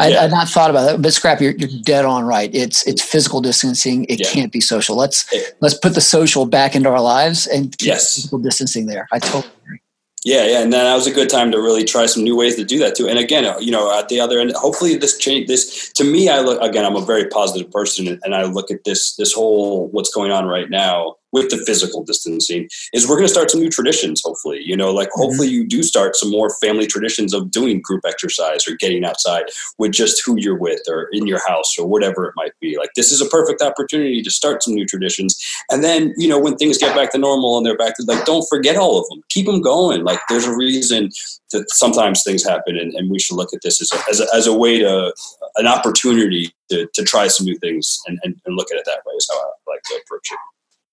I, 0.00 0.08
yeah. 0.08 0.22
I'd 0.22 0.30
not 0.30 0.48
thought 0.48 0.70
about 0.70 0.84
that, 0.84 1.02
but 1.02 1.12
scrap, 1.12 1.40
you're, 1.40 1.56
you're 1.56 1.68
dead 1.82 2.04
on 2.04 2.24
right. 2.24 2.54
It's 2.54 2.86
it's 2.86 3.02
physical 3.02 3.40
distancing. 3.40 4.04
It 4.04 4.20
yeah. 4.20 4.30
can't 4.30 4.52
be 4.52 4.60
social. 4.60 4.96
Let's 4.96 5.30
it, 5.32 5.56
let's 5.60 5.74
put 5.74 5.94
the 5.94 6.00
social 6.00 6.46
back 6.46 6.76
into 6.76 6.88
our 6.88 7.00
lives 7.00 7.48
and 7.48 7.76
keep 7.76 7.88
yes. 7.88 8.14
physical 8.14 8.38
distancing 8.38 8.86
there. 8.86 9.08
I 9.10 9.18
totally 9.18 9.52
agree. 9.64 9.80
Yeah, 10.24 10.46
yeah, 10.46 10.62
and 10.62 10.72
that 10.72 10.94
was 10.94 11.06
a 11.06 11.12
good 11.12 11.28
time 11.28 11.50
to 11.52 11.58
really 11.58 11.84
try 11.84 12.06
some 12.06 12.22
new 12.22 12.36
ways 12.36 12.56
to 12.56 12.64
do 12.64 12.78
that 12.80 12.96
too. 12.96 13.08
And 13.08 13.18
again, 13.18 13.44
uh, 13.44 13.58
you 13.58 13.70
know, 13.70 13.96
at 13.96 14.08
the 14.08 14.20
other 14.20 14.38
end, 14.38 14.52
hopefully 14.52 14.96
this 14.96 15.16
change. 15.16 15.48
This 15.48 15.92
to 15.94 16.04
me, 16.04 16.28
I 16.28 16.40
look 16.40 16.60
again. 16.60 16.84
I'm 16.84 16.96
a 16.96 17.04
very 17.04 17.26
positive 17.26 17.70
person, 17.72 18.20
and 18.22 18.34
I 18.34 18.44
look 18.44 18.70
at 18.70 18.84
this 18.84 19.16
this 19.16 19.32
whole 19.32 19.88
what's 19.88 20.10
going 20.10 20.30
on 20.30 20.46
right 20.46 20.70
now 20.70 21.16
with 21.32 21.50
the 21.50 21.58
physical 21.58 22.02
distancing 22.04 22.68
is 22.92 23.08
we're 23.08 23.16
going 23.16 23.26
to 23.26 23.32
start 23.32 23.50
some 23.50 23.60
new 23.60 23.70
traditions 23.70 24.22
hopefully 24.24 24.60
you 24.62 24.76
know 24.76 24.92
like 24.92 25.08
mm-hmm. 25.08 25.22
hopefully 25.22 25.48
you 25.48 25.66
do 25.66 25.82
start 25.82 26.16
some 26.16 26.30
more 26.30 26.54
family 26.60 26.86
traditions 26.86 27.34
of 27.34 27.50
doing 27.50 27.80
group 27.80 28.02
exercise 28.06 28.66
or 28.66 28.76
getting 28.76 29.04
outside 29.04 29.44
with 29.78 29.92
just 29.92 30.22
who 30.24 30.36
you're 30.38 30.58
with 30.58 30.80
or 30.88 31.08
in 31.12 31.26
your 31.26 31.40
house 31.46 31.76
or 31.78 31.86
whatever 31.86 32.26
it 32.26 32.34
might 32.36 32.52
be 32.60 32.76
like 32.78 32.90
this 32.94 33.12
is 33.12 33.20
a 33.20 33.26
perfect 33.26 33.62
opportunity 33.62 34.22
to 34.22 34.30
start 34.30 34.62
some 34.62 34.74
new 34.74 34.86
traditions 34.86 35.36
and 35.70 35.84
then 35.84 36.12
you 36.16 36.28
know 36.28 36.38
when 36.38 36.56
things 36.56 36.78
get 36.78 36.94
back 36.94 37.12
to 37.12 37.18
normal 37.18 37.56
and 37.56 37.66
they're 37.66 37.76
back 37.76 37.96
to 37.96 38.04
like 38.06 38.24
don't 38.24 38.48
forget 38.48 38.76
all 38.76 38.98
of 38.98 39.08
them 39.08 39.22
keep 39.28 39.46
them 39.46 39.60
going 39.60 40.04
like 40.04 40.20
there's 40.28 40.46
a 40.46 40.56
reason 40.56 41.10
that 41.50 41.70
sometimes 41.70 42.22
things 42.22 42.44
happen 42.44 42.76
and, 42.76 42.92
and 42.94 43.10
we 43.10 43.18
should 43.18 43.36
look 43.36 43.52
at 43.54 43.60
this 43.62 43.80
as 43.80 43.90
a, 43.92 44.10
as 44.10 44.20
a, 44.20 44.26
as 44.34 44.46
a 44.46 44.52
way 44.52 44.78
to 44.78 45.12
an 45.56 45.66
opportunity 45.66 46.52
to, 46.70 46.88
to 46.94 47.02
try 47.02 47.26
some 47.26 47.46
new 47.46 47.58
things 47.58 47.98
and, 48.06 48.18
and, 48.22 48.40
and 48.44 48.56
look 48.56 48.70
at 48.70 48.78
it 48.78 48.84
that 48.84 49.02
way 49.06 49.14
is 49.14 49.28
how 49.30 49.38
I 49.38 49.50
like 49.66 49.82
to 49.84 49.94
approach 49.96 50.30
it. 50.30 50.38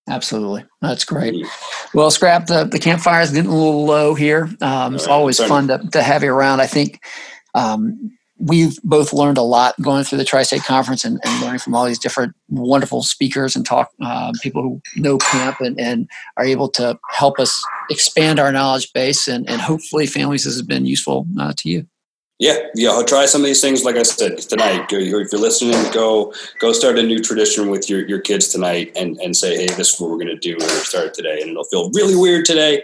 Absolutely. 0.08 0.66
That's 0.82 1.04
great. 1.04 1.48
Well, 1.94 2.12
Scrap, 2.12 2.46
the, 2.46 2.66
the 2.66 2.80
campfire 2.80 3.22
is 3.22 3.32
getting 3.32 3.50
a 3.50 3.56
little 3.56 3.86
low 3.86 4.14
here. 4.14 4.50
Um, 4.62 4.96
it's 4.96 5.08
always 5.08 5.40
fun 5.40 5.68
to, 5.70 5.80
to 5.94 6.04
have 6.04 6.22
you 6.24 6.32
around. 6.32 6.62
I 6.62 6.68
think 6.68 7.04
um, 7.56 8.16
we've 8.38 8.80
both 8.84 9.14
learned 9.14 9.38
a 9.38 9.44
lot 9.44 9.74
going 9.82 10.04
through 10.04 10.20
the 10.20 10.26
Tri-State 10.26 10.64
Conference 10.64 11.06
and, 11.06 11.20
and 11.26 11.42
learning 11.42 11.60
from 11.60 11.74
all 11.74 11.86
these 11.86 12.00
different 12.00 12.36
wonderful 12.50 13.02
speakers 13.02 13.56
and 13.56 13.66
talk 13.66 13.90
uh, 14.02 14.32
people 14.44 14.62
who 14.62 14.82
know 14.96 15.18
camp 15.18 15.60
and, 15.60 15.80
and, 15.80 16.08
are 16.38 16.46
able 16.46 16.70
to 16.70 17.00
help 17.10 17.40
us 17.40 17.64
expand 17.90 18.40
our 18.40 18.52
knowledge 18.52 18.92
base 18.94 19.28
and, 19.28 19.50
and 19.50 19.62
hopefully 19.62 20.06
families 20.06 20.44
this 20.44 20.54
has 20.54 20.62
been 20.62 20.86
useful 20.86 21.26
uh, 21.40 21.54
to 21.58 21.70
you. 21.70 21.88
Yeah, 22.38 22.58
yeah. 22.76 22.90
I'll 22.90 23.06
try 23.06 23.26
some 23.28 23.42
of 23.42 23.46
these 23.46 23.62
things. 23.62 23.86
Like 23.86 23.96
I 23.96 24.04
said 24.04 24.38
tonight, 24.40 24.88
if 24.92 25.32
you're 25.32 25.40
listening, 25.40 25.82
go 25.94 26.34
go 26.60 26.74
start 26.74 27.00
a 27.00 27.04
new 27.04 27.20
tradition 27.20 27.70
with 27.70 27.90
your, 27.90 28.06
your 28.08 28.20
kids 28.20 28.50
tonight, 28.50 28.92
and 28.96 29.18
and 29.20 29.38
say, 29.38 29.56
hey, 29.56 29.68
this 29.68 29.94
is 29.94 30.00
what 30.00 30.10
we're 30.10 30.18
going 30.18 30.28
to 30.28 30.36
do. 30.36 30.54
We're 30.54 30.68
going 30.68 30.80
to 30.80 30.86
start 30.86 31.14
today, 31.14 31.40
and 31.42 31.52
it'll 31.52 31.64
feel 31.64 31.90
really 31.92 32.16
weird 32.16 32.44
today, 32.44 32.84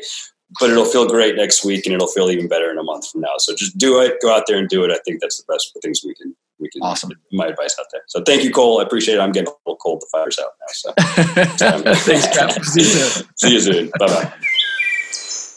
but 0.60 0.70
it'll 0.70 0.86
feel 0.86 1.08
great 1.08 1.36
next 1.36 1.64
week 1.64 1.86
and 1.86 1.94
it'll 1.94 2.08
feel 2.08 2.30
even 2.30 2.48
better 2.48 2.72
in 2.72 2.78
a 2.78 2.84
month 2.84 3.10
from 3.10 3.22
now. 3.22 3.34
So 3.38 3.56
just 3.56 3.78
do 3.78 4.02
it, 4.02 4.22
go 4.22 4.34
out 4.34 4.44
there 4.48 4.58
and 4.58 4.68
do 4.68 4.84
it. 4.84 4.92
I 4.92 5.00
think 5.06 5.22
that's 5.22 5.42
the 5.42 5.52
best 5.52 5.78
things 5.82 6.02
we 6.06 6.14
can 6.16 6.36
we 6.60 6.70
can 6.70 6.84
awesome. 6.84 7.12
my 7.32 7.48
advice 7.48 7.76
out 7.80 7.88
there. 7.92 8.02
So 8.08 8.22
thank 8.22 8.44
you, 8.44 8.52
Cole. 8.52 8.80
I 8.80 8.84
appreciate 8.84 9.16
it. 9.16 9.20
I'm 9.20 9.32
getting 9.32 9.48
a 9.48 9.56
little 9.66 9.78
cold. 9.78 10.02
The 10.02 10.08
fire's 10.12 10.38
out 10.38 10.52
now. 10.60 10.68
So 10.74 10.94
thanks, 11.96 12.28
Cap. 12.28 12.56
Um, 12.56 12.64
See 12.64 12.82
you 12.82 12.88
soon. 12.88 13.28
See 13.36 13.54
you 13.54 13.60
soon. 13.60 13.92
Bye 13.98 14.08
bye. 14.08 14.34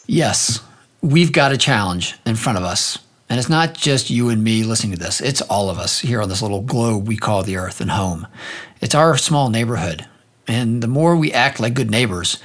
Yes, 0.07 0.61
we've 1.01 1.31
got 1.31 1.51
a 1.51 1.57
challenge 1.57 2.15
in 2.25 2.35
front 2.35 2.57
of 2.57 2.63
us. 2.63 2.97
And 3.29 3.39
it's 3.39 3.49
not 3.49 3.73
just 3.73 4.09
you 4.09 4.29
and 4.29 4.43
me 4.43 4.63
listening 4.63 4.93
to 4.93 4.99
this, 4.99 5.19
it's 5.19 5.41
all 5.41 5.69
of 5.69 5.79
us 5.79 5.99
here 5.99 6.21
on 6.21 6.29
this 6.29 6.41
little 6.41 6.61
globe 6.61 7.07
we 7.07 7.17
call 7.17 7.43
the 7.43 7.57
earth 7.57 7.81
and 7.81 7.91
home. 7.91 8.27
It's 8.81 8.95
our 8.95 9.17
small 9.17 9.49
neighborhood. 9.49 10.05
And 10.47 10.83
the 10.83 10.87
more 10.87 11.15
we 11.15 11.33
act 11.33 11.59
like 11.59 11.73
good 11.73 11.89
neighbors, 11.89 12.37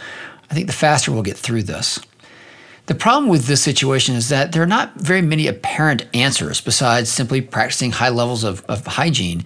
I 0.51 0.55
think 0.55 0.67
the 0.67 0.73
faster 0.73 1.13
we'll 1.13 1.23
get 1.23 1.37
through 1.37 1.65
this. 1.65 2.01
The 2.87 2.95
problem 2.95 3.29
with 3.29 3.47
this 3.47 3.63
situation 3.63 4.17
is 4.17 4.31
that 4.31 4.53
there 4.53 4.63
are 4.63 4.67
not 4.67 4.95
very 4.95 5.23
many 5.23 5.47
apparent 5.47 6.07
answers 6.15 6.61
besides 6.61 7.11
simply 7.11 7.41
practicing 7.41 7.93
high 7.93 8.09
levels 8.09 8.43
of, 8.43 8.65
of 8.69 8.85
hygiene 8.87 9.45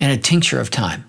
and 0.00 0.12
a 0.12 0.20
tincture 0.20 0.60
of 0.60 0.68
time. 0.68 1.08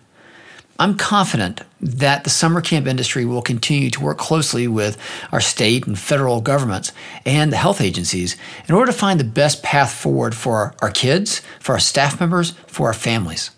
I'm 0.80 0.98
confident 0.98 1.62
that 1.82 2.24
the 2.24 2.32
summer 2.32 2.60
camp 2.60 2.88
industry 2.88 3.26
will 3.26 3.44
continue 3.44 3.92
to 3.92 4.02
work 4.02 4.18
closely 4.18 4.68
with 4.68 4.98
our 5.32 5.40
state 5.40 5.86
and 5.86 5.98
federal 5.98 6.42
governments 6.42 6.92
and 7.26 7.54
the 7.54 7.58
health 7.58 7.80
agencies 7.80 8.36
in 8.68 8.74
order 8.74 8.92
to 8.92 8.98
find 8.98 9.20
the 9.20 9.24
best 9.26 9.62
path 9.62 9.94
forward 9.94 10.34
for 10.34 10.74
our 10.82 10.90
kids, 10.90 11.42
for 11.60 11.74
our 11.74 11.80
staff 11.80 12.20
members, 12.20 12.52
for 12.66 12.88
our 12.88 12.94
families. 12.94 13.52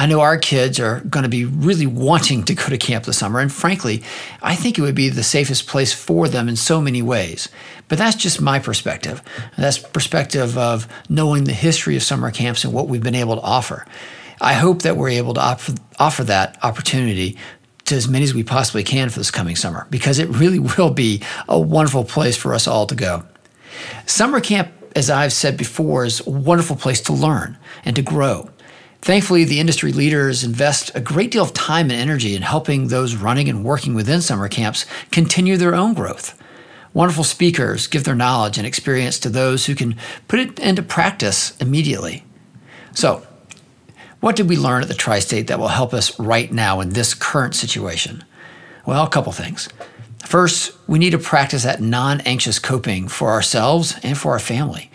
I 0.00 0.06
know 0.06 0.20
our 0.20 0.38
kids 0.38 0.80
are 0.80 1.00
going 1.00 1.24
to 1.24 1.28
be 1.28 1.44
really 1.44 1.86
wanting 1.86 2.44
to 2.44 2.54
go 2.54 2.70
to 2.70 2.78
camp 2.78 3.04
this 3.04 3.18
summer. 3.18 3.38
And 3.38 3.52
frankly, 3.52 4.02
I 4.42 4.54
think 4.54 4.78
it 4.78 4.82
would 4.82 4.94
be 4.94 5.10
the 5.10 5.22
safest 5.22 5.66
place 5.66 5.92
for 5.92 6.26
them 6.26 6.48
in 6.48 6.56
so 6.56 6.80
many 6.80 7.02
ways. 7.02 7.50
But 7.88 7.98
that's 7.98 8.16
just 8.16 8.40
my 8.40 8.58
perspective. 8.58 9.20
That's 9.58 9.76
perspective 9.76 10.56
of 10.56 10.88
knowing 11.10 11.44
the 11.44 11.52
history 11.52 11.96
of 11.96 12.02
summer 12.02 12.30
camps 12.30 12.64
and 12.64 12.72
what 12.72 12.88
we've 12.88 13.02
been 13.02 13.14
able 13.14 13.34
to 13.34 13.42
offer. 13.42 13.84
I 14.40 14.54
hope 14.54 14.82
that 14.82 14.96
we're 14.96 15.10
able 15.10 15.34
to 15.34 15.40
offer, 15.40 15.74
offer 15.98 16.24
that 16.24 16.58
opportunity 16.62 17.36
to 17.84 17.96
as 17.96 18.08
many 18.08 18.24
as 18.24 18.34
we 18.34 18.42
possibly 18.42 18.84
can 18.84 19.10
for 19.10 19.18
this 19.18 19.30
coming 19.30 19.56
summer 19.56 19.86
because 19.90 20.18
it 20.18 20.28
really 20.28 20.58
will 20.78 20.90
be 20.90 21.22
a 21.48 21.58
wonderful 21.58 22.04
place 22.04 22.36
for 22.36 22.54
us 22.54 22.66
all 22.66 22.86
to 22.86 22.94
go. 22.94 23.24
Summer 24.06 24.40
camp, 24.40 24.72
as 24.96 25.10
I've 25.10 25.32
said 25.32 25.56
before, 25.56 26.04
is 26.04 26.26
a 26.26 26.30
wonderful 26.30 26.76
place 26.76 27.00
to 27.02 27.12
learn 27.12 27.58
and 27.84 27.94
to 27.96 28.02
grow. 28.02 28.50
Thankfully, 29.02 29.44
the 29.44 29.60
industry 29.60 29.92
leaders 29.92 30.44
invest 30.44 30.90
a 30.94 31.00
great 31.00 31.30
deal 31.30 31.42
of 31.42 31.54
time 31.54 31.90
and 31.90 32.00
energy 32.00 32.36
in 32.36 32.42
helping 32.42 32.88
those 32.88 33.14
running 33.16 33.48
and 33.48 33.64
working 33.64 33.94
within 33.94 34.20
summer 34.20 34.48
camps 34.48 34.84
continue 35.10 35.56
their 35.56 35.74
own 35.74 35.94
growth. 35.94 36.38
Wonderful 36.92 37.24
speakers 37.24 37.86
give 37.86 38.04
their 38.04 38.14
knowledge 38.14 38.58
and 38.58 38.66
experience 38.66 39.18
to 39.20 39.30
those 39.30 39.66
who 39.66 39.74
can 39.74 39.96
put 40.28 40.40
it 40.40 40.58
into 40.58 40.82
practice 40.82 41.56
immediately. 41.58 42.24
So, 42.94 43.26
what 44.20 44.36
did 44.36 44.48
we 44.48 44.56
learn 44.56 44.82
at 44.82 44.88
the 44.88 44.94
Tri 44.94 45.18
State 45.18 45.46
that 45.46 45.58
will 45.58 45.68
help 45.68 45.94
us 45.94 46.18
right 46.18 46.52
now 46.52 46.80
in 46.80 46.90
this 46.90 47.14
current 47.14 47.54
situation? 47.54 48.24
Well, 48.86 49.04
a 49.04 49.10
couple 49.10 49.32
things. 49.32 49.68
First, 50.24 50.72
we 50.86 50.98
need 50.98 51.10
to 51.10 51.18
practice 51.18 51.64
that 51.64 51.80
non 51.80 52.20
anxious 52.22 52.58
coping 52.58 53.08
for 53.08 53.30
ourselves 53.30 53.94
and 54.02 54.16
for 54.16 54.32
our 54.32 54.38
family. 54.38 54.90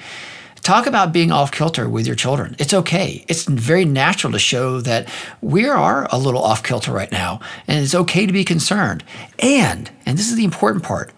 Talk 0.61 0.87
about 0.87 1.13
being 1.13 1.31
off 1.31 1.51
kilter 1.51 1.87
with 1.87 2.07
your 2.07 2.15
children. 2.15 2.55
It's 2.57 2.73
okay. 2.73 3.23
It's 3.27 3.43
very 3.43 3.85
natural 3.85 4.33
to 4.33 4.39
show 4.39 4.81
that 4.81 5.07
we 5.39 5.67
are 5.67 6.07
a 6.11 6.17
little 6.17 6.41
off 6.41 6.63
kilter 6.63 6.91
right 6.91 7.11
now, 7.11 7.39
and 7.67 7.83
it's 7.83 7.93
okay 7.93 8.25
to 8.25 8.33
be 8.33 8.43
concerned. 8.43 9.03
And, 9.37 9.91
and 10.07 10.17
this 10.17 10.27
is 10.27 10.35
the 10.35 10.43
important 10.43 10.83
part, 10.83 11.13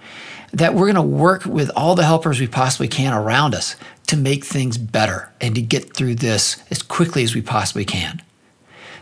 that 0.58 0.74
we're 0.74 0.92
going 0.92 0.96
to 0.96 1.02
work 1.02 1.46
with 1.46 1.70
all 1.76 1.94
the 1.94 2.04
helpers 2.04 2.40
we 2.40 2.48
possibly 2.48 2.88
can 2.88 3.14
around 3.14 3.54
us 3.54 3.76
to 4.08 4.18
make 4.18 4.44
things 4.44 4.78
better 4.78 5.32
and 5.40 5.54
to 5.54 5.62
get 5.62 5.96
through 5.96 6.16
this 6.16 6.58
as 6.72 6.82
quickly 6.82 7.24
as 7.24 7.36
we 7.36 7.42
possibly 7.42 7.86
can. 7.86 8.22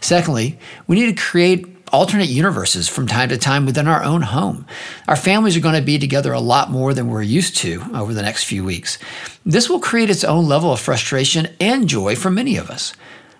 Secondly, 0.01 0.59
we 0.85 0.97
need 0.97 1.15
to 1.15 1.23
create 1.23 1.65
alternate 1.93 2.27
universes 2.27 2.89
from 2.89 3.07
time 3.07 3.29
to 3.29 3.37
time 3.37 3.65
within 3.65 3.87
our 3.87 4.03
own 4.03 4.21
home. 4.21 4.65
Our 5.07 5.15
families 5.15 5.55
are 5.55 5.61
going 5.61 5.79
to 5.79 5.81
be 5.81 5.97
together 5.97 6.33
a 6.33 6.41
lot 6.41 6.71
more 6.71 6.93
than 6.93 7.07
we're 7.07 7.21
used 7.21 7.55
to 7.57 7.81
over 7.93 8.13
the 8.13 8.21
next 8.21 8.43
few 8.43 8.65
weeks. 8.65 8.97
This 9.45 9.69
will 9.69 9.79
create 9.79 10.09
its 10.09 10.25
own 10.25 10.47
level 10.47 10.73
of 10.73 10.81
frustration 10.81 11.47
and 11.61 11.87
joy 11.87 12.17
for 12.17 12.29
many 12.29 12.57
of 12.57 12.69
us. 12.69 12.93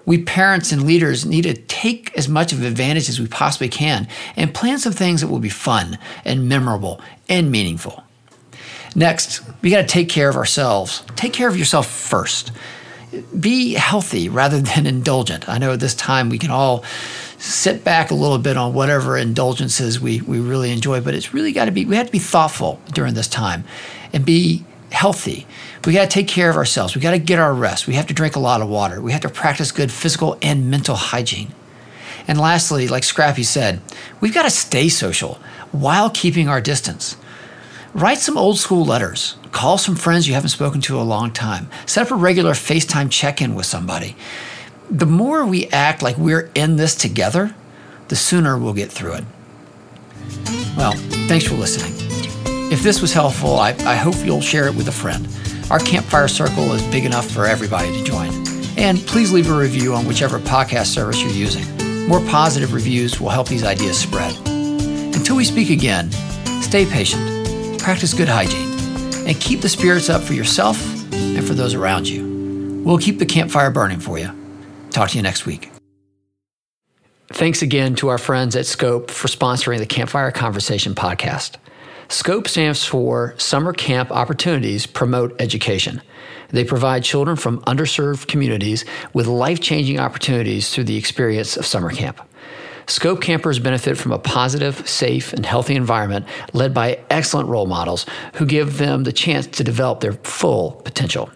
We 0.05 0.23
parents 0.23 0.71
and 0.71 0.85
leaders 0.85 1.25
need 1.25 1.41
to 1.41 1.53
take 1.53 2.15
as 2.17 2.29
much 2.29 2.53
of 2.53 2.63
advantage 2.63 3.09
as 3.09 3.19
we 3.19 3.27
possibly 3.27 3.67
can 3.67 4.07
and 4.37 4.53
plan 4.53 4.79
some 4.79 4.93
things 4.93 5.19
that 5.19 5.27
will 5.27 5.39
be 5.39 5.49
fun 5.49 5.97
and 6.23 6.47
memorable 6.47 7.01
and 7.27 7.51
meaningful. 7.51 8.04
Next, 8.95 9.41
we 9.61 9.69
got 9.69 9.81
to 9.81 9.87
take 9.87 10.07
care 10.07 10.29
of 10.29 10.37
ourselves. 10.37 11.03
Take 11.15 11.33
care 11.33 11.49
of 11.49 11.57
yourself 11.57 11.87
first. 11.87 12.51
Be 13.37 13.73
healthy 13.73 14.29
rather 14.29 14.59
than 14.61 14.87
indulgent. 14.87 15.47
I 15.47 15.57
know 15.57 15.73
at 15.73 15.81
this 15.81 15.93
time 15.93 16.29
we 16.29 16.39
can 16.39 16.49
all 16.49 16.83
sit 17.37 17.83
back 17.83 18.09
a 18.09 18.15
little 18.15 18.37
bit 18.37 18.55
on 18.57 18.73
whatever 18.73 19.17
indulgences 19.17 19.99
we, 19.99 20.21
we 20.21 20.39
really 20.39 20.71
enjoy, 20.71 21.01
but 21.01 21.13
it's 21.13 21.33
really 21.33 21.51
got 21.51 21.65
to 21.65 21.71
be, 21.71 21.85
we 21.85 21.97
have 21.97 22.07
to 22.07 22.11
be 22.11 22.19
thoughtful 22.19 22.79
during 22.93 23.13
this 23.13 23.27
time 23.27 23.65
and 24.13 24.25
be 24.25 24.65
healthy. 24.91 25.45
We 25.85 25.93
got 25.93 26.09
to 26.09 26.09
take 26.09 26.27
care 26.27 26.49
of 26.49 26.55
ourselves. 26.55 26.95
We 26.95 27.01
got 27.01 27.11
to 27.11 27.19
get 27.19 27.37
our 27.37 27.53
rest. 27.53 27.85
We 27.85 27.95
have 27.95 28.07
to 28.07 28.13
drink 28.13 28.37
a 28.37 28.39
lot 28.39 28.61
of 28.61 28.69
water. 28.69 29.01
We 29.01 29.11
have 29.11 29.21
to 29.21 29.29
practice 29.29 29.71
good 29.71 29.91
physical 29.91 30.37
and 30.41 30.71
mental 30.71 30.95
hygiene. 30.95 31.53
And 32.27 32.39
lastly, 32.39 32.87
like 32.87 33.03
Scrappy 33.03 33.43
said, 33.43 33.81
we've 34.19 34.33
got 34.33 34.43
to 34.43 34.49
stay 34.49 34.89
social 34.89 35.35
while 35.71 36.09
keeping 36.09 36.47
our 36.47 36.61
distance. 36.61 37.17
Write 37.95 38.19
some 38.19 38.37
old 38.37 38.59
school 38.59 38.85
letters. 38.85 39.37
Call 39.51 39.77
some 39.77 39.95
friends 39.95 40.27
you 40.27 40.35
haven't 40.35 40.49
spoken 40.49 40.81
to 40.81 40.95
in 40.95 41.01
a 41.01 41.03
long 41.03 41.31
time. 41.31 41.69
Set 41.87 42.05
up 42.05 42.11
a 42.11 42.15
regular 42.15 42.51
FaceTime 42.51 43.09
check 43.09 43.41
in 43.41 43.55
with 43.55 43.65
somebody 43.65 44.15
the 44.89 45.05
more 45.05 45.45
we 45.45 45.67
act 45.67 46.01
like 46.01 46.17
we're 46.17 46.49
in 46.55 46.75
this 46.75 46.95
together, 46.95 47.55
the 48.07 48.15
sooner 48.15 48.57
we'll 48.57 48.73
get 48.73 48.91
through 48.91 49.13
it. 49.13 49.25
Well, 50.77 50.93
thanks 51.27 51.47
for 51.47 51.55
listening. 51.55 51.93
If 52.71 52.83
this 52.83 53.01
was 53.01 53.13
helpful, 53.13 53.55
I, 53.55 53.69
I 53.85 53.95
hope 53.95 54.15
you'll 54.23 54.41
share 54.41 54.67
it 54.67 54.75
with 54.75 54.87
a 54.87 54.91
friend. 54.91 55.27
Our 55.71 55.79
campfire 55.79 56.27
circle 56.27 56.73
is 56.73 56.83
big 56.87 57.05
enough 57.05 57.29
for 57.29 57.45
everybody 57.45 57.91
to 57.91 58.03
join. 58.03 58.29
And 58.77 58.99
please 58.99 59.31
leave 59.31 59.49
a 59.49 59.57
review 59.57 59.93
on 59.93 60.05
whichever 60.05 60.39
podcast 60.39 60.87
service 60.87 61.21
you're 61.21 61.31
using. 61.31 61.65
More 62.07 62.19
positive 62.25 62.73
reviews 62.73 63.19
will 63.19 63.29
help 63.29 63.47
these 63.47 63.63
ideas 63.63 63.97
spread. 63.97 64.35
Until 64.45 65.37
we 65.37 65.45
speak 65.45 65.69
again, 65.69 66.11
stay 66.61 66.85
patient, 66.85 67.23
practice 67.85 68.15
good 68.15 68.27
hygiene, 68.27 68.73
and 69.27 69.39
keep 69.39 69.61
the 69.61 69.69
spirits 69.69 70.09
up 70.09 70.23
for 70.23 70.33
yourself 70.33 70.75
and 71.13 71.45
for 71.45 71.53
those 71.53 71.75
around 71.75 72.09
you. 72.09 72.81
We'll 72.83 72.97
keep 72.97 73.19
the 73.19 73.27
campfire 73.27 73.69
burning 73.69 73.99
for 73.99 74.17
you. 74.17 74.31
Talk 74.89 75.11
to 75.11 75.17
you 75.17 75.21
next 75.21 75.45
week. 75.45 75.69
Thanks 77.27 77.61
again 77.61 77.93
to 77.97 78.07
our 78.07 78.17
friends 78.17 78.55
at 78.55 78.65
Scope 78.65 79.11
for 79.11 79.27
sponsoring 79.27 79.77
the 79.77 79.85
Campfire 79.85 80.31
Conversation 80.31 80.95
podcast. 80.95 81.57
SCOPE 82.07 82.47
stands 82.47 82.83
for 82.83 83.35
Summer 83.37 83.71
Camp 83.71 84.09
Opportunities 84.09 84.87
Promote 84.87 85.39
Education. 85.39 86.01
They 86.49 86.63
provide 86.63 87.03
children 87.03 87.37
from 87.37 87.61
underserved 87.65 88.25
communities 88.27 88.83
with 89.13 89.27
life 89.27 89.59
changing 89.59 89.99
opportunities 89.99 90.73
through 90.73 90.85
the 90.85 90.97
experience 90.97 91.55
of 91.55 91.67
summer 91.67 91.91
camp. 91.91 92.19
Scope 92.87 93.21
campers 93.21 93.59
benefit 93.59 93.97
from 93.97 94.11
a 94.11 94.19
positive, 94.19 94.87
safe, 94.87 95.33
and 95.33 95.45
healthy 95.45 95.75
environment 95.75 96.25
led 96.53 96.73
by 96.73 96.99
excellent 97.09 97.49
role 97.49 97.65
models 97.65 98.05
who 98.35 98.45
give 98.45 98.77
them 98.77 99.03
the 99.03 99.13
chance 99.13 99.47
to 99.47 99.63
develop 99.63 100.01
their 100.01 100.13
full 100.13 100.71
potential. 100.83 101.29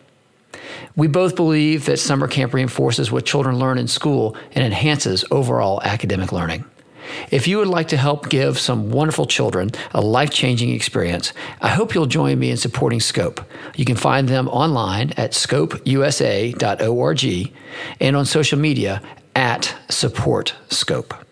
We 0.96 1.08
both 1.08 1.36
believe 1.36 1.86
that 1.86 1.98
summer 1.98 2.28
camp 2.28 2.54
reinforces 2.54 3.12
what 3.12 3.26
children 3.26 3.58
learn 3.58 3.78
in 3.78 3.88
school 3.88 4.36
and 4.54 4.64
enhances 4.64 5.26
overall 5.32 5.82
academic 5.84 6.32
learning. 6.32 6.66
If 7.32 7.48
you 7.48 7.58
would 7.58 7.68
like 7.68 7.88
to 7.90 7.98
help 7.98 8.30
give 8.30 8.60
some 8.60 8.92
wonderful 8.92 9.26
children 9.26 9.72
a 9.94 10.02
life 10.02 10.30
changing 10.30 10.70
experience, 10.70 11.34
I 11.62 11.70
hope 11.70 11.96
you'll 11.96 12.06
join 12.06 12.38
me 12.38 12.52
in 12.52 12.58
supporting 12.58 13.00
Scope. 13.00 13.42
You 13.76 13.86
can 13.86 13.96
find 13.96 14.28
them 14.28 14.48
online 14.50 15.14
at 15.18 15.32
scopeusa.org 15.32 16.54
and 18.00 18.16
on 18.16 18.26
social 18.26 18.60
media 18.60 19.02
at 19.36 19.76
Support 19.90 20.54
Scope. 20.70 21.29